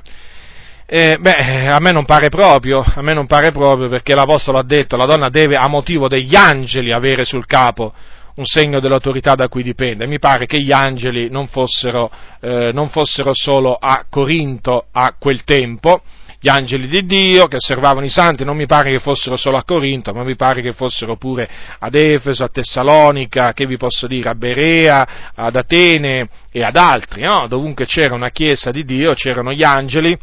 Eh, 0.86 1.18
beh, 1.18 1.66
a 1.66 1.80
me 1.80 1.90
non 1.90 2.04
pare 2.04 2.28
proprio, 2.28 2.80
a 2.80 3.02
me 3.02 3.12
non 3.12 3.26
pare 3.26 3.50
proprio 3.50 3.88
perché 3.88 4.14
l'Apostolo 4.14 4.58
ha 4.58 4.64
detto 4.64 4.94
la 4.94 5.06
donna 5.06 5.30
deve 5.30 5.56
a 5.56 5.66
motivo 5.66 6.06
degli 6.06 6.36
angeli 6.36 6.92
avere 6.92 7.24
sul 7.24 7.44
capo 7.46 7.92
un 8.34 8.44
segno 8.44 8.78
dell'autorità 8.78 9.34
da 9.34 9.48
cui 9.48 9.64
dipende. 9.64 10.06
Mi 10.06 10.20
pare 10.20 10.46
che 10.46 10.60
gli 10.60 10.70
angeli 10.70 11.28
non 11.28 11.48
fossero, 11.48 12.08
eh, 12.40 12.70
non 12.72 12.88
fossero 12.88 13.32
solo 13.34 13.74
a 13.74 14.04
Corinto 14.08 14.86
a 14.92 15.12
quel 15.18 15.42
tempo, 15.42 16.02
gli 16.42 16.48
angeli 16.48 16.88
di 16.88 17.06
Dio 17.06 17.46
che 17.46 17.54
osservavano 17.54 18.04
i 18.04 18.08
santi, 18.08 18.44
non 18.44 18.56
mi 18.56 18.66
pare 18.66 18.90
che 18.90 18.98
fossero 18.98 19.36
solo 19.36 19.58
a 19.58 19.62
Corinto, 19.62 20.12
ma 20.12 20.24
mi 20.24 20.34
pare 20.34 20.60
che 20.60 20.72
fossero 20.72 21.14
pure 21.14 21.48
ad 21.78 21.94
Efeso, 21.94 22.42
a 22.42 22.48
Tessalonica, 22.48 23.52
che 23.52 23.64
vi 23.64 23.76
posso 23.76 24.08
dire, 24.08 24.30
a 24.30 24.34
Berea, 24.34 25.32
ad 25.36 25.54
Atene 25.54 26.28
e 26.50 26.64
ad 26.64 26.74
altri, 26.74 27.22
no? 27.22 27.46
dovunque 27.46 27.84
c'era 27.84 28.16
una 28.16 28.30
chiesa 28.30 28.72
di 28.72 28.84
Dio 28.84 29.14
c'erano 29.14 29.52
gli 29.52 29.62
angeli 29.62 30.18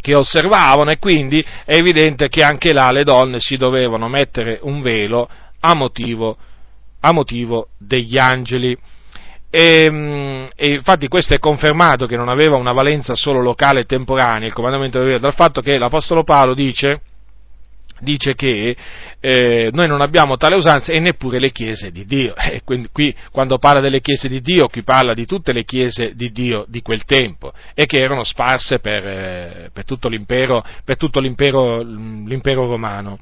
che 0.00 0.16
osservavano 0.16 0.90
e 0.90 0.98
quindi 0.98 1.44
è 1.64 1.76
evidente 1.76 2.28
che 2.28 2.42
anche 2.42 2.72
là 2.72 2.90
le 2.90 3.04
donne 3.04 3.38
si 3.38 3.56
dovevano 3.56 4.08
mettere 4.08 4.58
un 4.62 4.82
velo 4.82 5.28
a 5.60 5.74
motivo, 5.74 6.36
a 7.00 7.12
motivo 7.12 7.68
degli 7.78 8.18
angeli. 8.18 8.76
E, 9.56 9.84
ehm, 9.84 10.48
e, 10.54 10.74
infatti 10.74 11.08
questo 11.08 11.34
è 11.34 11.38
confermato 11.38 12.04
che 12.04 12.16
non 12.16 12.28
aveva 12.28 12.56
una 12.56 12.72
valenza 12.72 13.14
solo 13.14 13.40
locale 13.40 13.80
e 13.80 13.84
temporanea, 13.86 14.46
il 14.46 14.52
comandamento 14.52 15.02
del 15.02 15.18
dal 15.18 15.32
fatto 15.32 15.62
che 15.62 15.78
l'Apostolo 15.78 16.24
Paolo 16.24 16.52
dice, 16.52 17.00
dice 18.00 18.34
che 18.34 18.76
eh, 19.18 19.70
noi 19.72 19.88
non 19.88 20.02
abbiamo 20.02 20.36
tale 20.36 20.56
usanza 20.56 20.92
e 20.92 21.00
neppure 21.00 21.38
le 21.38 21.52
chiese 21.52 21.90
di 21.90 22.04
Dio. 22.04 22.34
E 22.52 22.60
quindi 22.64 22.88
qui 22.92 23.14
quando 23.32 23.56
parla 23.56 23.80
delle 23.80 24.02
chiese 24.02 24.28
di 24.28 24.42
Dio, 24.42 24.68
qui 24.68 24.82
parla 24.82 25.14
di 25.14 25.24
tutte 25.24 25.54
le 25.54 25.64
chiese 25.64 26.12
di 26.14 26.30
Dio 26.32 26.66
di 26.68 26.82
quel 26.82 27.04
tempo 27.04 27.54
e 27.72 27.86
che 27.86 27.96
erano 27.96 28.24
sparse 28.24 28.78
per, 28.78 29.06
eh, 29.06 29.70
per 29.72 29.86
tutto, 29.86 30.10
l'impero, 30.10 30.62
per 30.84 30.98
tutto 30.98 31.18
l'impero, 31.18 31.80
l'impero 31.80 32.66
romano. 32.66 33.20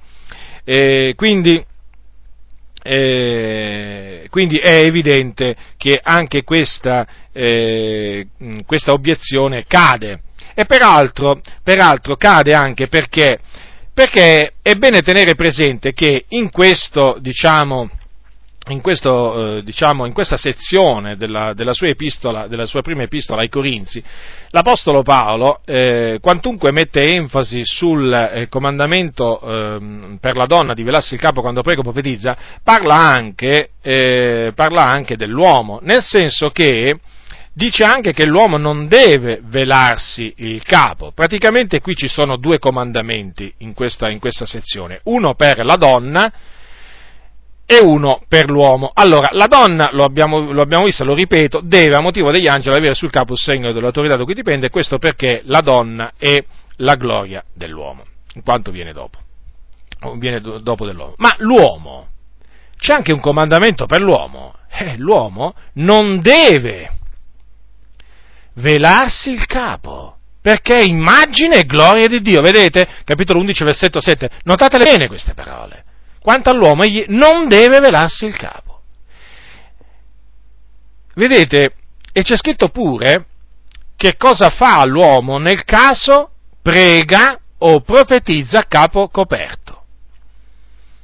E 0.65 1.13
quindi 1.15 1.65
eh, 2.87 4.27
quindi 4.29 4.59
è 4.59 4.81
evidente 4.85 5.57
che 5.79 5.99
anche 6.03 6.45
questa, 6.45 7.07
eh, 7.33 8.27
questa 8.67 8.93
obiezione 8.93 9.65
cade. 9.67 10.21
E 10.55 10.67
peraltro, 10.67 11.41
peraltro 11.63 12.17
cade 12.17 12.53
anche 12.53 12.89
perché, 12.89 13.41
perché, 13.93 14.53
è 14.61 14.75
bene 14.75 15.01
tenere 15.01 15.35
presente 15.35 15.95
che 15.95 16.27
in 16.29 16.51
questo, 16.51 17.17
diciamo, 17.21 17.89
in, 18.69 18.81
questo, 18.81 19.57
eh, 19.57 19.63
diciamo, 19.63 20.07
in, 20.07 20.13
questa 20.13 20.37
sezione 20.37 21.17
della, 21.17 21.53
della, 21.53 21.75
sua 21.75 21.89
epistola, 21.89 22.47
della, 22.47 22.67
sua 22.67 22.81
prima 22.81 23.03
epistola 23.03 23.43
ai 23.43 23.49
Corinzi, 23.49 24.03
l'Apostolo 24.51 25.03
Paolo, 25.03 25.61
eh, 25.65 26.19
quantunque 26.21 26.73
mette 26.73 27.03
enfasi 27.03 27.63
sul 27.65 28.13
eh, 28.13 28.49
comandamento 28.49 29.41
ehm, 29.41 30.19
per 30.21 30.37
la 30.37 30.47
donna 30.47 30.73
di 30.73 30.83
velarsi 30.83 31.15
il 31.15 31.21
capo 31.21 31.43
quando 31.43 31.63
prega 31.63 31.81
o 31.81 31.83
profetizza, 31.83 32.37
parla 32.63 32.95
anche, 32.95 33.71
eh, 33.83 34.53
parla 34.55 34.85
anche 34.85 35.17
dell'uomo, 35.17 35.81
nel 35.83 36.03
senso 36.03 36.51
che 36.51 36.99
dice 37.53 37.85
anche 37.85 38.13
che 38.13 38.27
l'uomo 38.27 38.57
non 38.57 38.89
deve 38.89 39.41
velarsi 39.45 40.33
il 40.39 40.63
capo. 40.65 41.13
Praticamente 41.15 41.81
qui 41.81 41.95
ci 41.95 42.09
sono 42.09 42.37
due 42.37 42.59
comandamenti 42.59 43.53
in 43.59 43.75
questa, 43.75 44.09
in 44.11 44.19
questa 44.19 44.47
sezione, 44.47 45.01
uno 45.05 45.35
per 45.35 45.65
la 45.65 45.77
donna, 45.77 46.33
e 47.67 47.79
uno 47.81 48.23
per 48.29 48.51
l'uomo. 48.51 48.91
Allora, 48.93 49.29
la 49.33 49.47
donna, 49.47 49.91
lo 49.93 50.05
abbiamo, 50.05 50.53
lo 50.53 50.63
abbiamo, 50.63 50.85
visto, 50.85 51.05
lo 51.05 51.15
ripeto, 51.15 51.61
deve 51.63 51.97
a 51.97 52.01
motivo 52.01 52.31
degli 52.31 52.47
angeli 52.47 52.77
avere 52.77 52.95
sul 52.95 53.11
capo 53.11 53.33
il 53.33 53.39
segno 53.39 53.73
dell'autorità 53.73 54.17
da 54.17 54.25
cui 54.25 54.35
dipende, 54.35 54.71
questo 54.71 54.99
perché 54.99 55.43
la 55.45 55.61
donna 55.61 56.13
è 56.19 56.43
la 56.79 56.95
gloria 56.95 57.43
dell'uomo, 57.53 58.03
in 58.35 58.43
quanto 58.43 58.71
viene 58.71 58.93
dopo, 58.93 59.19
viene 60.19 60.41
dopo 60.41 60.85
dell'uomo. 60.85 61.15
Ma 61.17 61.35
l'uomo, 61.39 62.09
c'è 62.77 62.93
anche 62.93 63.13
un 63.13 63.21
comandamento 63.21 63.87
per 63.87 64.01
l'uomo. 64.01 64.55
Eh, 64.77 64.99
l'uomo 64.99 65.55
non 65.75 66.21
deve 66.21 66.91
velarsi 68.55 69.31
il 69.31 69.47
capo, 69.47 70.17
perché 70.43 70.79
è 70.79 70.85
immagine 70.85 71.61
e 71.61 71.65
gloria 71.65 72.09
di 72.09 72.21
Dio. 72.21 72.43
Vedete? 72.43 72.87
Capitolo 73.05 73.39
11, 73.39 73.65
versetto 73.65 74.01
7. 74.01 74.31
Notatele 74.43 74.85
bene 74.85 75.07
queste 75.07 75.33
parole. 75.33 75.85
Quanto 76.25 76.49
all'uomo, 76.49 76.85
egli 76.85 77.05
non 77.09 77.49
deve 77.49 77.81
velarsi 77.81 78.25
il 78.25 78.35
capo. 78.35 78.81
Vedete? 81.17 81.75
E 82.13 82.23
c'è 82.23 82.35
scritto 82.35 82.71
pure 82.71 83.27
che 83.95 84.17
cosa 84.17 84.49
fa 84.49 84.83
l'uomo 84.87 85.37
nel 85.37 85.65
caso 85.65 86.31
prega 86.63 87.39
o 87.59 87.83
profetizza 87.83 88.61
a 88.61 88.65
capo 88.67 89.09
coperto. 89.09 89.85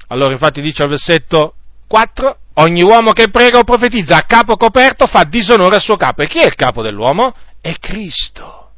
Allora 0.07 0.33
infatti 0.33 0.63
dice 0.63 0.85
al 0.85 0.89
versetto 0.89 1.53
4, 1.87 2.39
ogni 2.55 2.81
uomo 2.81 3.13
che 3.13 3.29
prega 3.29 3.59
o 3.59 3.65
profetizza 3.65 4.17
a 4.17 4.23
capo 4.23 4.57
coperto 4.57 5.07
fa 5.07 5.25
disonore 5.25 5.75
al 5.75 5.83
suo 5.83 5.97
capo. 5.97 6.23
E 6.23 6.29
chi 6.29 6.39
è 6.39 6.47
il 6.47 6.55
capo 6.55 6.81
dell'uomo? 6.81 7.35
È 7.61 7.75
Cristo. 7.79 8.71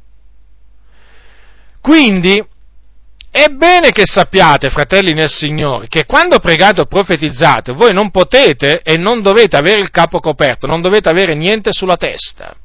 Quindi 1.79 2.45
è 3.35 3.47
bene 3.47 3.89
che 3.89 4.03
sappiate, 4.05 4.69
fratelli 4.69 5.13
nel 5.13 5.27
Signore, 5.27 5.87
che 5.87 6.05
quando 6.05 6.37
pregate 6.37 6.81
o 6.81 6.85
profetizzate 6.85 7.71
voi 7.71 7.91
non 7.91 8.11
potete 8.11 8.81
e 8.83 8.95
non 8.95 9.23
dovete 9.23 9.57
avere 9.57 9.81
il 9.81 9.89
capo 9.89 10.19
coperto, 10.19 10.67
non 10.67 10.81
dovete 10.81 11.09
avere 11.09 11.33
niente 11.33 11.71
sulla 11.73 11.97
testa. 11.97 12.55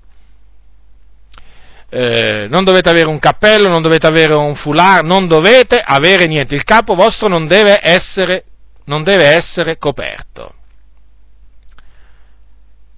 Eh, 1.89 2.49
non 2.51 2.65
dovete 2.65 2.91
avere 2.91 3.09
un 3.09 3.19
cappello, 3.19 3.71
non 3.71 3.81
dovete 3.81 4.07
avere 4.07 4.35
un 4.35 4.55
foulard, 4.57 5.07
non 5.07 5.27
dovete 5.27 5.83
avere 5.83 6.27
niente, 6.27 6.55
il 6.55 6.65
capo 6.65 6.95
vostro 6.95 7.29
non 7.29 7.47
deve 7.47 7.81
essere, 7.83 8.45
non 8.85 9.03
deve 9.03 9.25
essere 9.25 9.79
coperto. 9.79 10.53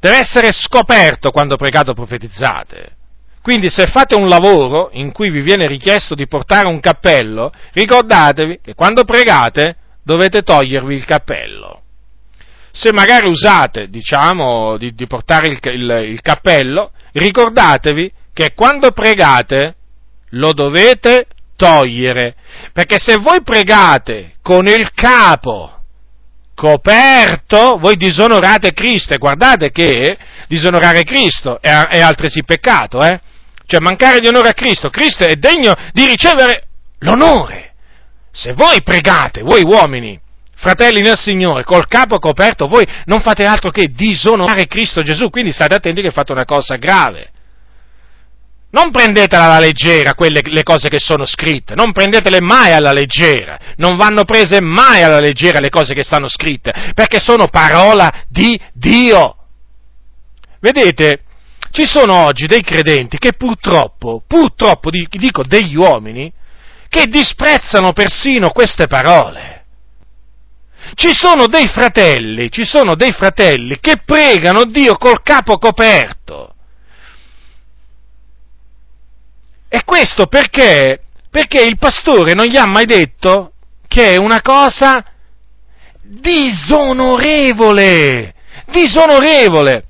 Deve 0.00 0.16
essere 0.16 0.50
scoperto 0.50 1.30
quando 1.30 1.54
pregate 1.54 1.90
o 1.90 1.94
profetizzate. 1.94 2.96
Quindi 3.42 3.70
se 3.70 3.86
fate 3.86 4.14
un 4.14 4.28
lavoro 4.28 4.90
in 4.92 5.12
cui 5.12 5.30
vi 5.30 5.40
viene 5.40 5.66
richiesto 5.66 6.14
di 6.14 6.26
portare 6.26 6.68
un 6.68 6.78
cappello, 6.80 7.50
ricordatevi 7.72 8.60
che 8.62 8.74
quando 8.74 9.04
pregate 9.04 9.76
dovete 10.02 10.42
togliervi 10.42 10.94
il 10.94 11.04
cappello. 11.04 11.82
Se 12.70 12.92
magari 12.92 13.28
usate, 13.28 13.88
diciamo, 13.88 14.76
di, 14.76 14.94
di 14.94 15.06
portare 15.06 15.48
il, 15.48 15.58
il, 15.62 16.04
il 16.10 16.20
cappello, 16.20 16.92
ricordatevi 17.12 18.12
che 18.32 18.52
quando 18.54 18.92
pregate 18.92 19.74
lo 20.30 20.52
dovete 20.52 21.26
togliere, 21.56 22.34
perché 22.72 22.98
se 22.98 23.16
voi 23.16 23.42
pregate 23.42 24.34
con 24.42 24.66
il 24.66 24.90
capo 24.94 25.78
coperto, 26.54 27.78
voi 27.78 27.96
disonorate 27.96 28.72
Cristo 28.74 29.14
e 29.14 29.18
guardate 29.18 29.70
che 29.70 30.16
disonorare 30.46 31.04
Cristo 31.04 31.58
è, 31.60 31.70
è 31.70 32.00
altresì 32.00 32.44
peccato, 32.44 33.00
eh? 33.00 33.20
Cioè 33.70 33.78
mancare 33.78 34.18
di 34.18 34.26
onore 34.26 34.48
a 34.48 34.52
Cristo, 34.52 34.88
Cristo 34.88 35.24
è 35.24 35.36
degno 35.36 35.72
di 35.92 36.04
ricevere 36.04 36.64
l'onore. 36.98 37.74
Se 38.32 38.52
voi 38.52 38.82
pregate, 38.82 39.42
voi 39.42 39.62
uomini, 39.62 40.20
fratelli 40.56 41.02
nel 41.02 41.16
Signore, 41.16 41.62
col 41.62 41.86
capo 41.86 42.18
coperto, 42.18 42.66
voi 42.66 42.84
non 43.04 43.20
fate 43.20 43.44
altro 43.44 43.70
che 43.70 43.86
disonorare 43.86 44.66
Cristo 44.66 45.02
Gesù, 45.02 45.30
quindi 45.30 45.52
state 45.52 45.76
attenti 45.76 46.02
che 46.02 46.10
fate 46.10 46.32
una 46.32 46.44
cosa 46.44 46.74
grave. 46.74 47.30
Non 48.70 48.90
prendetela 48.90 49.44
alla 49.44 49.60
leggera 49.60 50.14
quelle 50.14 50.40
le 50.42 50.64
cose 50.64 50.88
che 50.88 50.98
sono 50.98 51.24
scritte, 51.24 51.76
non 51.76 51.92
prendetele 51.92 52.40
mai 52.40 52.72
alla 52.72 52.92
leggera, 52.92 53.56
non 53.76 53.96
vanno 53.96 54.24
prese 54.24 54.60
mai 54.60 55.04
alla 55.04 55.20
leggera 55.20 55.60
le 55.60 55.70
cose 55.70 55.94
che 55.94 56.02
stanno 56.02 56.28
scritte, 56.28 56.90
perché 56.92 57.20
sono 57.20 57.46
parola 57.46 58.24
di 58.26 58.60
Dio. 58.72 59.36
Vedete, 60.58 61.20
ci 61.70 61.86
sono 61.86 62.24
oggi 62.24 62.46
dei 62.46 62.62
credenti 62.62 63.18
che 63.18 63.32
purtroppo, 63.32 64.22
purtroppo 64.26 64.90
dico 64.90 65.44
degli 65.44 65.76
uomini, 65.76 66.32
che 66.88 67.06
disprezzano 67.06 67.92
persino 67.92 68.50
queste 68.50 68.86
parole. 68.86 69.64
Ci 70.94 71.14
sono 71.14 71.46
dei 71.46 71.68
fratelli, 71.68 72.50
ci 72.50 72.64
sono 72.64 72.96
dei 72.96 73.12
fratelli 73.12 73.78
che 73.80 74.02
pregano 74.04 74.64
Dio 74.64 74.96
col 74.96 75.22
capo 75.22 75.58
coperto 75.58 76.54
E 79.72 79.84
questo 79.84 80.26
perché? 80.26 81.04
Perché 81.30 81.62
il 81.62 81.78
pastore 81.78 82.34
non 82.34 82.46
gli 82.46 82.56
ha 82.56 82.66
mai 82.66 82.86
detto 82.86 83.52
che 83.86 84.14
è 84.14 84.16
una 84.16 84.42
cosa 84.42 85.04
disonorevole, 86.00 88.34
disonorevole. 88.66 89.84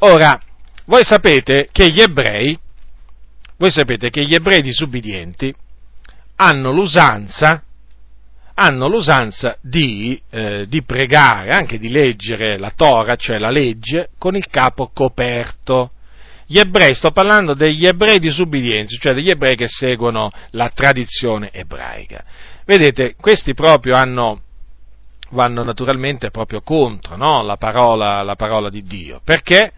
Ora, 0.00 0.38
voi 0.86 1.04
sapete 1.04 1.68
che 1.72 1.90
gli 1.90 2.00
ebrei, 2.00 2.58
voi 3.56 3.70
sapete 3.70 4.10
che 4.10 4.24
gli 4.24 4.34
ebrei 4.34 4.62
disubbidienti 4.62 5.54
hanno 6.36 6.70
l'usanza, 6.70 7.62
hanno 8.54 8.88
l'usanza 8.88 9.56
di, 9.60 10.20
eh, 10.30 10.66
di 10.68 10.82
pregare, 10.82 11.50
anche 11.50 11.78
di 11.78 11.88
leggere 11.88 12.58
la 12.58 12.72
Torah, 12.74 13.16
cioè 13.16 13.38
la 13.38 13.50
legge, 13.50 14.10
con 14.18 14.36
il 14.36 14.46
capo 14.48 14.90
coperto 14.92 15.92
gli 16.48 16.58
ebrei, 16.58 16.94
sto 16.94 17.10
parlando 17.10 17.54
degli 17.54 17.86
ebrei 17.86 18.20
disubbidienti, 18.20 18.98
cioè 19.00 19.14
degli 19.14 19.30
ebrei 19.30 19.56
che 19.56 19.66
seguono 19.66 20.30
la 20.50 20.70
tradizione 20.72 21.50
ebraica. 21.52 22.22
Vedete, 22.64 23.16
questi 23.16 23.52
proprio 23.52 23.96
hanno, 23.96 24.42
vanno 25.30 25.64
naturalmente 25.64 26.30
proprio 26.30 26.60
contro 26.60 27.16
no? 27.16 27.42
la, 27.42 27.56
parola, 27.56 28.22
la 28.22 28.36
parola 28.36 28.70
di 28.70 28.84
Dio, 28.84 29.20
perché 29.24 29.72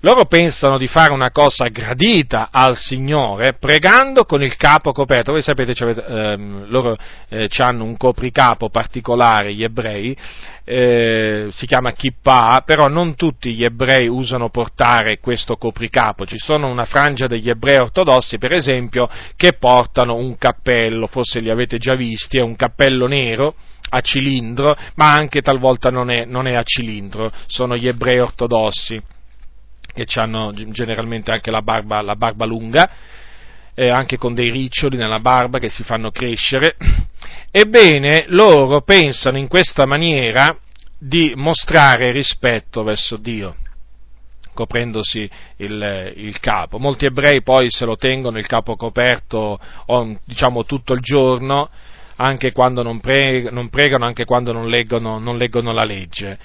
loro 0.00 0.26
pensano 0.26 0.76
di 0.76 0.88
fare 0.88 1.12
una 1.12 1.30
cosa 1.30 1.68
gradita 1.68 2.48
al 2.50 2.76
Signore 2.76 3.54
pregando 3.54 4.24
con 4.24 4.42
il 4.42 4.56
capo 4.56 4.92
coperto. 4.92 5.32
Voi 5.32 5.42
sapete, 5.42 5.72
ehm, 5.72 6.66
loro 6.68 6.96
eh, 7.28 7.48
hanno 7.58 7.84
un 7.84 7.96
copricapo 7.96 8.68
particolare, 8.68 9.54
gli 9.54 9.64
ebrei, 9.64 10.16
eh, 10.64 11.48
si 11.50 11.66
chiama 11.66 11.92
kippah, 11.92 12.62
però 12.64 12.88
non 12.88 13.14
tutti 13.14 13.54
gli 13.54 13.64
ebrei 13.64 14.06
usano 14.08 14.50
portare 14.50 15.18
questo 15.18 15.56
copricapo. 15.56 16.26
Ci 16.26 16.38
sono 16.38 16.68
una 16.68 16.84
frangia 16.84 17.26
degli 17.26 17.48
ebrei 17.48 17.78
ortodossi, 17.78 18.36
per 18.36 18.52
esempio, 18.52 19.08
che 19.34 19.54
portano 19.54 20.16
un 20.16 20.36
cappello, 20.36 21.06
forse 21.06 21.40
li 21.40 21.50
avete 21.50 21.78
già 21.78 21.94
visti, 21.94 22.38
è 22.38 22.42
un 22.42 22.56
cappello 22.56 23.06
nero 23.06 23.54
a 23.88 24.00
cilindro, 24.00 24.76
ma 24.96 25.12
anche 25.12 25.40
talvolta 25.40 25.90
non 25.90 26.10
è, 26.10 26.24
non 26.24 26.46
è 26.46 26.54
a 26.54 26.64
cilindro, 26.64 27.30
sono 27.46 27.76
gli 27.76 27.86
ebrei 27.86 28.18
ortodossi 28.18 29.00
che 29.96 30.20
hanno 30.20 30.52
generalmente 30.52 31.32
anche 31.32 31.50
la 31.50 31.62
barba, 31.62 32.02
la 32.02 32.16
barba 32.16 32.44
lunga, 32.44 32.90
eh, 33.74 33.88
anche 33.88 34.18
con 34.18 34.34
dei 34.34 34.50
riccioli 34.50 34.98
nella 34.98 35.20
barba 35.20 35.58
che 35.58 35.70
si 35.70 35.82
fanno 35.82 36.10
crescere. 36.10 36.76
Ebbene, 37.50 38.26
loro 38.28 38.82
pensano 38.82 39.38
in 39.38 39.48
questa 39.48 39.86
maniera 39.86 40.54
di 40.98 41.32
mostrare 41.34 42.12
rispetto 42.12 42.82
verso 42.82 43.16
Dio 43.16 43.56
coprendosi 44.52 45.28
il, 45.56 46.12
il, 46.16 46.40
capo. 46.40 46.78
Molti 46.78 47.04
ebrei 47.04 47.42
poi 47.42 47.70
se 47.70 47.84
lo 47.84 47.96
tengono 47.96 48.38
il 48.38 48.46
capo 48.46 48.74
coperto 48.74 49.58
diciamo 50.24 50.64
tutto 50.64 50.94
il 50.94 51.00
giorno, 51.00 51.68
anche 52.16 52.52
quando 52.52 52.82
non, 52.82 52.98
pre, 52.98 53.50
non 53.50 53.68
pregano, 53.68 54.06
anche 54.06 54.24
quando 54.24 54.52
non 54.52 54.68
leggono, 54.68 55.18
non 55.18 55.36
leggono 55.36 55.72
la 55.72 55.84
legge. 55.84 56.38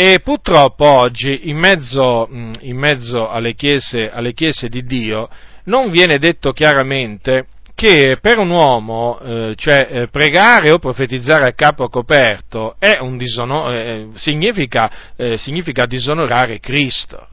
E 0.00 0.20
purtroppo 0.20 0.84
oggi, 0.84 1.48
in 1.48 1.56
mezzo, 1.56 2.28
in 2.30 2.76
mezzo 2.76 3.28
alle, 3.28 3.54
chiese, 3.54 4.08
alle, 4.08 4.32
chiese, 4.32 4.68
di 4.68 4.84
Dio, 4.84 5.28
non 5.64 5.90
viene 5.90 6.20
detto 6.20 6.52
chiaramente 6.52 7.46
che 7.74 8.16
per 8.20 8.38
un 8.38 8.50
uomo, 8.50 9.18
eh, 9.18 9.54
cioè 9.56 9.88
eh, 9.90 10.06
pregare 10.06 10.70
o 10.70 10.78
profetizzare 10.78 11.48
a 11.48 11.52
capo 11.52 11.88
coperto 11.88 12.76
disonor- 13.16 13.72
eh, 13.72 14.06
significa, 14.14 14.88
eh, 15.16 15.36
significa 15.36 15.84
disonorare 15.84 16.60
Cristo. 16.60 17.26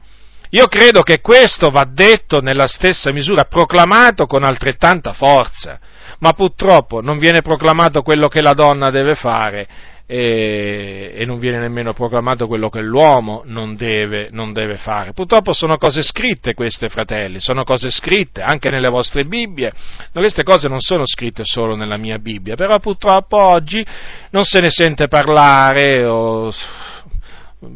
Io 0.50 0.66
credo 0.66 1.02
che 1.02 1.20
questo 1.20 1.70
va 1.70 1.88
detto 1.88 2.40
nella 2.40 2.66
stessa 2.66 3.12
misura, 3.12 3.44
proclamato 3.44 4.26
con 4.26 4.42
altrettanta 4.42 5.12
forza, 5.12 5.78
ma 6.18 6.32
purtroppo 6.32 7.00
non 7.00 7.20
viene 7.20 7.42
proclamato 7.42 8.02
quello 8.02 8.26
che 8.26 8.40
la 8.40 8.54
donna 8.54 8.90
deve 8.90 9.14
fare 9.14 9.68
e, 10.06 11.12
e, 11.16 11.26
non 11.26 11.40
viene 11.40 11.58
nemmeno 11.58 11.92
proclamato 11.92 12.46
quello 12.46 12.70
che 12.70 12.80
l'uomo 12.80 13.42
non 13.44 13.74
deve, 13.74 14.28
non 14.30 14.52
deve, 14.52 14.76
fare. 14.76 15.12
Purtroppo 15.12 15.52
sono 15.52 15.78
cose 15.78 16.02
scritte 16.02 16.54
queste, 16.54 16.88
fratelli, 16.88 17.40
sono 17.40 17.64
cose 17.64 17.90
scritte 17.90 18.40
anche 18.40 18.70
nelle 18.70 18.88
vostre 18.88 19.24
Bibbie. 19.24 19.72
Queste 20.12 20.44
cose 20.44 20.68
non 20.68 20.78
sono 20.78 21.02
scritte 21.06 21.42
solo 21.44 21.74
nella 21.74 21.96
mia 21.96 22.18
Bibbia, 22.18 22.54
però 22.54 22.78
purtroppo 22.78 23.36
oggi 23.36 23.84
non 24.30 24.44
se 24.44 24.60
ne 24.60 24.70
sente 24.70 25.08
parlare 25.08 26.04
o, 26.04 26.52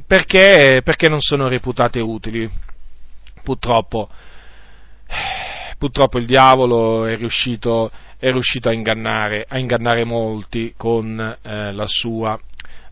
perché, 0.06 0.82
perché 0.84 1.08
non 1.08 1.20
sono 1.20 1.48
reputate 1.48 1.98
utili. 1.98 2.48
Purtroppo, 3.42 4.08
purtroppo 5.78 6.18
il 6.18 6.26
diavolo 6.26 7.06
è 7.06 7.16
riuscito 7.16 7.90
è 8.20 8.30
riuscito 8.30 8.68
a 8.68 8.72
ingannare, 8.72 9.46
a 9.48 9.58
ingannare 9.58 10.04
molti 10.04 10.74
con, 10.76 11.18
eh, 11.42 11.72
la 11.72 11.86
sua, 11.86 12.38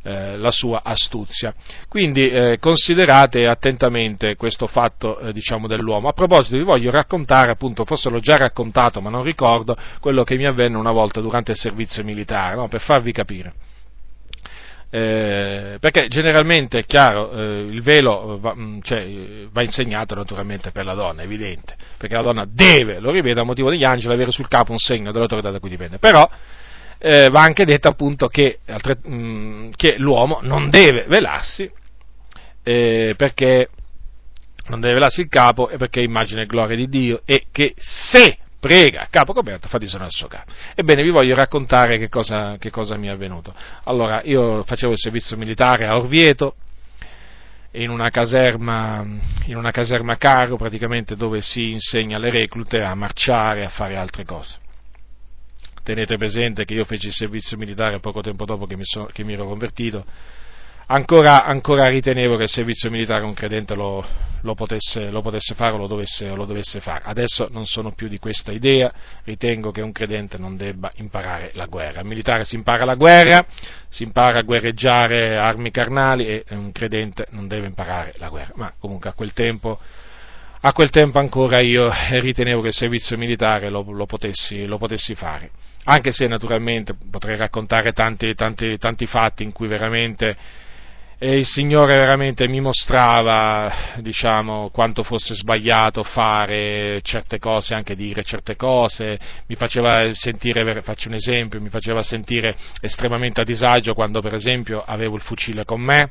eh, 0.03 0.39
la 0.39 0.51
sua 0.51 0.81
astuzia. 0.83 1.55
Quindi 1.87 2.31
eh, 2.31 2.57
considerate 2.59 3.47
attentamente 3.47 4.37
questo 4.37 4.67
fatto 4.67 5.21
eh, 5.21 5.33
diciamo, 5.33 5.67
dell'uomo. 5.67 6.09
A 6.09 6.13
proposito 6.15 6.57
vi 6.57 6.65
voglio 6.65 6.91
raccontare, 6.91 7.51
appunto, 7.51 7.85
forse 7.85 8.09
l'ho 8.09 8.21
già 8.21 8.37
raccontato 8.37 9.03
ma 9.03 9.11
non 9.11 9.23
ricordo, 9.23 9.77
quello 10.01 10.25
che 10.25 10.37
mi 10.37 10.47
avvenne 10.47 10.79
una 10.79 10.93
volta 10.93 11.21
durante 11.21 11.53
il 11.53 11.59
servizio 11.59 12.03
militare, 12.03 12.57
no? 12.57 12.69
per 12.69 12.81
farvi 12.81 13.13
capire. 13.13 13.53
Eh, 14.91 15.77
perché 15.81 16.09
generalmente 16.09 16.79
è 16.79 16.85
chiaro, 16.87 17.31
eh, 17.33 17.61
il 17.61 17.83
velo 17.83 18.39
va, 18.41 18.55
mm, 18.55 18.79
cioè, 18.83 19.07
va, 19.51 19.63
insegnato 19.63 20.15
naturalmente 20.15 20.71
per 20.71 20.87
la 20.87 20.95
donna, 20.95 21.21
è 21.21 21.25
evidente, 21.25 21.77
perché 21.99 22.15
la 22.15 22.23
donna 22.23 22.47
deve, 22.49 22.99
lo 22.99 23.11
ripeto, 23.11 23.41
a 23.41 23.45
motivo 23.45 23.69
degli 23.69 23.85
angeli, 23.85 24.15
avere 24.15 24.31
sul 24.31 24.49
capo 24.49 24.73
un 24.73 24.79
segno 24.79 25.13
dell'autorità 25.13 25.51
da 25.51 25.61
cui 25.61 25.69
dipende. 25.69 25.99
Però 25.99 26.29
eh, 26.99 27.29
va 27.29 27.41
anche 27.41 27.65
detto 27.65 27.89
appunto 27.89 28.29
che, 28.29 28.61
altre, 28.67 28.99
mh, 29.03 29.15
mm, 29.15 29.71
che 29.77 29.97
l'uomo 29.99 30.41
non 30.43 30.71
deve 30.71 31.05
velarsi 31.07 31.71
eh, 32.63 33.15
perché 33.17 33.69
non 34.69 34.81
deve 34.81 34.95
velarsi 34.95 35.21
il 35.21 35.29
capo 35.29 35.69
e 35.69 35.77
perché 35.77 36.01
immagina 36.01 36.43
e 36.43 36.47
gloria 36.47 36.77
di 36.77 36.89
Dio 36.89 37.23
e 37.25 37.47
che 37.51 37.75
se 37.77 38.37
prega 38.61 39.07
capo 39.11 39.33
coperto 39.33 39.69
fa 39.69 39.79
disonore 39.79 40.07
al 40.07 40.13
suo 40.13 40.29
capo. 40.29 40.53
Ebbene, 40.75 41.03
vi 41.03 41.11
voglio 41.11 41.35
raccontare 41.35 41.99
che 41.99 42.09
cosa, 42.09 42.57
che 42.59 42.71
cosa 42.71 42.97
mi 42.97 43.07
è 43.07 43.11
avvenuto. 43.11 43.55
Allora, 43.85 44.23
io 44.25 44.63
facevo 44.65 44.93
il 44.93 44.99
servizio 44.99 45.37
militare 45.37 45.87
a 45.87 45.97
Orvieto, 45.97 46.55
in 47.73 47.91
una 47.91 48.11
caserma, 48.11 49.07
in 49.47 49.57
una 49.57 49.71
caserma 49.71 50.17
caro 50.17 50.57
praticamente 50.57 51.17
dove 51.17 51.41
si 51.41 51.73
insegna 51.73 52.17
alle 52.17 52.31
reclute 52.31 52.81
a 52.81 52.95
marciare 52.95 53.65
a 53.65 53.69
fare 53.69 53.97
altre 53.97 54.25
cose 54.25 54.67
tenete 55.89 56.19
presente 56.19 56.67
che 56.67 56.75
io 56.75 56.85
feci 56.85 57.07
il 57.07 57.15
servizio 57.15 57.57
militare 57.57 57.99
poco 57.99 58.21
tempo 58.21 58.45
dopo 58.45 58.67
che 58.67 58.77
mi, 58.77 58.85
so, 58.85 59.09
che 59.11 59.25
mi 59.25 59.33
ero 59.33 59.47
convertito, 59.47 60.05
ancora, 60.89 61.45
ancora, 61.45 61.89
ritenevo 61.89 62.37
che 62.37 62.45
il 62.45 62.49
servizio 62.49 62.91
militare 62.91 63.25
un 63.25 63.35
credente 63.35 63.75
lo, 63.75 64.05
lo, 64.43 64.55
potesse, 64.55 65.11
lo 65.11 65.23
potesse, 65.23 65.55
fare 65.55 65.75
o 65.75 65.79
lo 65.79 65.87
dovesse, 65.87 66.29
lo 66.35 66.45
dovesse 66.45 66.81
fare. 66.81 67.03
Adesso 67.05 67.49
non 67.51 67.67
sono 67.67 67.93
più 67.93 68.09
di 68.09 68.19
questa 68.19 68.53
idea, 68.53 68.93
ritengo 69.25 69.71
che 69.71 69.81
un 69.81 69.93
credente 69.93 70.39
non 70.39 70.57
debba 70.57 70.91
imparare 70.97 71.51
la 71.55 71.67
guerra. 71.67 72.01
Al 72.01 72.07
militare 72.07 72.45
si 72.45 72.57
impara 72.57 72.85
la 72.85 72.95
guerra, 72.95 73.45
si 73.89 74.03
impara 74.03 74.39
a 74.41 74.43
guerreggiare 74.43 75.37
armi 75.37 75.71
carnali 75.71 76.27
e 76.27 76.45
un 76.51 76.73
credente 76.73 77.27
non 77.31 77.49
deve 77.49 77.67
imparare 77.67 78.13
la 78.19 78.29
guerra. 78.29 78.53
Ma 78.57 78.73
comunque 78.79 79.11
a 79.11 79.13
quel 79.13 79.33
tempo 79.33 79.79
a 80.61 80.73
quel 80.73 80.91
tempo 80.91 81.21
ancora 81.21 81.63
io 81.63 81.89
ritenevo 82.21 82.63
che 82.63 82.69
il 82.69 82.75
servizio 82.75 83.17
militare 83.17 83.69
lo, 83.69 83.85
lo, 83.93 84.07
potessi, 84.07 84.67
potessi, 84.77 85.15
fare 85.15 85.51
anche 85.85 86.11
se 86.13 86.27
naturalmente 86.27 86.95
potrei 87.11 87.37
raccontare 87.37 87.93
tanti, 87.93 88.35
tanti, 88.35 88.77
tanti 88.77 89.07
fatti 89.07 89.43
in 89.43 89.53
cui 89.53 89.69
veramente 89.69 90.37
eh, 91.21 91.37
il 91.37 91.47
Signore 91.47 91.97
veramente 91.97 92.47
mi 92.47 92.61
mostrava, 92.61 93.97
diciamo, 93.97 94.71
quanto 94.71 95.03
fosse 95.03 95.35
sbagliato 95.35 96.05
fare 96.05 97.01
certe 97.03 97.41
cose, 97.41 97.75
anche 97.75 97.97
dire 97.97 98.23
certe 98.23 98.55
cose, 98.55 99.19
mi 99.47 99.57
faceva 99.57 100.15
sentire, 100.15 100.81
faccio 100.83 101.09
un 101.09 101.15
esempio, 101.15 101.61
mi 101.61 101.71
faceva 101.71 102.03
sentire 102.05 102.57
estremamente 102.81 103.41
a 103.41 103.45
disagio 103.45 103.95
quando 103.95 104.21
per 104.21 104.35
esempio 104.35 104.83
avevo 104.87 105.17
il 105.17 105.23
fucile 105.23 105.65
con 105.65 105.81
me, 105.81 106.09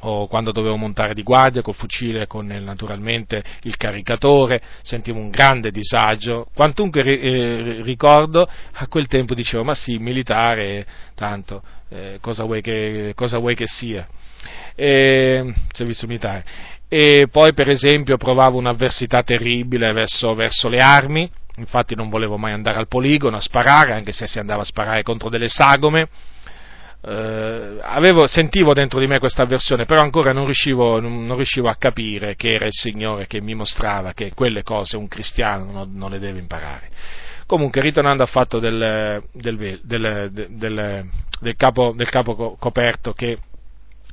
o 0.00 0.28
quando 0.28 0.52
dovevo 0.52 0.76
montare 0.76 1.14
di 1.14 1.22
guardia 1.22 1.62
col 1.62 1.74
fucile 1.74 2.26
con 2.26 2.46
naturalmente 2.46 3.42
il 3.62 3.76
caricatore, 3.76 4.60
sentivo 4.82 5.18
un 5.18 5.30
grande 5.30 5.70
disagio, 5.70 6.48
quantunque 6.54 7.02
eh, 7.02 7.82
ricordo 7.82 8.48
a 8.72 8.86
quel 8.86 9.06
tempo 9.06 9.34
dicevo 9.34 9.64
ma 9.64 9.74
sì, 9.74 9.98
militare, 9.98 10.86
tanto, 11.14 11.62
eh, 11.88 12.18
cosa, 12.20 12.44
vuoi 12.44 12.62
che, 12.62 13.12
cosa, 13.14 13.38
vuoi 13.38 13.54
che, 13.54 13.66
sia, 13.66 14.06
e, 14.74 15.52
servizio 15.72 16.06
militare. 16.06 16.44
E 16.88 17.28
poi 17.30 17.52
per 17.52 17.68
esempio 17.68 18.16
provavo 18.16 18.56
un'avversità 18.56 19.22
terribile 19.22 19.92
verso, 19.92 20.34
verso 20.34 20.68
le 20.68 20.78
armi, 20.78 21.30
infatti 21.56 21.94
non 21.94 22.08
volevo 22.08 22.38
mai 22.38 22.52
andare 22.52 22.78
al 22.78 22.88
poligono 22.88 23.36
a 23.36 23.40
sparare, 23.40 23.92
anche 23.92 24.12
se 24.12 24.26
si 24.26 24.38
andava 24.38 24.62
a 24.62 24.64
sparare 24.64 25.02
contro 25.02 25.28
delle 25.28 25.48
sagome, 25.48 26.08
eh, 27.00 27.78
avevo, 27.80 28.26
sentivo 28.26 28.74
dentro 28.74 28.98
di 28.98 29.06
me 29.06 29.18
questa 29.18 29.42
avversione, 29.42 29.84
però 29.84 30.00
ancora 30.00 30.32
non 30.32 30.44
riuscivo, 30.44 31.00
non, 31.00 31.24
non 31.26 31.36
riuscivo, 31.36 31.68
a 31.68 31.76
capire 31.76 32.34
che 32.34 32.54
era 32.54 32.66
il 32.66 32.72
Signore 32.72 33.26
che 33.26 33.40
mi 33.40 33.54
mostrava 33.54 34.12
che 34.12 34.32
quelle 34.34 34.62
cose 34.62 34.96
un 34.96 35.06
cristiano 35.06 35.70
non, 35.70 35.94
non 35.94 36.10
le 36.10 36.18
deve 36.18 36.38
imparare. 36.38 36.90
Comunque, 37.46 37.80
ritornando 37.80 38.22
al 38.22 38.28
fatto 38.28 38.58
del, 38.58 39.22
del, 39.32 39.80
del, 39.82 41.08
del 41.40 41.56
capo, 41.56 41.94
capo, 41.96 42.56
coperto, 42.58 43.12
che 43.12 43.38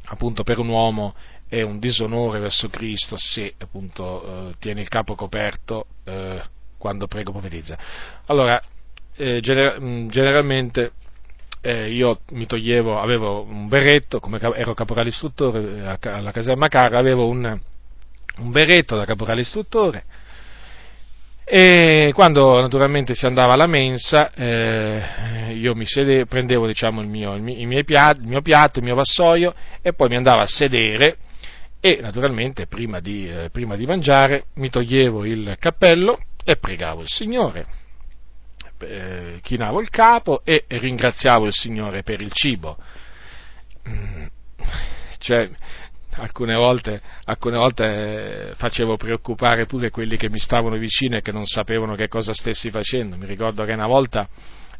appunto 0.05 0.43
per 0.43 0.59
un 0.59 0.69
uomo 0.69 1.15
è 1.47 1.61
un 1.61 1.79
disonore 1.79 2.39
verso 2.39 2.69
Cristo 2.69 3.15
se 3.17 3.53
appunto 3.57 4.49
eh, 4.49 4.55
tiene 4.59 4.81
il 4.81 4.87
capo 4.87 5.15
coperto 5.15 5.87
eh, 6.05 6.41
quando 6.77 7.07
prego 7.07 7.31
profetizza. 7.31 7.77
Allora, 8.27 8.61
eh, 9.15 9.39
gener- 9.41 10.07
generalmente 10.07 10.91
eh, 11.65 11.89
io 11.89 12.19
mi 12.33 12.45
toglievo, 12.45 12.99
avevo 12.99 13.41
un 13.41 13.67
berretto, 13.67 14.19
come 14.19 14.39
ero 14.39 14.75
caporale 14.75 15.09
istruttore 15.09 15.97
eh, 15.99 16.09
alla 16.09 16.31
caserma 16.31 16.67
Cara, 16.67 16.99
avevo 16.99 17.27
un, 17.27 17.59
un 18.37 18.51
berretto 18.51 18.95
da 18.95 19.05
caporale 19.05 19.41
istruttore. 19.41 20.03
E 21.43 22.11
quando 22.13 22.59
naturalmente 22.61 23.15
si 23.15 23.25
andava 23.25 23.53
alla 23.53 23.67
mensa 23.67 24.31
eh, 24.33 25.53
io 25.53 25.75
mi 25.75 25.85
sedevo, 25.85 26.25
prendevo 26.25 26.67
diciamo, 26.67 27.01
il, 27.01 27.07
mio, 27.07 27.33
il, 27.35 27.41
mio 27.41 27.83
piatto, 27.83 28.19
il, 28.19 28.27
mio 28.27 28.41
piatto, 28.41 28.79
il 28.79 28.85
mio 28.85 28.95
vassoio 28.95 29.53
e 29.81 29.93
poi 29.93 30.09
mi 30.09 30.15
andavo 30.15 30.41
a 30.41 30.47
sedere 30.47 31.17
e 31.79 31.99
naturalmente 32.01 32.65
prima 32.65 32.99
di, 32.99 33.27
eh, 33.27 33.49
prima 33.51 33.75
di 33.75 33.85
mangiare 33.85 34.45
mi 34.55 34.69
toglievo 34.69 35.23
il 35.23 35.55
cappello 35.59 36.17
e 36.43 36.57
pregavo 36.57 37.01
il 37.01 37.09
Signore 37.09 37.84
eh, 38.79 39.39
chinavo 39.41 39.81
il 39.81 39.89
capo 39.89 40.41
e 40.43 40.65
ringraziavo 40.67 41.45
il 41.45 41.53
Signore 41.53 42.03
per 42.03 42.21
il 42.21 42.31
cibo. 42.31 42.77
Mm, 43.87 44.25
cioè, 45.19 45.49
alcune 46.17 46.55
volte, 46.55 47.01
alcune 47.25 47.57
volte 47.57 47.83
eh, 47.83 48.55
facevo 48.55 48.97
preoccupare 48.97 49.65
pure 49.65 49.89
quelli 49.89 50.17
che 50.17 50.29
mi 50.29 50.39
stavano 50.39 50.77
vicino 50.77 51.17
e 51.17 51.21
che 51.21 51.31
non 51.31 51.45
sapevano 51.45 51.95
che 51.95 52.07
cosa 52.07 52.33
stessi 52.33 52.69
facendo. 52.69 53.17
Mi 53.17 53.25
ricordo 53.25 53.63
che 53.65 53.73
una 53.73 53.87
volta, 53.87 54.27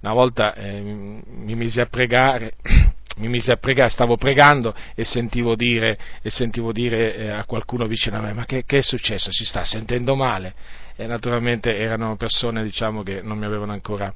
una 0.02 0.14
volta 0.14 0.54
eh, 0.54 0.82
mi 0.82 1.56
misi 1.56 1.80
a 1.80 1.86
pregare 1.86 2.54
mi 3.18 3.30
misi 3.30 3.50
a 3.52 3.56
pregare, 3.56 3.90
stavo 3.90 4.18
pregando 4.18 4.76
e 4.94 5.06
sentivo 5.06 5.56
dire, 5.56 5.98
e 6.22 6.30
sentivo 6.30 6.72
dire 6.72 7.16
eh, 7.16 7.30
a 7.30 7.46
qualcuno 7.46 7.88
vicino 7.88 8.18
a 8.18 8.22
me, 8.22 8.34
ma 8.34 8.46
che, 8.46 8.66
che, 8.66 8.80
è 8.80 8.82
successo? 8.82 9.32
Si 9.32 9.46
sta 9.46 9.64
sentendo 9.64 10.16
male? 10.16 10.54
E 10.96 11.08
naturalmente 11.08 11.78
erano 11.78 12.16
persone 12.16 12.64
diciamo, 12.64 13.04
che 13.04 13.22
non 13.22 13.38
mi 13.38 13.46
avevano 13.46 13.72
ancora 13.72 14.14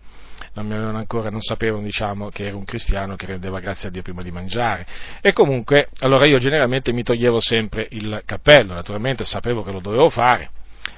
non 0.53 0.65
mi 0.65 0.73
avevano 0.73 0.97
ancora, 0.97 1.29
non 1.29 1.41
sapevano 1.41 1.83
diciamo, 1.83 2.29
che 2.29 2.47
ero 2.47 2.57
un 2.57 2.65
cristiano 2.65 3.15
che 3.15 3.25
rendeva 3.25 3.59
grazie 3.59 3.89
a 3.89 3.91
Dio 3.91 4.01
prima 4.01 4.21
di 4.21 4.31
mangiare. 4.31 4.85
E 5.21 5.31
comunque, 5.31 5.89
allora 5.99 6.25
io 6.25 6.39
generalmente 6.39 6.91
mi 6.91 7.03
toglievo 7.03 7.39
sempre 7.39 7.87
il 7.91 8.21
cappello, 8.25 8.73
naturalmente 8.73 9.25
sapevo 9.25 9.63
che 9.63 9.71
lo 9.71 9.79
dovevo 9.79 10.09
fare, 10.09 10.49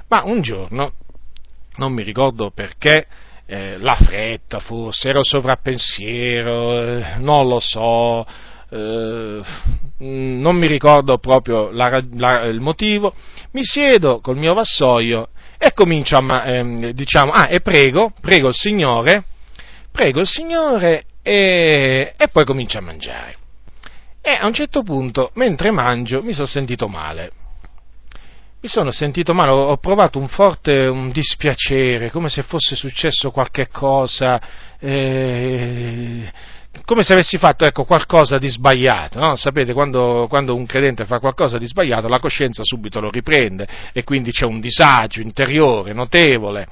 ma 0.07 0.23
un 0.23 0.41
giorno, 0.41 0.93
non 1.77 1.93
mi 1.93 2.03
ricordo 2.03 2.51
perché, 2.51 3.05
eh, 3.45 3.77
la 3.77 3.95
fretta 3.95 4.59
forse, 4.59 5.09
ero 5.09 5.23
sovrappensiero, 5.23 6.81
eh, 6.81 7.15
non 7.17 7.47
lo 7.47 7.59
so, 7.59 8.25
eh, 8.69 9.41
non 9.97 10.55
mi 10.55 10.67
ricordo 10.67 11.17
proprio 11.17 11.71
la, 11.71 12.01
la, 12.13 12.43
il 12.45 12.61
motivo, 12.61 13.13
mi 13.51 13.63
siedo 13.63 14.21
col 14.21 14.37
mio 14.37 14.53
vassoio 14.53 15.29
e 15.63 15.73
comincio 15.73 16.15
a, 16.15 16.43
ehm, 16.47 16.89
diciamo, 16.89 17.31
ah, 17.31 17.45
e 17.47 17.61
prego, 17.61 18.11
prego 18.19 18.47
il 18.47 18.55
Signore, 18.55 19.23
prego 19.91 20.21
il 20.21 20.25
Signore 20.25 21.03
e, 21.21 22.15
e 22.17 22.27
poi 22.29 22.45
comincio 22.45 22.79
a 22.79 22.81
mangiare. 22.81 23.35
E 24.23 24.31
a 24.31 24.47
un 24.47 24.53
certo 24.53 24.81
punto, 24.81 25.29
mentre 25.35 25.69
mangio, 25.69 26.23
mi 26.23 26.33
sono 26.33 26.47
sentito 26.47 26.87
male. 26.87 27.31
Mi 28.59 28.69
sono 28.69 28.89
sentito 28.89 29.35
male, 29.35 29.51
ho 29.51 29.77
provato 29.77 30.17
un 30.17 30.27
forte 30.29 30.87
un 30.87 31.11
dispiacere, 31.11 32.09
come 32.09 32.29
se 32.29 32.41
fosse 32.41 32.75
successo 32.75 33.29
qualche 33.29 33.67
cosa, 33.67 34.41
eh, 34.79 36.31
come 36.85 37.03
se 37.03 37.13
avessi 37.13 37.37
fatto 37.37 37.65
ecco, 37.65 37.83
qualcosa 37.83 38.37
di 38.37 38.49
sbagliato. 38.49 39.19
No? 39.19 39.35
Sapete, 39.35 39.73
quando, 39.73 40.27
quando, 40.29 40.55
un 40.55 40.65
credente 40.65 41.05
fa 41.05 41.19
qualcosa 41.19 41.57
di 41.57 41.67
sbagliato, 41.67 42.07
la 42.07 42.19
coscienza 42.19 42.63
subito 42.63 42.99
lo 42.99 43.09
riprende 43.09 43.67
e 43.93 44.03
quindi 44.03 44.31
c'è 44.31 44.45
un 44.45 44.59
disagio 44.59 45.21
interiore 45.21 45.93
notevole. 45.93 46.67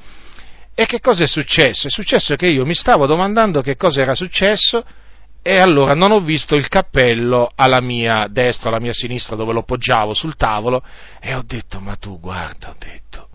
E 0.73 0.85
che 0.85 0.99
cosa 0.99 1.23
è 1.23 1.27
successo? 1.27 1.87
È 1.87 1.89
successo 1.89 2.35
che 2.35 2.47
io 2.47 2.65
mi 2.65 2.73
stavo 2.73 3.05
domandando 3.05 3.61
che 3.61 3.75
cosa 3.75 4.01
era 4.01 4.15
successo 4.15 4.83
e 5.41 5.55
allora 5.55 5.93
non 5.93 6.11
ho 6.11 6.19
visto 6.19 6.55
il 6.55 6.67
cappello 6.67 7.51
alla 7.55 7.81
mia 7.81 8.27
destra, 8.29 8.69
alla 8.69 8.79
mia 8.79 8.93
sinistra 8.93 9.35
dove 9.35 9.53
lo 9.53 9.63
poggiavo 9.63 10.13
sul 10.13 10.35
tavolo 10.35 10.83
e 11.19 11.33
ho 11.33 11.43
detto, 11.45 11.79
ma 11.79 11.95
tu 11.95 12.19
guarda, 12.19 12.69
ho 12.69 12.75
detto, 12.77 13.28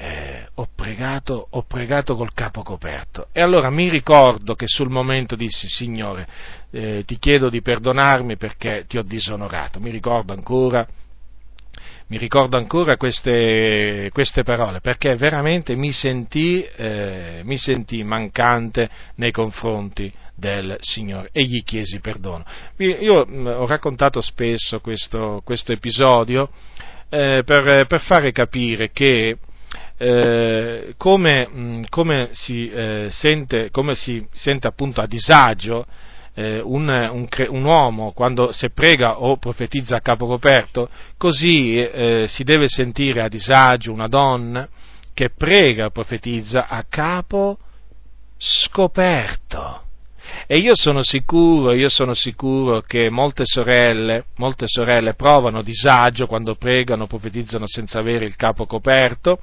eh, 0.00 0.46
ho, 0.54 0.68
pregato, 0.76 1.48
ho, 1.50 1.62
pregato, 1.62 2.14
col 2.14 2.32
capo 2.32 2.62
coperto. 2.62 3.26
E 3.32 3.42
allora 3.42 3.68
mi 3.68 3.88
ricordo 3.88 4.54
che 4.54 4.68
sul 4.68 4.90
momento 4.90 5.34
dissi, 5.34 5.68
Signore, 5.68 6.26
eh, 6.70 7.02
ti 7.04 7.18
chiedo 7.18 7.48
di 7.48 7.60
perdonarmi 7.60 8.36
perché 8.36 8.84
ti 8.86 8.96
ho 8.96 9.02
disonorato. 9.02 9.80
Mi 9.80 9.90
ricordo 9.90 10.32
ancora, 10.32 10.86
mi 12.06 12.16
ricordo 12.16 12.56
ancora 12.56 12.96
queste, 12.96 14.10
queste 14.12 14.44
parole, 14.44 14.80
perché 14.80 15.16
veramente 15.16 15.74
mi 15.74 15.90
sentì, 15.90 16.62
eh, 16.62 17.40
mi 17.42 17.58
sentì 17.58 18.04
mancante 18.04 18.88
nei 19.16 19.32
confronti 19.32 20.12
del 20.32 20.76
Signore 20.78 21.30
e 21.32 21.42
gli 21.42 21.64
chiesi 21.64 21.98
perdono. 21.98 22.44
Io 22.76 23.26
mm, 23.26 23.46
ho 23.48 23.66
raccontato 23.66 24.20
spesso 24.20 24.78
questo, 24.78 25.42
questo 25.44 25.72
episodio 25.72 26.50
eh, 27.08 27.42
per, 27.44 27.86
per, 27.86 28.00
fare 28.00 28.30
capire 28.30 28.92
che 28.92 29.36
eh, 29.98 30.94
come, 30.96 31.48
mm, 31.48 31.82
come, 31.88 32.30
si, 32.32 32.70
eh, 32.70 33.08
sente, 33.10 33.70
come, 33.70 33.94
si, 33.94 34.24
sente, 34.32 34.68
appunto 34.68 35.00
a 35.00 35.06
disagio 35.06 35.86
eh, 36.34 36.60
un, 36.62 36.88
un, 36.88 37.26
un, 37.48 37.64
uomo 37.64 38.12
quando 38.12 38.52
se 38.52 38.70
prega 38.70 39.20
o 39.22 39.36
profetizza 39.38 39.96
a 39.96 40.00
capo 40.00 40.26
coperto, 40.26 40.88
così 41.16 41.74
eh, 41.74 42.26
si 42.28 42.44
deve 42.44 42.68
sentire 42.68 43.22
a 43.22 43.28
disagio 43.28 43.92
una 43.92 44.06
donna 44.06 44.68
che 45.12 45.30
prega 45.30 45.86
o 45.86 45.90
profetizza 45.90 46.68
a 46.68 46.84
capo 46.88 47.58
scoperto. 48.38 49.82
E 50.46 50.58
io 50.58 50.76
sono 50.76 51.02
sicuro, 51.02 51.72
io 51.72 51.88
sono 51.88 52.14
sicuro 52.14 52.82
che 52.82 53.10
molte 53.10 53.42
sorelle, 53.44 54.26
molte 54.36 54.66
sorelle 54.66 55.14
provano 55.14 55.62
disagio 55.62 56.26
quando 56.26 56.54
pregano, 56.54 57.06
profetizzano 57.06 57.66
senza 57.66 57.98
avere 57.98 58.26
il 58.26 58.36
capo 58.36 58.64
coperto, 58.66 59.40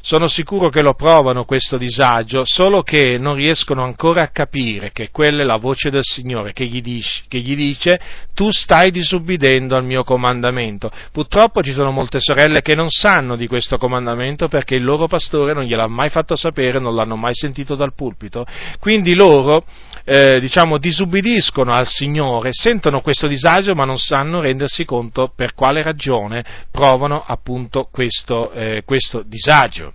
sono 0.00 0.28
sicuro 0.28 0.70
che 0.70 0.82
lo 0.82 0.94
provano 0.94 1.44
questo 1.44 1.76
disagio, 1.76 2.42
solo 2.44 2.82
che 2.82 3.18
non 3.18 3.34
riescono 3.34 3.82
ancora 3.82 4.22
a 4.22 4.28
capire 4.28 4.90
che 4.92 5.10
quella 5.10 5.42
è 5.42 5.44
la 5.44 5.56
voce 5.56 5.90
del 5.90 6.02
Signore 6.02 6.52
che 6.52 6.66
gli, 6.66 6.80
dice, 6.80 7.24
che 7.28 7.38
gli 7.38 7.56
dice 7.56 8.00
tu 8.34 8.50
stai 8.50 8.90
disubbidendo 8.90 9.76
al 9.76 9.84
mio 9.84 10.04
comandamento. 10.04 10.90
Purtroppo 11.12 11.62
ci 11.62 11.72
sono 11.72 11.90
molte 11.90 12.20
sorelle 12.20 12.62
che 12.62 12.74
non 12.74 12.88
sanno 12.88 13.36
di 13.36 13.46
questo 13.46 13.78
comandamento 13.78 14.48
perché 14.48 14.74
il 14.74 14.84
loro 14.84 15.06
pastore 15.06 15.52
non 15.52 15.64
gliel'ha 15.64 15.88
mai 15.88 16.10
fatto 16.10 16.36
sapere, 16.36 16.78
non 16.78 16.94
l'hanno 16.94 17.16
mai 17.16 17.34
sentito 17.34 17.74
dal 17.74 17.94
pulpito. 17.94 18.46
Quindi 18.78 19.14
loro 19.14 19.64
eh, 20.04 20.40
diciamo, 20.40 20.78
disubbidiscono 20.78 21.72
al 21.72 21.86
Signore, 21.86 22.50
sentono 22.52 23.00
questo 23.00 23.26
disagio 23.26 23.74
ma 23.74 23.84
non 23.84 23.98
sanno 23.98 24.40
rendersi 24.40 24.84
conto 24.84 25.30
per 25.34 25.52
quale 25.52 25.82
ragione 25.82 26.44
provano 26.70 27.22
appunto 27.24 27.88
questo, 27.90 28.50
eh, 28.52 28.82
questo 28.84 29.22
disagio. 29.22 29.92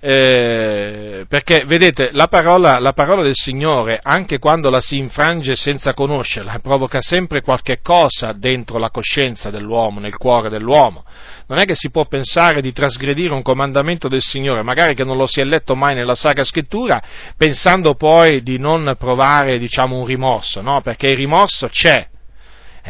Eh, 0.00 1.26
perché 1.28 1.64
vedete 1.66 2.10
la 2.12 2.28
parola, 2.28 2.78
la 2.78 2.92
parola, 2.92 3.22
del 3.22 3.34
Signore, 3.34 3.98
anche 4.00 4.38
quando 4.38 4.70
la 4.70 4.80
si 4.80 4.96
infrange 4.96 5.56
senza 5.56 5.92
conoscerla, 5.92 6.60
provoca 6.60 7.00
sempre 7.00 7.42
qualche 7.42 7.80
cosa 7.82 8.32
dentro 8.32 8.78
la 8.78 8.90
coscienza 8.90 9.50
dell'uomo, 9.50 9.98
nel 9.98 10.16
cuore 10.16 10.48
dell'uomo. 10.48 11.04
Non 11.48 11.58
è 11.58 11.64
che 11.64 11.74
si 11.74 11.90
può 11.90 12.06
pensare 12.06 12.60
di 12.60 12.72
trasgredire 12.72 13.32
un 13.32 13.42
comandamento 13.42 14.06
del 14.06 14.20
Signore, 14.20 14.62
magari 14.62 14.94
che 14.94 15.04
non 15.04 15.16
lo 15.16 15.26
si 15.26 15.40
è 15.40 15.44
letto 15.44 15.74
mai 15.74 15.94
nella 15.94 16.14
Sacra 16.14 16.44
Scrittura, 16.44 17.02
pensando 17.36 17.94
poi 17.94 18.42
di 18.42 18.58
non 18.58 18.94
provare, 18.98 19.58
diciamo, 19.58 19.98
un 19.98 20.06
rimorso, 20.06 20.60
no? 20.60 20.80
Perché 20.82 21.08
il 21.08 21.16
rimorso 21.16 21.68
c'è, 21.68 22.06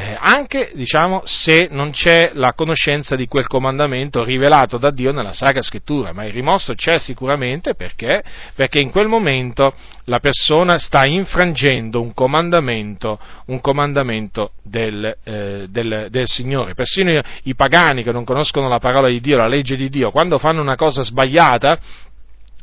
eh, 0.00 0.16
anche 0.16 0.70
diciamo, 0.74 1.22
se 1.24 1.66
non 1.72 1.90
c'è 1.90 2.30
la 2.34 2.52
conoscenza 2.52 3.16
di 3.16 3.26
quel 3.26 3.48
comandamento 3.48 4.22
rivelato 4.22 4.78
da 4.78 4.92
Dio 4.92 5.10
nella 5.10 5.32
Sacra 5.32 5.60
Scrittura, 5.60 6.12
ma 6.12 6.24
il 6.24 6.32
rimorso 6.32 6.72
c'è 6.74 7.00
sicuramente 7.00 7.74
perché, 7.74 8.22
perché 8.54 8.78
in 8.78 8.90
quel 8.90 9.08
momento 9.08 9.74
la 10.04 10.20
persona 10.20 10.78
sta 10.78 11.04
infrangendo 11.04 12.00
un 12.00 12.14
comandamento, 12.14 13.18
un 13.46 13.60
comandamento 13.60 14.52
del, 14.62 15.16
eh, 15.24 15.66
del, 15.68 16.06
del, 16.10 16.26
Signore. 16.28 16.74
Persino 16.74 17.20
i, 17.42 17.54
pagani 17.56 18.04
che 18.04 18.12
non 18.12 18.22
conoscono 18.22 18.68
la 18.68 18.78
parola 18.78 19.08
di 19.08 19.18
Dio, 19.18 19.36
la 19.36 19.48
legge 19.48 19.74
di 19.74 19.88
Dio, 19.88 20.12
quando 20.12 20.38
fanno 20.38 20.60
una 20.60 20.76
cosa 20.76 21.02
sbagliata, 21.02 21.76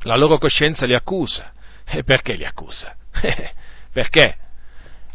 la 0.03 0.15
loro 0.15 0.37
coscienza 0.37 0.85
li 0.85 0.95
accusa. 0.95 1.51
E 1.85 2.03
perché 2.03 2.35
li 2.35 2.45
accusa? 2.45 2.95
perché? 3.91 4.37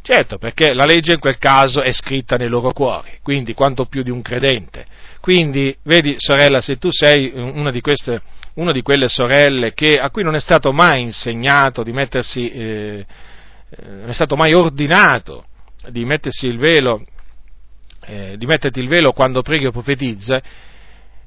Certo, 0.03 0.39
perché 0.39 0.73
la 0.73 0.87
legge 0.87 1.13
in 1.13 1.19
quel 1.19 1.37
caso 1.37 1.83
è 1.83 1.93
scritta 1.93 2.37
nei 2.37 2.49
loro 2.49 2.73
cuori, 2.73 3.19
quindi 3.23 3.53
quanto 3.53 3.85
più 3.85 4.03
di 4.03 4.11
un 4.11 4.23
credente. 4.23 4.87
Quindi, 5.21 5.77
vedi, 5.83 6.15
sorella, 6.17 6.61
se 6.61 6.79
tu 6.79 6.89
sei 6.91 7.31
una 7.35 7.71
di, 7.71 7.83
queste, 7.83 8.23
una 8.55 8.73
di 8.73 8.81
quelle 8.81 9.09
sorelle 9.09 9.75
che, 9.75 9.93
a 10.01 10.11
cui 10.11 10.23
non 10.23 10.35
è 10.35 10.41
stato 10.41 10.73
mai 10.73 11.03
insegnato 11.03 11.83
di 11.83 11.93
mettersi, 11.93 12.51
eh, 12.51 13.07
eh, 13.69 13.87
non 13.87 14.09
è 14.09 14.13
stato 14.15 14.37
mai 14.37 14.55
ordinato 14.55 15.45
di 15.91 16.07
mettersi 16.07 16.47
il 16.47 16.57
velo, 16.57 17.05
eh, 18.07 18.37
di 18.39 18.47
metterti 18.47 18.81
il 18.81 18.89
velo 18.89 19.13
quando 19.13 19.43
preghi 19.43 19.67
o 19.67 19.71
profetizza, 19.71 20.41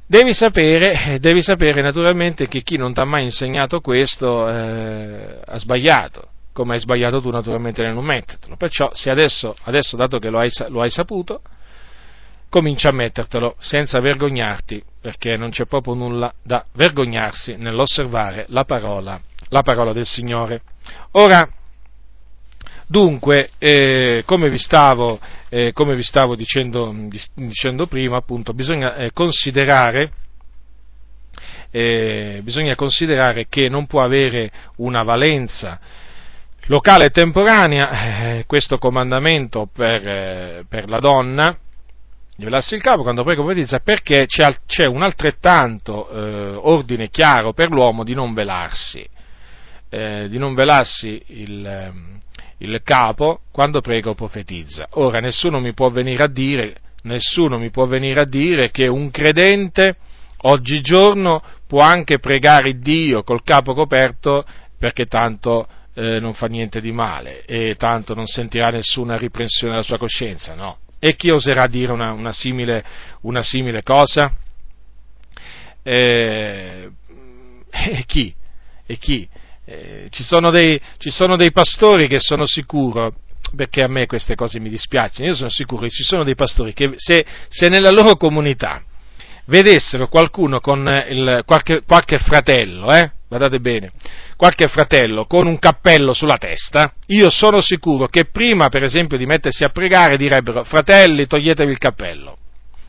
devi 0.07 0.33
sapere, 0.33 1.19
devi 1.21 1.43
sapere 1.43 1.83
naturalmente 1.83 2.47
che 2.47 2.63
chi 2.63 2.77
non 2.77 2.91
ti 2.91 2.99
ha 3.01 3.05
mai 3.05 3.25
insegnato 3.25 3.81
questo 3.81 4.49
eh, 4.49 5.39
ha 5.45 5.57
sbagliato 5.59 6.29
come 6.53 6.75
hai 6.75 6.79
sbagliato 6.79 7.19
tu 7.19 7.29
naturalmente 7.31 7.81
nel 7.81 7.93
non 7.93 8.05
mettertelo. 8.05 8.55
Perciò 8.55 8.91
se 8.93 9.09
adesso, 9.09 9.55
adesso 9.63 9.97
dato 9.97 10.19
che 10.19 10.29
lo 10.29 10.39
hai, 10.39 10.49
lo 10.69 10.81
hai 10.81 10.91
saputo, 10.91 11.41
comincia 12.47 12.89
a 12.89 12.93
mettertelo 12.93 13.55
senza 13.59 13.99
vergognarti, 13.99 14.81
perché 15.01 15.35
non 15.35 15.49
c'è 15.49 15.65
proprio 15.65 15.95
nulla 15.95 16.31
da 16.43 16.63
vergognarsi 16.75 17.55
nell'osservare 17.57 18.45
la 18.49 18.63
parola, 18.63 19.19
la 19.49 19.63
parola 19.63 19.91
del 19.91 20.05
Signore. 20.05 20.61
Ora, 21.13 21.49
dunque, 22.85 23.49
eh, 23.57 24.21
come, 24.25 24.49
vi 24.49 24.59
stavo, 24.59 25.19
eh, 25.49 25.73
come 25.73 25.95
vi 25.95 26.03
stavo, 26.03 26.35
dicendo, 26.35 26.95
dicendo 27.33 27.87
prima, 27.87 28.17
appunto, 28.17 28.53
bisogna 28.53 28.95
eh, 28.97 29.11
considerare 29.11 30.11
eh, 31.75 32.41
bisogna 32.43 32.75
considerare 32.75 33.47
che 33.49 33.67
non 33.67 33.87
può 33.87 34.03
avere 34.03 34.51
una 34.75 35.01
valenza 35.01 35.79
locale 36.67 37.05
e 37.05 37.09
temporanea, 37.09 38.37
eh, 38.37 38.43
questo 38.47 38.77
comandamento 38.77 39.67
per, 39.71 40.07
eh, 40.07 40.65
per, 40.67 40.89
la 40.89 40.99
donna, 40.99 41.57
di 42.35 42.45
velarsi 42.45 42.75
il 42.75 42.81
capo 42.81 43.03
quando 43.03 43.23
prego 43.23 43.43
profetizza, 43.43 43.79
perché 43.79 44.25
c'è, 44.25 44.55
c'è 44.65 44.85
un 44.85 45.03
altrettanto 45.03 46.09
eh, 46.09 46.55
ordine 46.61 47.09
chiaro 47.09 47.53
per 47.53 47.69
l'uomo 47.69 48.03
di 48.03 48.13
non 48.13 48.33
velarsi, 48.33 49.05
eh, 49.89 50.27
di 50.29 50.37
non 50.37 50.53
velarsi 50.53 51.21
il, 51.27 51.65
ehm, 51.65 52.19
il 52.59 52.81
capo 52.83 53.41
quando 53.51 53.81
prego 53.81 54.11
o 54.11 54.15
profetizza. 54.15 54.87
Ora 54.91 55.19
nessuno 55.19 55.59
mi 55.59 55.73
può 55.73 55.89
venire 55.89 56.23
a 56.23 56.27
dire, 56.27 56.77
nessuno 57.03 57.59
mi 57.59 57.69
può 57.69 57.85
venire 57.85 58.21
a 58.21 58.25
dire 58.25 58.71
che 58.71 58.87
un 58.87 59.11
credente 59.11 59.97
oggigiorno 60.45 61.41
può 61.67 61.81
anche 61.81 62.19
pregare 62.19 62.79
Dio 62.79 63.23
col 63.23 63.43
capo 63.43 63.73
coperto 63.73 64.43
perché 64.77 65.05
tanto 65.05 65.67
eh, 65.93 66.19
non 66.19 66.33
fa 66.33 66.47
niente 66.47 66.81
di 66.81 66.91
male 66.91 67.45
e 67.45 67.75
tanto 67.75 68.13
non 68.13 68.25
sentirà 68.25 68.69
nessuna 68.69 69.17
riprensione 69.17 69.73
della 69.73 69.85
sua 69.85 69.97
coscienza, 69.97 70.55
no. 70.55 70.77
E 70.99 71.15
chi 71.15 71.29
oserà 71.29 71.67
dire 71.67 71.91
una, 71.91 72.13
una, 72.13 72.31
simile, 72.31 72.83
una 73.21 73.43
simile, 73.43 73.83
cosa? 73.83 74.31
Eh, 75.83 76.89
e 77.69 78.03
chi? 78.05 78.33
E 78.85 78.97
chi? 78.97 79.27
Eh, 79.65 80.07
ci, 80.11 80.23
sono 80.23 80.49
dei, 80.49 80.79
ci 80.97 81.09
sono 81.09 81.35
dei 81.35 81.51
pastori 81.51 82.07
che 82.07 82.19
sono 82.19 82.45
sicuro, 82.45 83.15
perché 83.55 83.83
a 83.83 83.87
me 83.87 84.05
queste 84.05 84.35
cose 84.35 84.59
mi 84.59 84.69
dispiacciono, 84.69 85.27
io 85.27 85.35
sono 85.35 85.49
sicuro 85.49 85.83
che 85.83 85.89
ci 85.89 86.03
sono 86.03 86.23
dei 86.23 86.35
pastori 86.35 86.73
che 86.73 86.93
se, 86.95 87.25
se 87.49 87.69
nella 87.69 87.91
loro 87.91 88.15
comunità 88.15 88.81
vedessero 89.45 90.07
qualcuno 90.07 90.59
con 90.59 90.87
il, 91.09 91.43
qualche, 91.45 91.83
qualche 91.85 92.17
fratello, 92.17 92.93
eh, 92.93 93.11
guardate 93.33 93.59
bene, 93.59 93.91
qualche 94.37 94.67
fratello 94.67 95.25
con 95.25 95.47
un 95.47 95.57
cappello 95.57 96.13
sulla 96.13 96.37
testa, 96.37 96.93
io 97.07 97.29
sono 97.31 97.61
sicuro 97.61 98.07
che 98.07 98.25
prima, 98.25 98.69
per 98.69 98.83
esempio, 98.83 99.17
di 99.17 99.25
mettersi 99.25 99.63
a 99.63 99.69
pregare 99.69 100.17
direbbero 100.17 100.63
fratelli 100.63 101.25
toglietevi 101.25 101.71
il 101.71 101.79
cappello. 101.79 102.37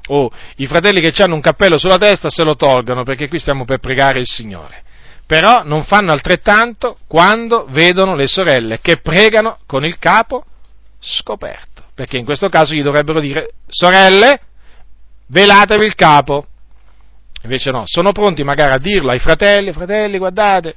O 0.08 0.30
i 0.56 0.66
fratelli 0.66 1.00
che 1.00 1.14
hanno 1.22 1.34
un 1.34 1.40
cappello 1.40 1.78
sulla 1.78 1.96
testa 1.96 2.28
se 2.28 2.44
lo 2.44 2.56
tolgano 2.56 3.04
perché 3.04 3.26
qui 3.26 3.38
stiamo 3.38 3.64
per 3.64 3.78
pregare 3.78 4.18
il 4.18 4.26
Signore. 4.26 4.82
Però 5.26 5.62
non 5.64 5.84
fanno 5.84 6.12
altrettanto 6.12 6.98
quando 7.06 7.64
vedono 7.70 8.14
le 8.14 8.26
sorelle 8.26 8.80
che 8.82 8.98
pregano 8.98 9.60
con 9.64 9.82
il 9.82 9.98
capo 9.98 10.44
scoperto. 11.00 11.84
Perché 11.94 12.18
in 12.18 12.26
questo 12.26 12.50
caso 12.50 12.74
gli 12.74 12.82
dovrebbero 12.82 13.18
dire 13.18 13.52
sorelle, 13.66 14.40
velatevi 15.28 15.86
il 15.86 15.94
capo. 15.94 16.48
Invece 17.44 17.70
no, 17.70 17.82
sono 17.84 18.12
pronti 18.12 18.42
magari 18.42 18.72
a 18.72 18.78
dirlo 18.78 19.10
ai 19.10 19.18
fratelli, 19.18 19.72
fratelli 19.72 20.16
guardate 20.16 20.74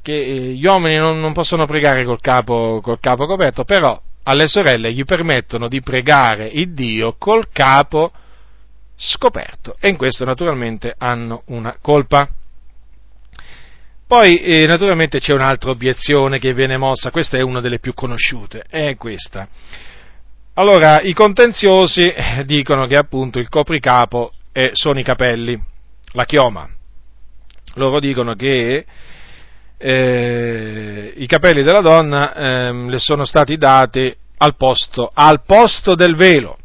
che 0.00 0.18
eh, 0.18 0.52
gli 0.54 0.64
uomini 0.64 0.96
non, 0.96 1.20
non 1.20 1.34
possono 1.34 1.66
pregare 1.66 2.04
col 2.04 2.20
capo, 2.20 2.80
col 2.82 2.98
capo, 3.00 3.26
coperto, 3.26 3.64
però 3.64 4.00
alle 4.22 4.48
sorelle 4.48 4.92
gli 4.92 5.04
permettono 5.04 5.68
di 5.68 5.82
pregare 5.82 6.46
il 6.46 6.72
Dio 6.72 7.16
col 7.18 7.48
capo 7.52 8.10
scoperto 8.96 9.76
e 9.78 9.90
in 9.90 9.98
questo 9.98 10.24
naturalmente 10.24 10.94
hanno 10.96 11.42
una 11.46 11.76
colpa. 11.82 12.26
Poi 14.06 14.40
eh, 14.40 14.66
naturalmente 14.66 15.20
c'è 15.20 15.34
un'altra 15.34 15.70
obiezione 15.70 16.38
che 16.38 16.54
viene 16.54 16.78
mossa, 16.78 17.10
questa 17.10 17.36
è 17.36 17.42
una 17.42 17.60
delle 17.60 17.78
più 17.78 17.92
conosciute, 17.92 18.64
è 18.70 18.96
questa. 18.96 19.46
Allora, 20.54 21.02
i 21.02 21.12
contenziosi 21.12 22.10
dicono 22.46 22.86
che 22.86 22.96
appunto 22.96 23.38
il 23.38 23.50
copricapo 23.50 24.32
è, 24.58 24.70
sono 24.72 24.98
i 24.98 25.04
capelli, 25.04 25.60
la 26.12 26.24
chioma. 26.24 26.68
Loro 27.74 28.00
dicono 28.00 28.34
che 28.34 28.84
eh, 29.76 31.12
i 31.16 31.26
capelli 31.26 31.62
della 31.62 31.80
donna 31.80 32.34
eh, 32.34 32.72
le 32.72 32.98
sono 32.98 33.24
stati 33.24 33.56
dati 33.56 34.12
al 34.38 34.56
posto, 34.56 35.10
al 35.14 35.42
posto 35.44 35.94
del 35.94 36.16
velo. 36.16 36.58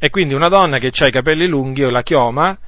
E 0.00 0.08
quindi 0.08 0.32
una 0.32 0.48
donna 0.48 0.78
che 0.78 0.92
ha 0.98 1.06
i 1.06 1.10
capelli 1.10 1.46
lunghi 1.46 1.84
o 1.84 1.90
la 1.90 2.02
chioma 2.02 2.58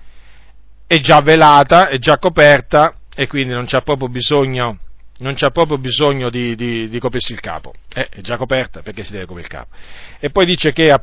è 0.86 1.00
già 1.00 1.22
velata, 1.22 1.88
è 1.88 1.96
già 1.96 2.18
coperta 2.18 2.94
e 3.14 3.26
quindi 3.26 3.54
non 3.54 3.64
c'ha 3.64 3.80
proprio 3.80 4.08
bisogno, 4.08 4.76
c'ha 5.18 5.48
proprio 5.48 5.78
bisogno 5.78 6.28
di, 6.28 6.54
di, 6.54 6.90
di, 6.90 6.98
coprirsi 6.98 7.32
il 7.32 7.40
capo. 7.40 7.72
Eh, 7.94 8.06
è 8.10 8.20
già 8.20 8.36
coperta 8.36 8.82
perché 8.82 9.02
si 9.02 9.12
deve 9.12 9.24
coprire 9.24 9.48
il 9.48 9.54
capo. 9.54 9.74
E 10.20 10.28
poi 10.28 10.44
dice 10.44 10.72
che 10.72 10.94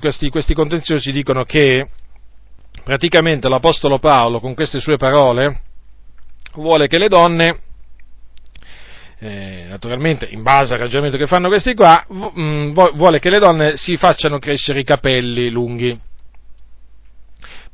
questi, 0.00 0.30
questi 0.30 0.54
contenziosi 0.54 1.12
dicono 1.12 1.44
che 1.44 1.86
praticamente 2.84 3.48
l'Apostolo 3.48 3.98
Paolo 3.98 4.40
con 4.40 4.54
queste 4.54 4.78
sue 4.78 4.96
parole 4.96 5.60
vuole 6.52 6.86
che 6.86 6.98
le 6.98 7.08
donne 7.08 7.58
eh, 9.18 9.64
naturalmente 9.68 10.26
in 10.26 10.42
base 10.42 10.74
al 10.74 10.80
ragionamento 10.80 11.16
che 11.16 11.26
fanno 11.26 11.48
questi 11.48 11.74
qua, 11.74 12.06
mm, 12.12 12.72
vuole 12.94 13.18
che 13.18 13.30
le 13.30 13.38
donne 13.38 13.76
si 13.76 13.96
facciano 13.96 14.38
crescere 14.38 14.80
i 14.80 14.84
capelli 14.84 15.48
lunghi 15.48 15.98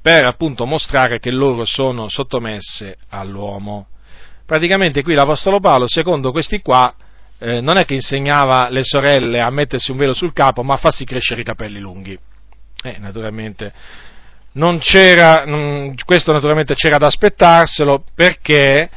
per 0.01 0.25
appunto 0.25 0.65
mostrare 0.65 1.19
che 1.19 1.31
loro 1.31 1.65
sono 1.65 2.09
sottomesse 2.09 2.97
all'uomo. 3.09 3.89
Praticamente 4.47 5.03
qui 5.03 5.15
l'Apostolo 5.15 5.61
Paolo, 5.61 5.87
secondo 5.89 6.31
questi 6.31 6.61
qua, 6.63 6.95
eh, 7.39 7.61
non 7.61 7.77
è 7.77 7.85
che 7.85 7.95
insegnava 7.95 8.69
le 8.71 8.83
sorelle 8.83 9.41
a 9.41 9.51
mettersi 9.51 9.91
un 9.91 9.99
velo 9.99 10.15
sul 10.15 10.33
capo, 10.33 10.63
ma 10.63 10.75
a 10.75 10.79
farsi 10.79 11.05
crescere 11.05 11.43
i 11.43 11.45
capelli 11.45 11.81
lunghi. 11.81 12.19
Eh, 12.83 12.97
naturalmente 12.99 13.73
questo 16.05 16.33
naturalmente 16.33 16.75
c'era 16.75 16.97
da 16.97 17.07
aspettarselo 17.07 18.05
perché 18.15 18.89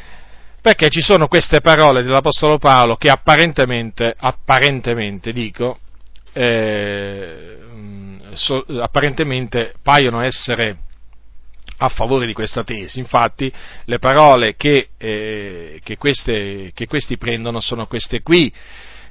perché 0.63 0.87
ci 0.87 1.01
sono 1.01 1.27
queste 1.27 1.59
parole 1.59 2.03
dell'Apostolo 2.03 2.57
Paolo 2.57 2.95
che 2.95 3.09
apparentemente, 3.09 4.15
apparentemente 4.17 5.33
dico, 5.33 5.77
eh, 6.31 7.57
so, 8.31 8.63
apparentemente 8.79 9.73
paiono 9.83 10.21
essere 10.21 10.77
a 11.79 11.89
favore 11.89 12.25
di 12.25 12.31
questa 12.31 12.63
tesi. 12.63 12.99
Infatti 12.99 13.51
le 13.83 13.99
parole 13.99 14.55
che, 14.55 14.87
eh, 14.97 15.81
che, 15.83 15.97
queste, 15.97 16.71
che 16.73 16.87
questi 16.87 17.17
prendono 17.17 17.59
sono 17.59 17.85
queste 17.85 18.21
qui. 18.21 18.51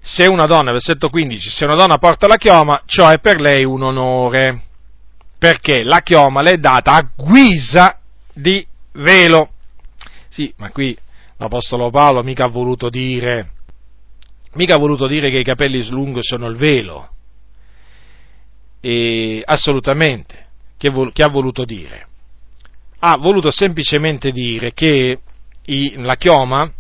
Se 0.01 0.27
una 0.27 0.47
donna, 0.47 0.73
versetto 0.73 1.11
15, 1.11 1.51
se 1.51 1.67
una 1.67 1.77
donna 1.77 1.99
porta 1.99 2.27
la 2.27 2.37
chioma, 2.37 2.81
ciò 2.87 3.11
è 3.11 3.19
per 3.19 3.43
lei 3.43 3.65
un 3.65 3.83
onore, 3.83 4.61
perché 5.43 5.83
la 5.83 6.03
chioma 6.03 6.41
le 6.41 6.53
è 6.53 6.59
data 6.59 6.95
a 6.95 7.11
guisa 7.17 7.99
di 8.33 8.65
velo. 8.93 9.51
Sì, 10.29 10.55
ma 10.59 10.71
qui 10.71 10.97
l'Apostolo 11.37 11.91
Paolo 11.91 12.23
mica 12.23 12.45
ha 12.45 12.49
voluto 12.49 12.89
dire, 12.89 13.51
mica 14.53 14.77
ha 14.77 14.79
voluto 14.79 15.09
dire 15.09 15.31
che 15.31 15.39
i 15.39 15.43
capelli 15.45 15.85
lunghi 15.89 16.23
sono 16.23 16.47
il 16.47 16.55
velo. 16.55 17.11
E 18.81 19.43
assolutamente. 19.45 20.47
Che, 20.79 20.91
vol- 20.91 21.13
che 21.13 21.25
ha 21.25 21.29
voluto 21.29 21.65
dire? 21.65 22.07
Ha 23.01 23.17
voluto 23.17 23.51
semplicemente 23.51 24.31
dire 24.31 24.73
che 24.73 25.19
i, 25.65 25.95
la 25.97 26.15
chioma, 26.15 26.71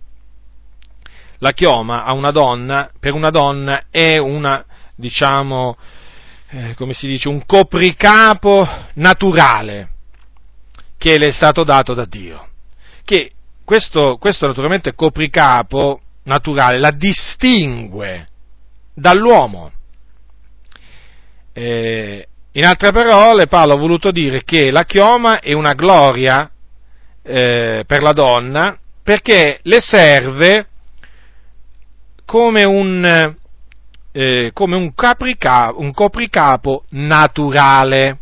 la 1.38 1.50
chioma 1.50 2.04
a 2.04 2.12
una 2.12 2.30
donna, 2.30 2.88
per 3.00 3.12
una 3.12 3.30
donna 3.30 3.86
è 3.90 4.18
una, 4.18 4.64
diciamo, 4.94 5.76
eh, 6.54 6.74
come 6.74 6.92
si 6.92 7.06
dice, 7.06 7.28
un 7.28 7.46
copricapo 7.46 8.66
naturale 8.94 9.88
che 10.98 11.16
le 11.18 11.28
è 11.28 11.32
stato 11.32 11.64
dato 11.64 11.94
da 11.94 12.04
Dio, 12.04 12.48
che 13.04 13.32
questo, 13.64 14.18
questo 14.18 14.46
naturalmente 14.46 14.94
copricapo 14.94 16.00
naturale 16.24 16.78
la 16.78 16.90
distingue 16.90 18.28
dall'uomo. 18.92 19.72
Eh, 21.54 22.26
in 22.52 22.64
altre 22.66 22.92
parole, 22.92 23.46
Paolo 23.46 23.72
ha 23.72 23.78
voluto 23.78 24.10
dire 24.10 24.44
che 24.44 24.70
la 24.70 24.84
chioma 24.84 25.40
è 25.40 25.54
una 25.54 25.72
gloria 25.72 26.50
eh, 27.22 27.84
per 27.86 28.02
la 28.02 28.12
donna 28.12 28.78
perché 29.02 29.58
le 29.62 29.80
serve 29.80 30.66
come 32.26 32.64
un, 32.64 33.36
eh, 34.12 34.50
come 34.52 34.76
un, 34.76 34.94
capricapo, 34.94 35.80
un 35.80 35.92
copricapo 35.92 36.84
naturale. 36.90 38.18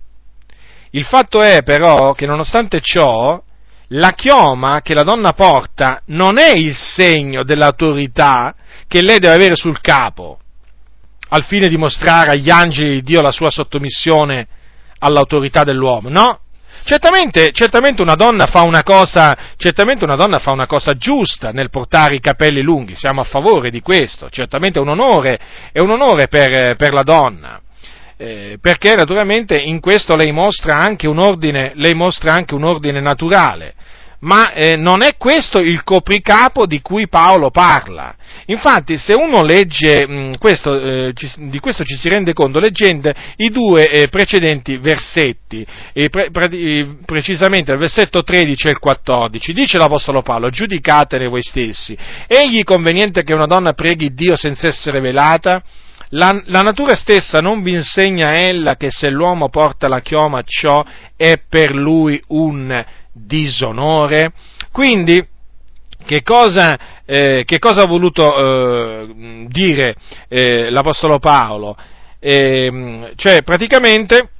Il 0.90 1.04
fatto 1.04 1.42
è 1.42 1.62
però 1.62 2.12
che 2.12 2.26
nonostante 2.26 2.80
ciò, 2.80 3.40
la 3.88 4.12
chioma 4.12 4.80
che 4.82 4.94
la 4.94 5.02
donna 5.02 5.32
porta 5.32 6.02
non 6.06 6.38
è 6.38 6.54
il 6.54 6.74
segno 6.74 7.42
dell'autorità 7.42 8.54
che 8.86 9.02
lei 9.02 9.18
deve 9.18 9.34
avere 9.34 9.56
sul 9.56 9.80
capo, 9.80 10.38
al 11.30 11.44
fine 11.44 11.68
di 11.68 11.76
mostrare 11.76 12.30
agli 12.30 12.50
angeli 12.50 12.94
di 12.94 13.02
Dio 13.02 13.20
la 13.20 13.32
sua 13.32 13.50
sottomissione 13.50 14.46
all'autorità 14.98 15.64
dell'uomo, 15.64 16.08
no? 16.08 16.40
Certamente, 16.84 17.52
certamente, 17.52 18.02
una 18.62 18.82
cosa, 18.82 19.36
certamente, 19.56 20.04
una 20.04 20.16
donna 20.16 20.38
fa 20.38 20.52
una 20.52 20.66
cosa, 20.66 20.94
giusta 20.94 21.50
nel 21.50 21.70
portare 21.70 22.14
i 22.14 22.20
capelli 22.20 22.62
lunghi, 22.62 22.94
siamo 22.94 23.20
a 23.20 23.24
favore 23.24 23.70
di 23.70 23.80
questo, 23.80 24.28
certamente 24.30 24.78
è 24.78 24.82
un 24.82 24.88
onore, 24.88 25.38
è 25.72 25.78
un 25.78 25.90
onore 25.90 26.28
per, 26.28 26.76
per 26.76 26.92
la 26.92 27.02
donna. 27.02 27.60
Eh, 28.16 28.58
perché 28.60 28.94
naturalmente 28.94 29.56
in 29.56 29.80
questo 29.80 30.14
lei 30.14 30.30
mostra 30.30 30.76
ordine, 31.18 31.72
mostra 31.94 32.34
anche 32.34 32.54
un 32.54 32.64
ordine 32.64 33.00
naturale, 33.00 33.72
ma 34.20 34.52
eh, 34.52 34.76
non 34.76 35.02
è 35.02 35.16
questo 35.16 35.58
il 35.60 35.82
copricapo 35.82 36.66
di 36.66 36.80
cui 36.80 37.08
Paolo 37.08 37.50
parla. 37.50 38.14
Infatti, 38.46 38.98
se 38.98 39.14
uno 39.14 39.42
legge 39.42 40.06
mh, 40.06 40.12
mm, 40.12 40.32
questo, 40.38 40.74
eh, 40.74 41.12
ci, 41.14 41.30
di 41.48 41.58
questo 41.58 41.84
ci 41.84 41.96
si 41.96 42.08
rende 42.08 42.32
conto 42.32 42.58
leggendo 42.58 43.10
i 43.36 43.48
due 43.50 43.88
eh, 43.88 44.08
precedenti 44.08 44.76
versetti, 44.76 45.66
pre, 45.92 46.30
pre, 46.30 46.96
precisamente 47.04 47.72
il 47.72 47.78
versetto 47.78 48.22
13 48.22 48.66
e 48.66 48.70
il 48.70 48.78
14. 48.78 49.52
Dice 49.52 49.78
l'Apostolo 49.78 50.22
Paolo: 50.22 50.50
Giudicatene 50.50 51.26
voi 51.26 51.42
stessi. 51.42 51.96
Egli 52.26 52.62
conveniente 52.62 53.22
che 53.22 53.34
una 53.34 53.46
donna 53.46 53.72
preghi 53.72 54.12
Dio 54.12 54.36
senza 54.36 54.68
essere 54.68 55.00
velata? 55.00 55.62
La, 56.12 56.42
la, 56.46 56.62
natura 56.62 56.96
stessa 56.96 57.38
non 57.38 57.62
vi 57.62 57.72
insegna 57.72 58.34
ella 58.34 58.74
che 58.74 58.90
se 58.90 59.08
l'uomo 59.10 59.48
porta 59.48 59.86
la 59.86 60.00
chioma 60.00 60.42
ciò 60.44 60.84
è 61.14 61.40
per 61.48 61.72
lui 61.72 62.20
un 62.28 62.84
disonore? 63.26 64.32
Quindi, 64.72 65.24
che 66.04 66.22
cosa, 66.22 66.78
eh, 67.04 67.44
che 67.44 67.58
cosa 67.58 67.82
ha 67.82 67.86
voluto 67.86 68.36
eh, 68.36 69.46
dire 69.48 69.94
eh, 70.28 70.70
l'Apostolo 70.70 71.18
Paolo? 71.18 71.76
Ehm, 72.18 73.12
cioè, 73.16 73.42
praticamente, 73.42 74.30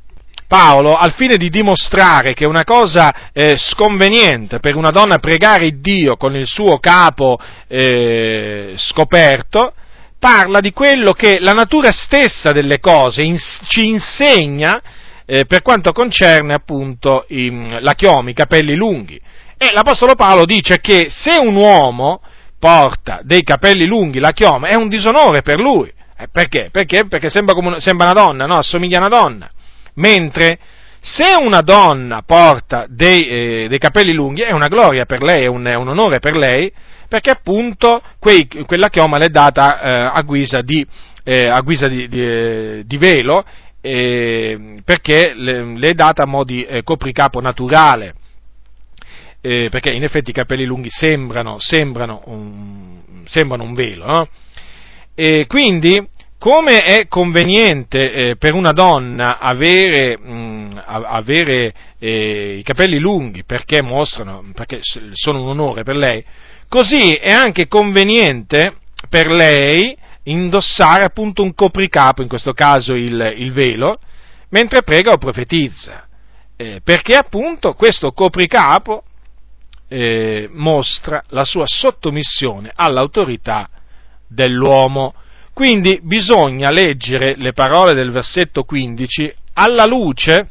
Paolo, 0.46 0.96
al 0.96 1.12
fine 1.12 1.36
di 1.36 1.48
dimostrare 1.48 2.34
che 2.34 2.44
è 2.44 2.48
una 2.48 2.64
cosa 2.64 3.30
eh, 3.32 3.54
sconveniente 3.56 4.58
per 4.58 4.74
una 4.74 4.90
donna 4.90 5.18
pregare 5.18 5.78
Dio 5.78 6.16
con 6.16 6.34
il 6.34 6.46
suo 6.46 6.78
capo 6.78 7.38
eh, 7.68 8.74
scoperto, 8.76 9.74
parla 10.18 10.58
di 10.58 10.72
quello 10.72 11.12
che 11.12 11.38
la 11.38 11.52
natura 11.52 11.92
stessa 11.92 12.50
delle 12.50 12.80
cose 12.80 13.22
ins- 13.22 13.62
ci 13.68 13.88
insegna 13.88 14.82
eh, 15.30 15.44
per 15.46 15.62
quanto 15.62 15.92
concerne 15.92 16.54
appunto 16.54 17.24
i, 17.28 17.78
la 17.78 17.94
chioma, 17.94 18.30
i 18.30 18.34
capelli 18.34 18.74
lunghi. 18.74 19.16
E 19.56 19.70
l'Apostolo 19.72 20.16
Paolo 20.16 20.44
dice 20.44 20.80
che 20.80 21.06
se 21.08 21.36
un 21.36 21.54
uomo 21.54 22.20
porta 22.58 23.20
dei 23.22 23.44
capelli 23.44 23.86
lunghi, 23.86 24.18
la 24.18 24.32
chioma, 24.32 24.66
è 24.66 24.74
un 24.74 24.88
disonore 24.88 25.42
per 25.42 25.60
lui. 25.60 25.88
Eh, 26.18 26.26
perché? 26.32 26.70
Perché? 26.72 27.06
Perché 27.06 27.30
sembra, 27.30 27.54
come, 27.54 27.78
sembra 27.78 28.10
una 28.10 28.20
donna, 28.20 28.46
no? 28.46 28.56
Assomiglia 28.56 28.98
a 28.98 29.06
una 29.06 29.16
donna. 29.16 29.48
Mentre 29.94 30.58
se 31.00 31.36
una 31.40 31.60
donna 31.60 32.22
porta 32.26 32.86
dei, 32.88 33.28
eh, 33.28 33.66
dei, 33.68 33.78
capelli 33.78 34.12
lunghi 34.12 34.42
è 34.42 34.50
una 34.50 34.66
gloria 34.66 35.04
per 35.04 35.22
lei, 35.22 35.44
è 35.44 35.46
un, 35.46 35.64
è 35.64 35.74
un 35.74 35.88
onore 35.88 36.18
per 36.18 36.34
lei, 36.34 36.72
perché 37.08 37.30
appunto 37.30 38.02
quei, 38.18 38.48
quella 38.66 38.88
chioma 38.88 39.16
le 39.18 39.26
è 39.26 39.28
data 39.28 39.80
eh, 39.80 40.10
a 40.12 40.22
guisa, 40.22 40.60
di, 40.60 40.84
eh, 41.22 41.48
a 41.48 41.60
guisa 41.60 41.86
di, 41.86 42.08
di, 42.08 42.20
eh, 42.20 42.82
di 42.84 42.96
velo, 42.98 43.44
eh, 43.80 44.80
perché 44.84 45.32
le, 45.34 45.76
le, 45.76 45.88
è 45.90 45.94
data 45.94 46.22
a 46.22 46.26
mo' 46.26 46.44
di 46.44 46.62
eh, 46.64 46.82
copricapo 46.82 47.40
naturale, 47.40 48.14
eh, 49.40 49.68
perché 49.70 49.92
in 49.92 50.02
effetti 50.02 50.30
i 50.30 50.34
capelli 50.34 50.64
lunghi 50.64 50.90
sembrano, 50.90 51.56
sembrano, 51.58 52.22
un, 52.26 52.98
sembrano 53.26 53.64
un, 53.64 53.74
velo. 53.74 54.04
No? 54.06 54.28
E 55.14 55.46
quindi 55.46 56.06
come 56.38 56.82
è 56.82 57.06
conveniente 57.06 58.12
eh, 58.12 58.36
per 58.36 58.54
una 58.54 58.72
donna 58.72 59.38
avere, 59.38 60.16
mh, 60.16 60.82
avere 60.86 61.74
eh, 61.98 62.56
i 62.58 62.62
capelli 62.62 62.98
lunghi 62.98 63.44
perché 63.44 63.82
mostrano, 63.82 64.50
perché 64.54 64.80
sono 65.12 65.42
un 65.42 65.48
onore 65.48 65.82
per 65.82 65.96
lei, 65.96 66.24
così 66.68 67.12
è 67.14 67.30
anche 67.30 67.68
conveniente 67.68 68.76
per 69.08 69.28
lei 69.28 69.96
indossare 70.24 71.04
appunto 71.04 71.42
un 71.42 71.54
copricapo, 71.54 72.22
in 72.22 72.28
questo 72.28 72.52
caso 72.52 72.94
il, 72.94 73.34
il 73.36 73.52
velo, 73.52 73.98
mentre 74.50 74.82
prega 74.82 75.12
o 75.12 75.18
profetizza, 75.18 76.06
eh, 76.56 76.80
perché 76.84 77.16
appunto 77.16 77.72
questo 77.72 78.12
copricapo 78.12 79.04
eh, 79.88 80.48
mostra 80.52 81.22
la 81.28 81.44
sua 81.44 81.64
sottomissione 81.66 82.70
all'autorità 82.74 83.68
dell'uomo. 84.26 85.14
Quindi 85.52 86.00
bisogna 86.02 86.70
leggere 86.70 87.34
le 87.36 87.52
parole 87.52 87.92
del 87.92 88.10
versetto 88.10 88.62
15 88.62 89.34
alla 89.54 89.84
luce, 89.84 90.50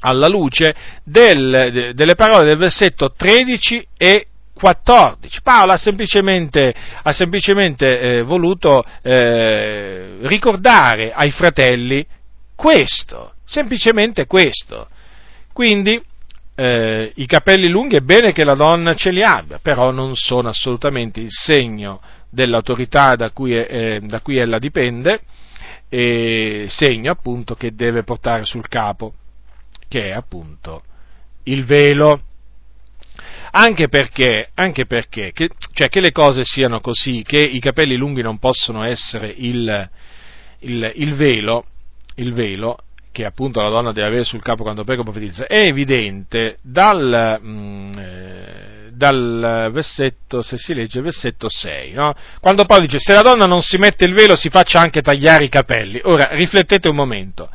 alla 0.00 0.28
luce 0.28 0.74
del, 1.02 1.92
delle 1.94 2.14
parole 2.14 2.46
del 2.46 2.58
versetto 2.58 3.12
13 3.16 3.86
e 3.96 4.26
14. 4.60 5.40
Paolo 5.42 5.72
ha 5.72 5.78
semplicemente, 5.78 6.74
ha 7.02 7.12
semplicemente 7.12 7.98
eh, 7.98 8.22
voluto 8.22 8.84
eh, 9.00 10.18
ricordare 10.20 11.12
ai 11.12 11.30
fratelli 11.30 12.06
questo, 12.54 13.32
semplicemente 13.46 14.26
questo. 14.26 14.86
Quindi 15.54 16.00
eh, 16.54 17.10
i 17.14 17.24
capelli 17.24 17.68
lunghi 17.68 17.96
è 17.96 18.00
bene 18.00 18.32
che 18.32 18.44
la 18.44 18.54
donna 18.54 18.92
ce 18.92 19.10
li 19.10 19.22
abbia, 19.22 19.58
però 19.62 19.92
non 19.92 20.14
sono 20.14 20.50
assolutamente 20.50 21.20
il 21.20 21.30
segno 21.30 22.02
dell'autorità 22.28 23.16
da 23.16 23.30
cui, 23.30 23.54
è, 23.54 24.00
da 24.00 24.20
cui 24.20 24.36
ella 24.36 24.58
dipende, 24.58 25.20
e 25.88 26.66
segno 26.68 27.10
appunto 27.10 27.54
che 27.54 27.74
deve 27.74 28.04
portare 28.04 28.44
sul 28.44 28.68
capo, 28.68 29.14
che 29.88 30.08
è 30.08 30.12
appunto 30.12 30.82
il 31.44 31.64
velo. 31.64 32.24
Anche 33.52 33.88
perché, 33.88 34.50
anche 34.54 34.86
perché 34.86 35.32
che, 35.32 35.48
cioè 35.72 35.88
che 35.88 36.00
le 36.00 36.12
cose 36.12 36.44
siano 36.44 36.80
così, 36.80 37.24
che 37.26 37.40
i 37.40 37.58
capelli 37.58 37.96
lunghi 37.96 38.22
non 38.22 38.38
possono 38.38 38.84
essere 38.84 39.34
il, 39.36 39.88
il, 40.60 40.92
il 40.94 41.14
velo, 41.14 41.64
il 42.16 42.32
velo 42.32 42.78
che 43.12 43.24
appunto 43.24 43.60
la 43.60 43.70
donna 43.70 43.92
deve 43.92 44.06
avere 44.06 44.24
sul 44.24 44.42
capo 44.42 44.62
quando 44.62 44.84
prega 44.84 45.02
profetizza, 45.02 45.46
è 45.46 45.60
evidente 45.60 46.58
dal, 46.62 47.38
mh, 47.40 47.48
mm, 47.48 47.98
eh, 47.98 48.90
dal 48.92 49.70
versetto, 49.72 50.42
se 50.42 50.56
si 50.58 50.74
legge 50.74 50.98
il 50.98 51.04
versetto 51.04 51.48
6, 51.48 51.92
no? 51.92 52.14
quando 52.38 52.66
Paolo 52.66 52.84
dice 52.84 52.98
se 52.98 53.14
la 53.14 53.22
donna 53.22 53.46
non 53.46 53.62
si 53.62 53.78
mette 53.78 54.04
il 54.04 54.14
velo 54.14 54.36
si 54.36 54.48
faccia 54.48 54.78
anche 54.78 55.00
tagliare 55.00 55.44
i 55.44 55.48
capelli. 55.48 56.00
Ora 56.04 56.28
riflettete 56.32 56.88
un 56.88 56.96
momento, 56.96 57.50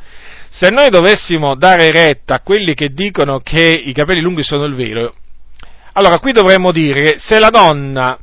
se 0.50 0.68
noi 0.70 0.90
dovessimo 0.90 1.54
dare 1.54 1.90
retta 1.90 2.34
a 2.34 2.40
quelli 2.40 2.74
che 2.74 2.88
dicono 2.88 3.40
che 3.40 3.62
i 3.62 3.92
capelli 3.92 4.20
lunghi 4.20 4.42
sono 4.42 4.64
il 4.64 4.74
velo, 4.74 5.14
allora 5.96 6.18
qui 6.18 6.32
dovremmo 6.32 6.72
dire 6.72 7.00
che 7.00 7.18
se 7.18 7.38
la 7.38 7.48
donna, 7.48 8.18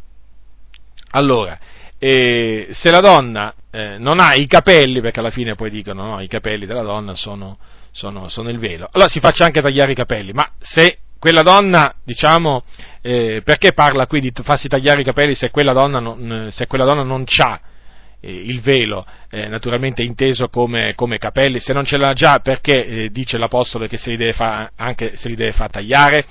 allora, 1.11 1.57
eh, 1.97 2.67
se 2.71 2.91
la 2.91 2.99
donna 2.99 3.53
eh, 3.71 3.97
non 3.97 4.19
ha 4.19 4.36
i 4.36 4.45
capelli, 4.45 5.01
perché 5.01 5.19
alla 5.19 5.32
fine 5.32 5.55
poi 5.55 5.71
dicono 5.71 6.05
no, 6.05 6.21
i 6.21 6.28
capelli 6.28 6.67
della 6.67 6.84
donna 6.84 7.15
sono, 7.15 7.57
sono, 7.91 8.30
sono, 8.30 8.49
il 8.49 8.59
velo, 8.59 8.88
allora 8.91 9.09
si 9.09 9.19
faccia 9.19 9.45
anche 9.45 9.61
tagliare 9.61 9.91
i 9.91 9.95
capelli, 9.95 10.34
ma 10.34 10.47
se 10.59 10.99
quella 11.17 11.41
donna, 11.41 11.95
diciamo, 12.03 12.63
eh, 13.01 13.41
perché 13.43 13.74
parla 13.74 14.05
qui 14.05 14.21
di 14.21 14.32
farsi 14.43 14.67
tagliare 14.67 15.01
i 15.01 15.05
capelli 15.05 15.34
se 15.34 15.49
quella 15.49 15.74
donna 15.74 15.99
non, 15.99 16.49
se 16.51 16.67
quella 16.67 16.86
donna 16.86 17.01
non 17.01 17.24
ha 17.43 17.59
eh, 18.19 18.32
il 18.32 18.61
velo, 18.61 19.03
eh, 19.32 19.47
naturalmente 19.47 20.03
inteso 20.03 20.47
come, 20.47 20.93
come, 20.93 21.17
capelli, 21.17 21.59
se 21.59 21.74
non 21.74 21.86
ce 21.86 21.97
l'ha 21.97 22.13
già 22.13 22.38
perché 22.38 22.86
eh, 22.86 23.09
dice 23.09 23.39
l'Apostolo 23.39 23.88
che 23.88 23.97
se 23.97 24.11
li 24.11 24.17
deve 24.17 24.34
fa, 24.34 24.69
anche 24.76 25.15
se 25.15 25.28
li 25.28 25.36
deve 25.36 25.53
far 25.53 25.71
tagliare? 25.71 26.26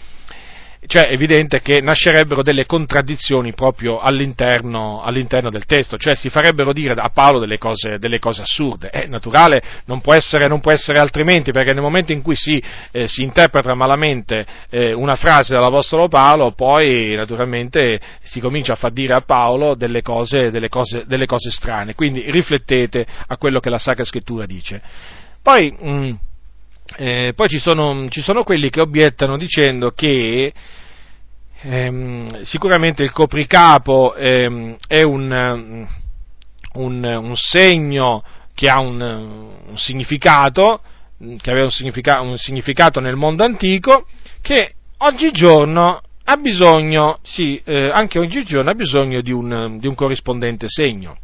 Cioè 0.87 1.07
è 1.07 1.13
evidente 1.13 1.61
che 1.61 1.81
nascerebbero 1.81 2.43
delle 2.43 2.67
contraddizioni 2.67 3.55
proprio 3.55 3.99
all'interno, 3.99 5.01
all'interno, 5.01 5.49
del 5.49 5.65
testo, 5.65 5.97
cioè 5.97 6.15
si 6.17 6.29
farebbero 6.29 6.73
dire 6.73 6.95
a 6.95 7.09
Paolo 7.11 7.39
delle 7.39 7.59
cose, 7.59 7.99
delle 7.99 8.19
cose 8.19 8.43
assurde. 8.43 8.91
È 8.91 9.07
naturale, 9.07 9.63
non 9.85 10.01
può, 10.01 10.15
essere, 10.15 10.49
non 10.49 10.61
può, 10.61 10.73
essere, 10.73 10.99
altrimenti, 10.99 11.53
perché 11.53 11.73
nel 11.73 11.83
momento 11.83 12.13
in 12.13 12.23
cui 12.23 12.35
si, 12.35 12.63
eh, 12.91 13.07
si 13.07 13.23
interpreta 13.23 13.75
malamente 13.75 14.45
eh, 14.71 14.93
una 14.93 15.15
frase 15.15 15.55
dall'Apostolo 15.55 16.09
Paolo, 16.09 16.53
poi 16.53 17.15
naturalmente 17.15 18.01
si 18.23 18.41
comincia 18.41 18.73
a 18.73 18.77
far 18.77 18.91
dire 18.93 19.15
a 19.15 19.21
Paolo 19.21 19.75
delle 19.75 20.03
cose, 20.03 20.51
delle 20.51 20.69
cose, 20.69 21.05
delle 21.07 21.27
cose 21.27 21.51
strane. 21.51 21.95
Quindi 21.95 22.29
riflettete 22.29 23.07
a 23.29 23.37
quello 23.37 23.61
che 23.61 23.71
la 23.71 23.79
Sacra 23.79 24.05
Scrittura 24.05 24.47
dice. 24.47 24.83
Poi, 25.43 25.75
mh, 25.79 25.91
mm, 25.91 26.13
eh, 26.97 27.33
poi 27.35 27.49
ci 27.49 27.59
sono, 27.59 28.09
ci 28.09 28.21
sono, 28.21 28.43
quelli 28.45 28.71
che 28.71 28.81
obiettano 28.81 29.37
dicendo 29.37 29.91
che 29.91 30.53
ehm, 31.63 32.43
sicuramente 32.43 33.03
il 33.03 33.13
copricapo 33.13 34.15
ehm, 34.15 34.77
è 34.87 35.03
un, 35.03 35.87
un, 36.75 37.05
un, 37.05 37.37
segno 37.37 38.23
che 38.55 38.69
ha 38.69 38.81
un, 38.81 39.01
un 39.01 39.77
significato, 39.77 40.81
che 41.39 41.51
aveva 41.51 41.65
un 41.65 41.71
significato, 41.71 42.23
un 42.23 42.37
significato, 42.37 43.01
nel 43.01 43.17
mondo 43.17 43.45
antico, 43.45 44.07
che 44.41 44.75
oggigiorno 44.99 46.01
ha 46.25 46.37
bisogno, 46.37 47.19
sì, 47.23 47.61
eh, 47.65 47.91
anche 47.93 48.19
oggigiorno 48.19 48.71
ha 48.71 48.75
bisogno 48.75 49.21
di 49.21 49.33
un, 49.33 49.79
di 49.79 49.87
un 49.87 49.95
corrispondente 49.95 50.67
segno. 50.69 51.17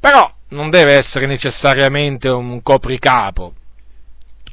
Però 0.00 0.30
non 0.48 0.70
deve 0.70 0.96
essere 0.96 1.26
necessariamente 1.26 2.28
un 2.28 2.62
copricapo, 2.62 3.54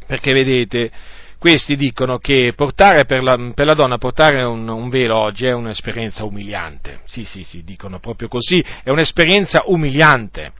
perché 0.09 0.33
vedete, 0.33 0.89
questi 1.37 1.75
dicono 1.75 2.17
che 2.17 2.53
portare 2.55 3.05
per 3.05 3.21
la, 3.21 3.37
per 3.53 3.67
la 3.67 3.75
donna 3.75 3.99
portare 3.99 4.41
un, 4.41 4.67
un, 4.67 4.89
velo 4.89 5.19
oggi 5.19 5.45
è 5.45 5.51
un'esperienza 5.51 6.23
umiliante. 6.23 7.01
Sì, 7.05 7.25
sì, 7.25 7.43
sì, 7.43 7.63
dicono 7.63 7.99
proprio 7.99 8.27
così, 8.27 8.59
è 8.81 8.89
un'esperienza 8.89 9.61
umiliante. 9.67 10.51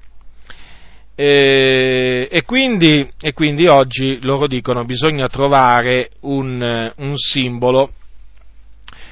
E, 1.16 2.28
e, 2.30 2.44
quindi, 2.44 3.10
e 3.20 3.34
quindi, 3.34 3.66
oggi 3.66 4.20
loro 4.22 4.46
dicono 4.46 4.86
bisogna 4.86 5.28
trovare 5.30 6.12
un, 6.20 6.94
un 6.96 7.18
simbolo 7.18 7.94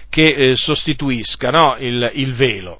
che 0.08 0.24
eh, 0.24 0.56
sostituisca 0.56 1.50
no, 1.50 1.78
il, 1.80 2.12
il 2.14 2.36
velo. 2.36 2.78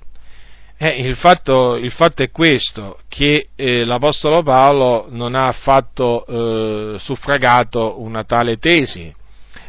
Eh, 0.80 1.02
il, 1.02 1.16
fatto, 1.16 1.76
il, 1.76 1.92
fatto, 1.92 2.22
è 2.22 2.30
questo, 2.30 3.00
che 3.08 3.50
eh, 3.56 3.84
l'Apostolo 3.84 4.44
Paolo 4.44 5.08
non 5.10 5.34
ha 5.34 5.48
affatto 5.48 6.26
eh, 6.26 7.00
suffragato 7.00 8.00
una 8.00 8.24
tale 8.24 8.58
tesi 8.58 9.12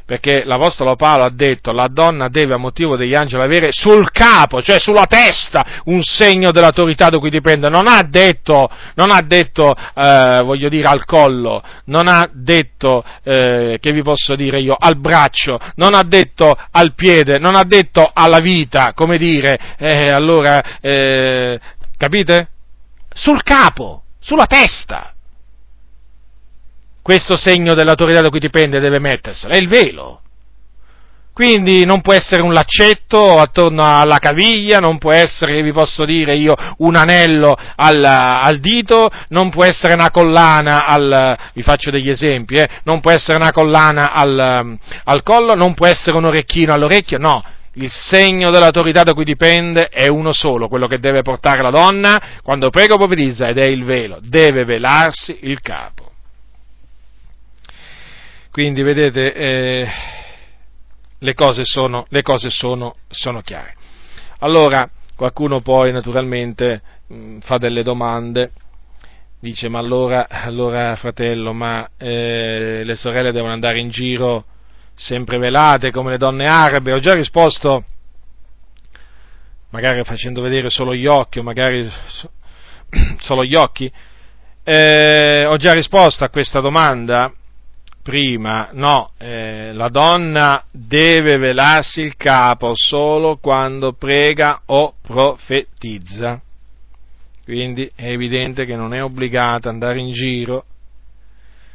perché 0.09 0.43
l'Apostolo 0.47 0.97
Paolo 0.97 1.25
ha 1.25 1.31
detto 1.31 1.71
la 1.71 1.87
donna 1.87 2.29
deve 2.29 2.55
a 2.55 2.57
motivo 2.57 2.97
degli 2.97 3.15
angeli 3.15 3.43
avere 3.43 3.73
sul 3.73 4.11
capo, 4.11 4.63
cioè 4.63 4.81
sulla 4.81 5.05
testa, 5.05 5.83
un 5.85 6.01
segno 6.01 6.51
dell'autorità 6.51 7.11
da 7.11 7.19
cui 7.19 7.29
dipende, 7.29 7.69
non 7.69 7.87
ha 7.87 8.01
detto, 8.09 8.71
non 8.95 9.11
ha 9.11 9.21
detto 9.21 9.75
eh, 9.77 10.41
voglio 10.43 10.71
dire, 10.71 10.89
al 10.89 11.05
collo, 11.05 11.63
non 11.85 12.09
ha 12.09 12.27
detto, 12.33 13.05
eh, 13.23 13.77
che 13.83 13.93
vi 13.93 14.01
posso 14.01 14.35
dire 14.35 14.63
io, 14.63 14.75
al 14.79 14.99
braccio, 14.99 15.61
non 15.75 15.93
ha 15.93 16.03
detto 16.05 16.57
al 16.71 16.95
piede, 16.95 17.39
non 17.39 17.55
ha 17.55 17.65
detto 17.65 18.11
alla 18.11 18.41
vita, 18.41 18.95
come 18.95 19.19
dire, 19.19 19.59
eh, 19.77 20.09
allora, 20.09 20.81
eh, 20.81 21.61
capite? 21.99 22.49
Sul 23.13 23.43
capo, 23.43 24.05
sulla 24.19 24.47
testa 24.47 25.13
questo 27.09 27.39
segno 27.39 27.73
dell'autorità 27.73 28.21
da 28.21 28.29
cui 28.29 28.39
dipende 28.39 28.81
deve 28.81 28.99
metterselo, 28.99 29.55
è 29.55 29.57
il 29.57 29.67
velo. 29.67 30.21
Quindi 31.33 31.87
non 31.87 32.03
può 32.03 32.13
essere 32.13 32.43
un 32.43 32.53
laccetto 32.53 33.39
attorno 33.39 33.83
alla 33.83 34.19
caviglia, 34.19 34.77
non 34.77 34.99
può 34.99 35.11
essere, 35.13 35.63
vi 35.63 35.73
posso 35.73 36.05
dire 36.05 36.35
io, 36.35 36.55
un 36.79 36.97
anello 36.97 37.57
al, 37.77 38.05
al 38.05 38.59
dito, 38.59 39.09
non 39.29 39.49
può 39.49 39.65
essere 39.65 39.95
una 39.95 40.11
collana 40.11 40.85
al, 40.85 41.39
vi 41.55 41.63
faccio 41.63 41.91
degli 41.91 42.11
esempi, 42.11 42.57
eh, 42.57 42.69
non 42.83 43.01
può 43.01 43.11
essere 43.11 43.39
una 43.39 43.53
collana 43.53 44.13
al, 44.13 44.77
al 45.05 45.23
collo, 45.23 45.55
non 45.55 45.73
può 45.73 45.87
essere 45.87 46.15
un 46.15 46.27
orecchino 46.27 46.75
all'orecchio, 46.75 47.17
no, 47.17 47.43
il 47.77 47.91
segno 47.91 48.51
dell'autorità 48.51 49.03
da 49.03 49.15
cui 49.15 49.25
dipende 49.25 49.89
è 49.89 50.09
uno 50.09 50.35
solo, 50.35 50.69
quello 50.69 50.87
che 50.87 50.99
deve 50.99 51.23
portare 51.23 51.63
la 51.63 51.71
donna 51.71 52.21
quando 52.43 52.69
prega 52.69 52.93
o 52.93 52.99
profetizza 52.99 53.49
ed 53.49 53.57
è 53.57 53.65
il 53.65 53.85
velo, 53.85 54.19
deve 54.21 54.67
velarsi 54.67 55.39
il 55.41 55.59
capo. 55.63 56.08
Quindi 58.59 58.83
vedete, 58.83 59.33
eh, 59.35 59.89
le 61.17 61.35
cose, 61.35 61.63
sono, 61.63 62.07
le 62.09 62.23
cose 62.23 62.51
sono, 62.51 62.97
sono, 63.09 63.41
chiare. 63.41 63.77
Allora, 64.41 64.91
qualcuno 65.15 65.61
poi 65.61 65.93
naturalmente 65.93 66.83
mh, 67.07 67.15
mm, 67.15 67.39
fa 67.39 67.59
delle 67.59 67.85
domande, 67.85 68.51
dice 69.39 69.69
ma 69.69 69.79
allora, 69.79 70.27
allora 70.29 70.97
fratello, 70.97 71.53
ma 71.53 71.89
eh, 71.97 72.83
le 72.83 72.97
sorelle 72.97 73.31
devono 73.31 73.53
andare 73.53 73.79
in 73.79 73.91
giro 73.91 74.45
sempre 74.93 75.39
velate 75.39 75.93
come 75.93 76.11
le 76.11 76.19
donne 76.19 76.47
arabe? 76.47 76.93
Ho 76.93 76.99
già 76.99 77.15
risposto, 77.15 77.85
magari 79.71 80.03
facendo 80.03 80.43
vedere 80.43 80.69
solo 80.69 80.97
gli 80.97 81.07
occhi, 81.07 81.39
o 81.39 81.45
magari 81.45 81.89
solo 83.21 83.45
gli 83.45 83.55
occhi, 83.55 83.89
Eh, 84.65 85.45
ho 85.47 85.57
già 85.59 85.73
risposto 85.73 86.25
a 86.25 86.29
questa 86.29 86.59
domanda 86.59 87.33
prima, 88.09 88.71
no, 88.73 89.11
eh, 89.19 89.71
la 89.75 89.89
donna 89.89 90.65
deve 90.71 91.37
velarsi 91.37 92.01
il 92.01 92.17
capo 92.17 92.73
solo 92.75 93.37
quando 93.37 93.93
prega 93.93 94.63
o 94.65 94.95
profetizza. 95.03 96.41
Quindi 97.45 97.91
è 97.95 98.07
evidente 98.07 98.65
che 98.65 98.77
non 98.77 98.95
è 98.95 99.03
obbligata 99.03 99.69
ad 99.69 99.75
andare 99.75 100.01
in 100.01 100.11
giro 100.13 100.65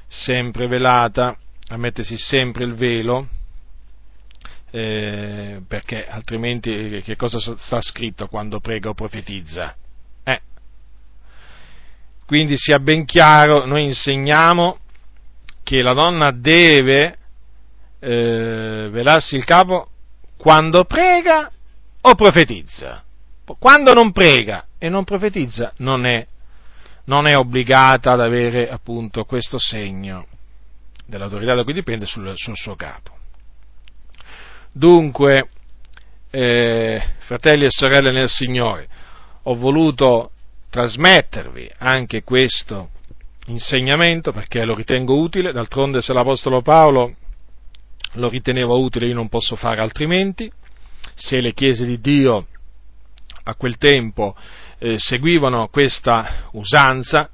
sempre 0.08 0.66
velata, 0.66 1.38
a 1.68 1.78
mettersi 1.78 2.18
sempre 2.18 2.64
il 2.64 2.74
velo, 2.74 3.28
eh, 4.72 5.62
perché 5.68 6.08
altrimenti 6.08 7.00
che 7.04 7.16
cosa 7.16 7.38
sta 7.40 7.80
scritto 7.80 8.26
quando 8.26 8.60
prega 8.60 8.90
o 8.90 8.96
profetizza? 8.96 9.76
Eh. 10.24 10.42
Quindi 12.26 12.58
sia 12.58 12.80
ben 12.80 13.06
chiaro, 13.06 13.68
noi 13.68 13.84
insegniamo 13.84 14.80
che 15.64 15.82
la 15.82 15.94
donna 15.94 16.32
deve 16.32 17.18
eh, 18.00 18.90
velarsi 18.92 19.36
il 19.36 19.46
capo 19.46 19.88
quando 20.38 20.84
prega 20.84 21.50
o 22.02 22.16
profetizza. 22.16 23.02
Quando 23.60 23.94
non 23.94 24.12
prega 24.12 24.66
e 24.78 24.90
non 24.90 25.04
profetizza 25.04 25.74
non 25.78 26.06
è, 26.06 26.26
non 27.06 27.28
è 27.28 27.36
obbligata 27.36 28.12
ad 28.12 28.22
avere 28.22 28.70
appunto 28.70 29.26
questo 29.26 29.58
segno 29.58 30.28
dell'autorità 31.06 31.54
da 31.54 31.64
cui 31.64 31.74
dipende 31.74 32.06
sul, 32.06 32.34
sul 32.36 32.56
suo 32.56 32.76
capo. 32.76 33.12
Dunque, 34.72 35.50
eh, 36.30 37.02
fratelli 37.20 37.66
e 37.66 37.70
sorelle 37.70 38.12
nel 38.12 38.30
Signore, 38.30 38.88
ho 39.44 39.56
voluto 39.56 40.32
trasmettervi 40.70 41.72
anche 41.78 42.24
questo 42.24 42.90
insegnamento 43.48 44.32
perché 44.32 44.64
lo 44.64 44.76
ritengo 44.76 45.18
utile, 45.18 45.52
d'altronde 45.52 46.02
se 46.02 46.14
l'Apostolo 46.14 46.62
Paolo 46.62 47.16
lo 48.14 48.30
riteneva 48.30 48.74
utile 48.74 49.08
io 49.08 49.16
non 49.16 49.30
posso 49.30 49.56
fare 49.56 49.82
altrimenti, 49.82 50.52
se 51.16 51.42
le 51.42 51.54
chiese 51.54 51.86
di 51.86 52.00
Dio 52.00 52.48
a 53.46 53.56
quel 53.56 53.78
tempo 53.78 54.36
eh, 54.80 54.98
seguivano 54.98 55.68
questa 55.68 56.48
usanza, 56.52 57.30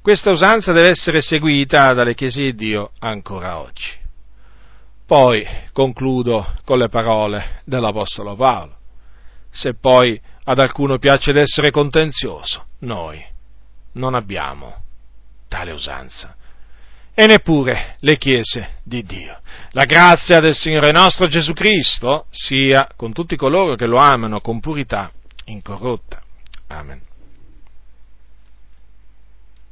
questa 0.00 0.30
usanza 0.30 0.72
deve 0.72 0.88
essere 0.88 1.20
seguita 1.20 1.92
dalle 1.92 2.14
chiese 2.14 2.42
di 2.42 2.54
Dio 2.54 2.92
ancora 3.00 3.58
oggi. 3.58 4.04
Poi 5.04 5.46
concludo 5.72 6.54
con 6.64 6.78
le 6.78 6.88
parole 6.88 7.60
dell'Apostolo 7.64 8.34
Paolo. 8.34 8.76
Se 9.50 9.74
poi 9.74 10.20
ad 10.44 10.58
alcuno 10.58 10.98
piace 10.98 11.32
d'essere 11.32 11.70
contenzioso, 11.70 12.66
noi 12.80 13.24
non 13.92 14.14
abbiamo 14.14 14.84
tale 15.48 15.72
usanza 15.72 16.36
e 17.18 17.26
neppure 17.26 17.96
le 18.00 18.18
chiese 18.18 18.80
di 18.82 19.02
Dio. 19.02 19.40
La 19.70 19.86
grazia 19.86 20.38
del 20.40 20.54
Signore 20.54 20.92
nostro 20.92 21.26
Gesù 21.26 21.54
Cristo 21.54 22.26
sia 22.30 22.88
con 22.94 23.14
tutti 23.14 23.36
coloro 23.36 23.74
che 23.74 23.86
lo 23.86 23.98
amano 23.98 24.40
con 24.42 24.60
purità 24.60 25.10
incorrotta. 25.46 26.20
Amen. 26.68 27.00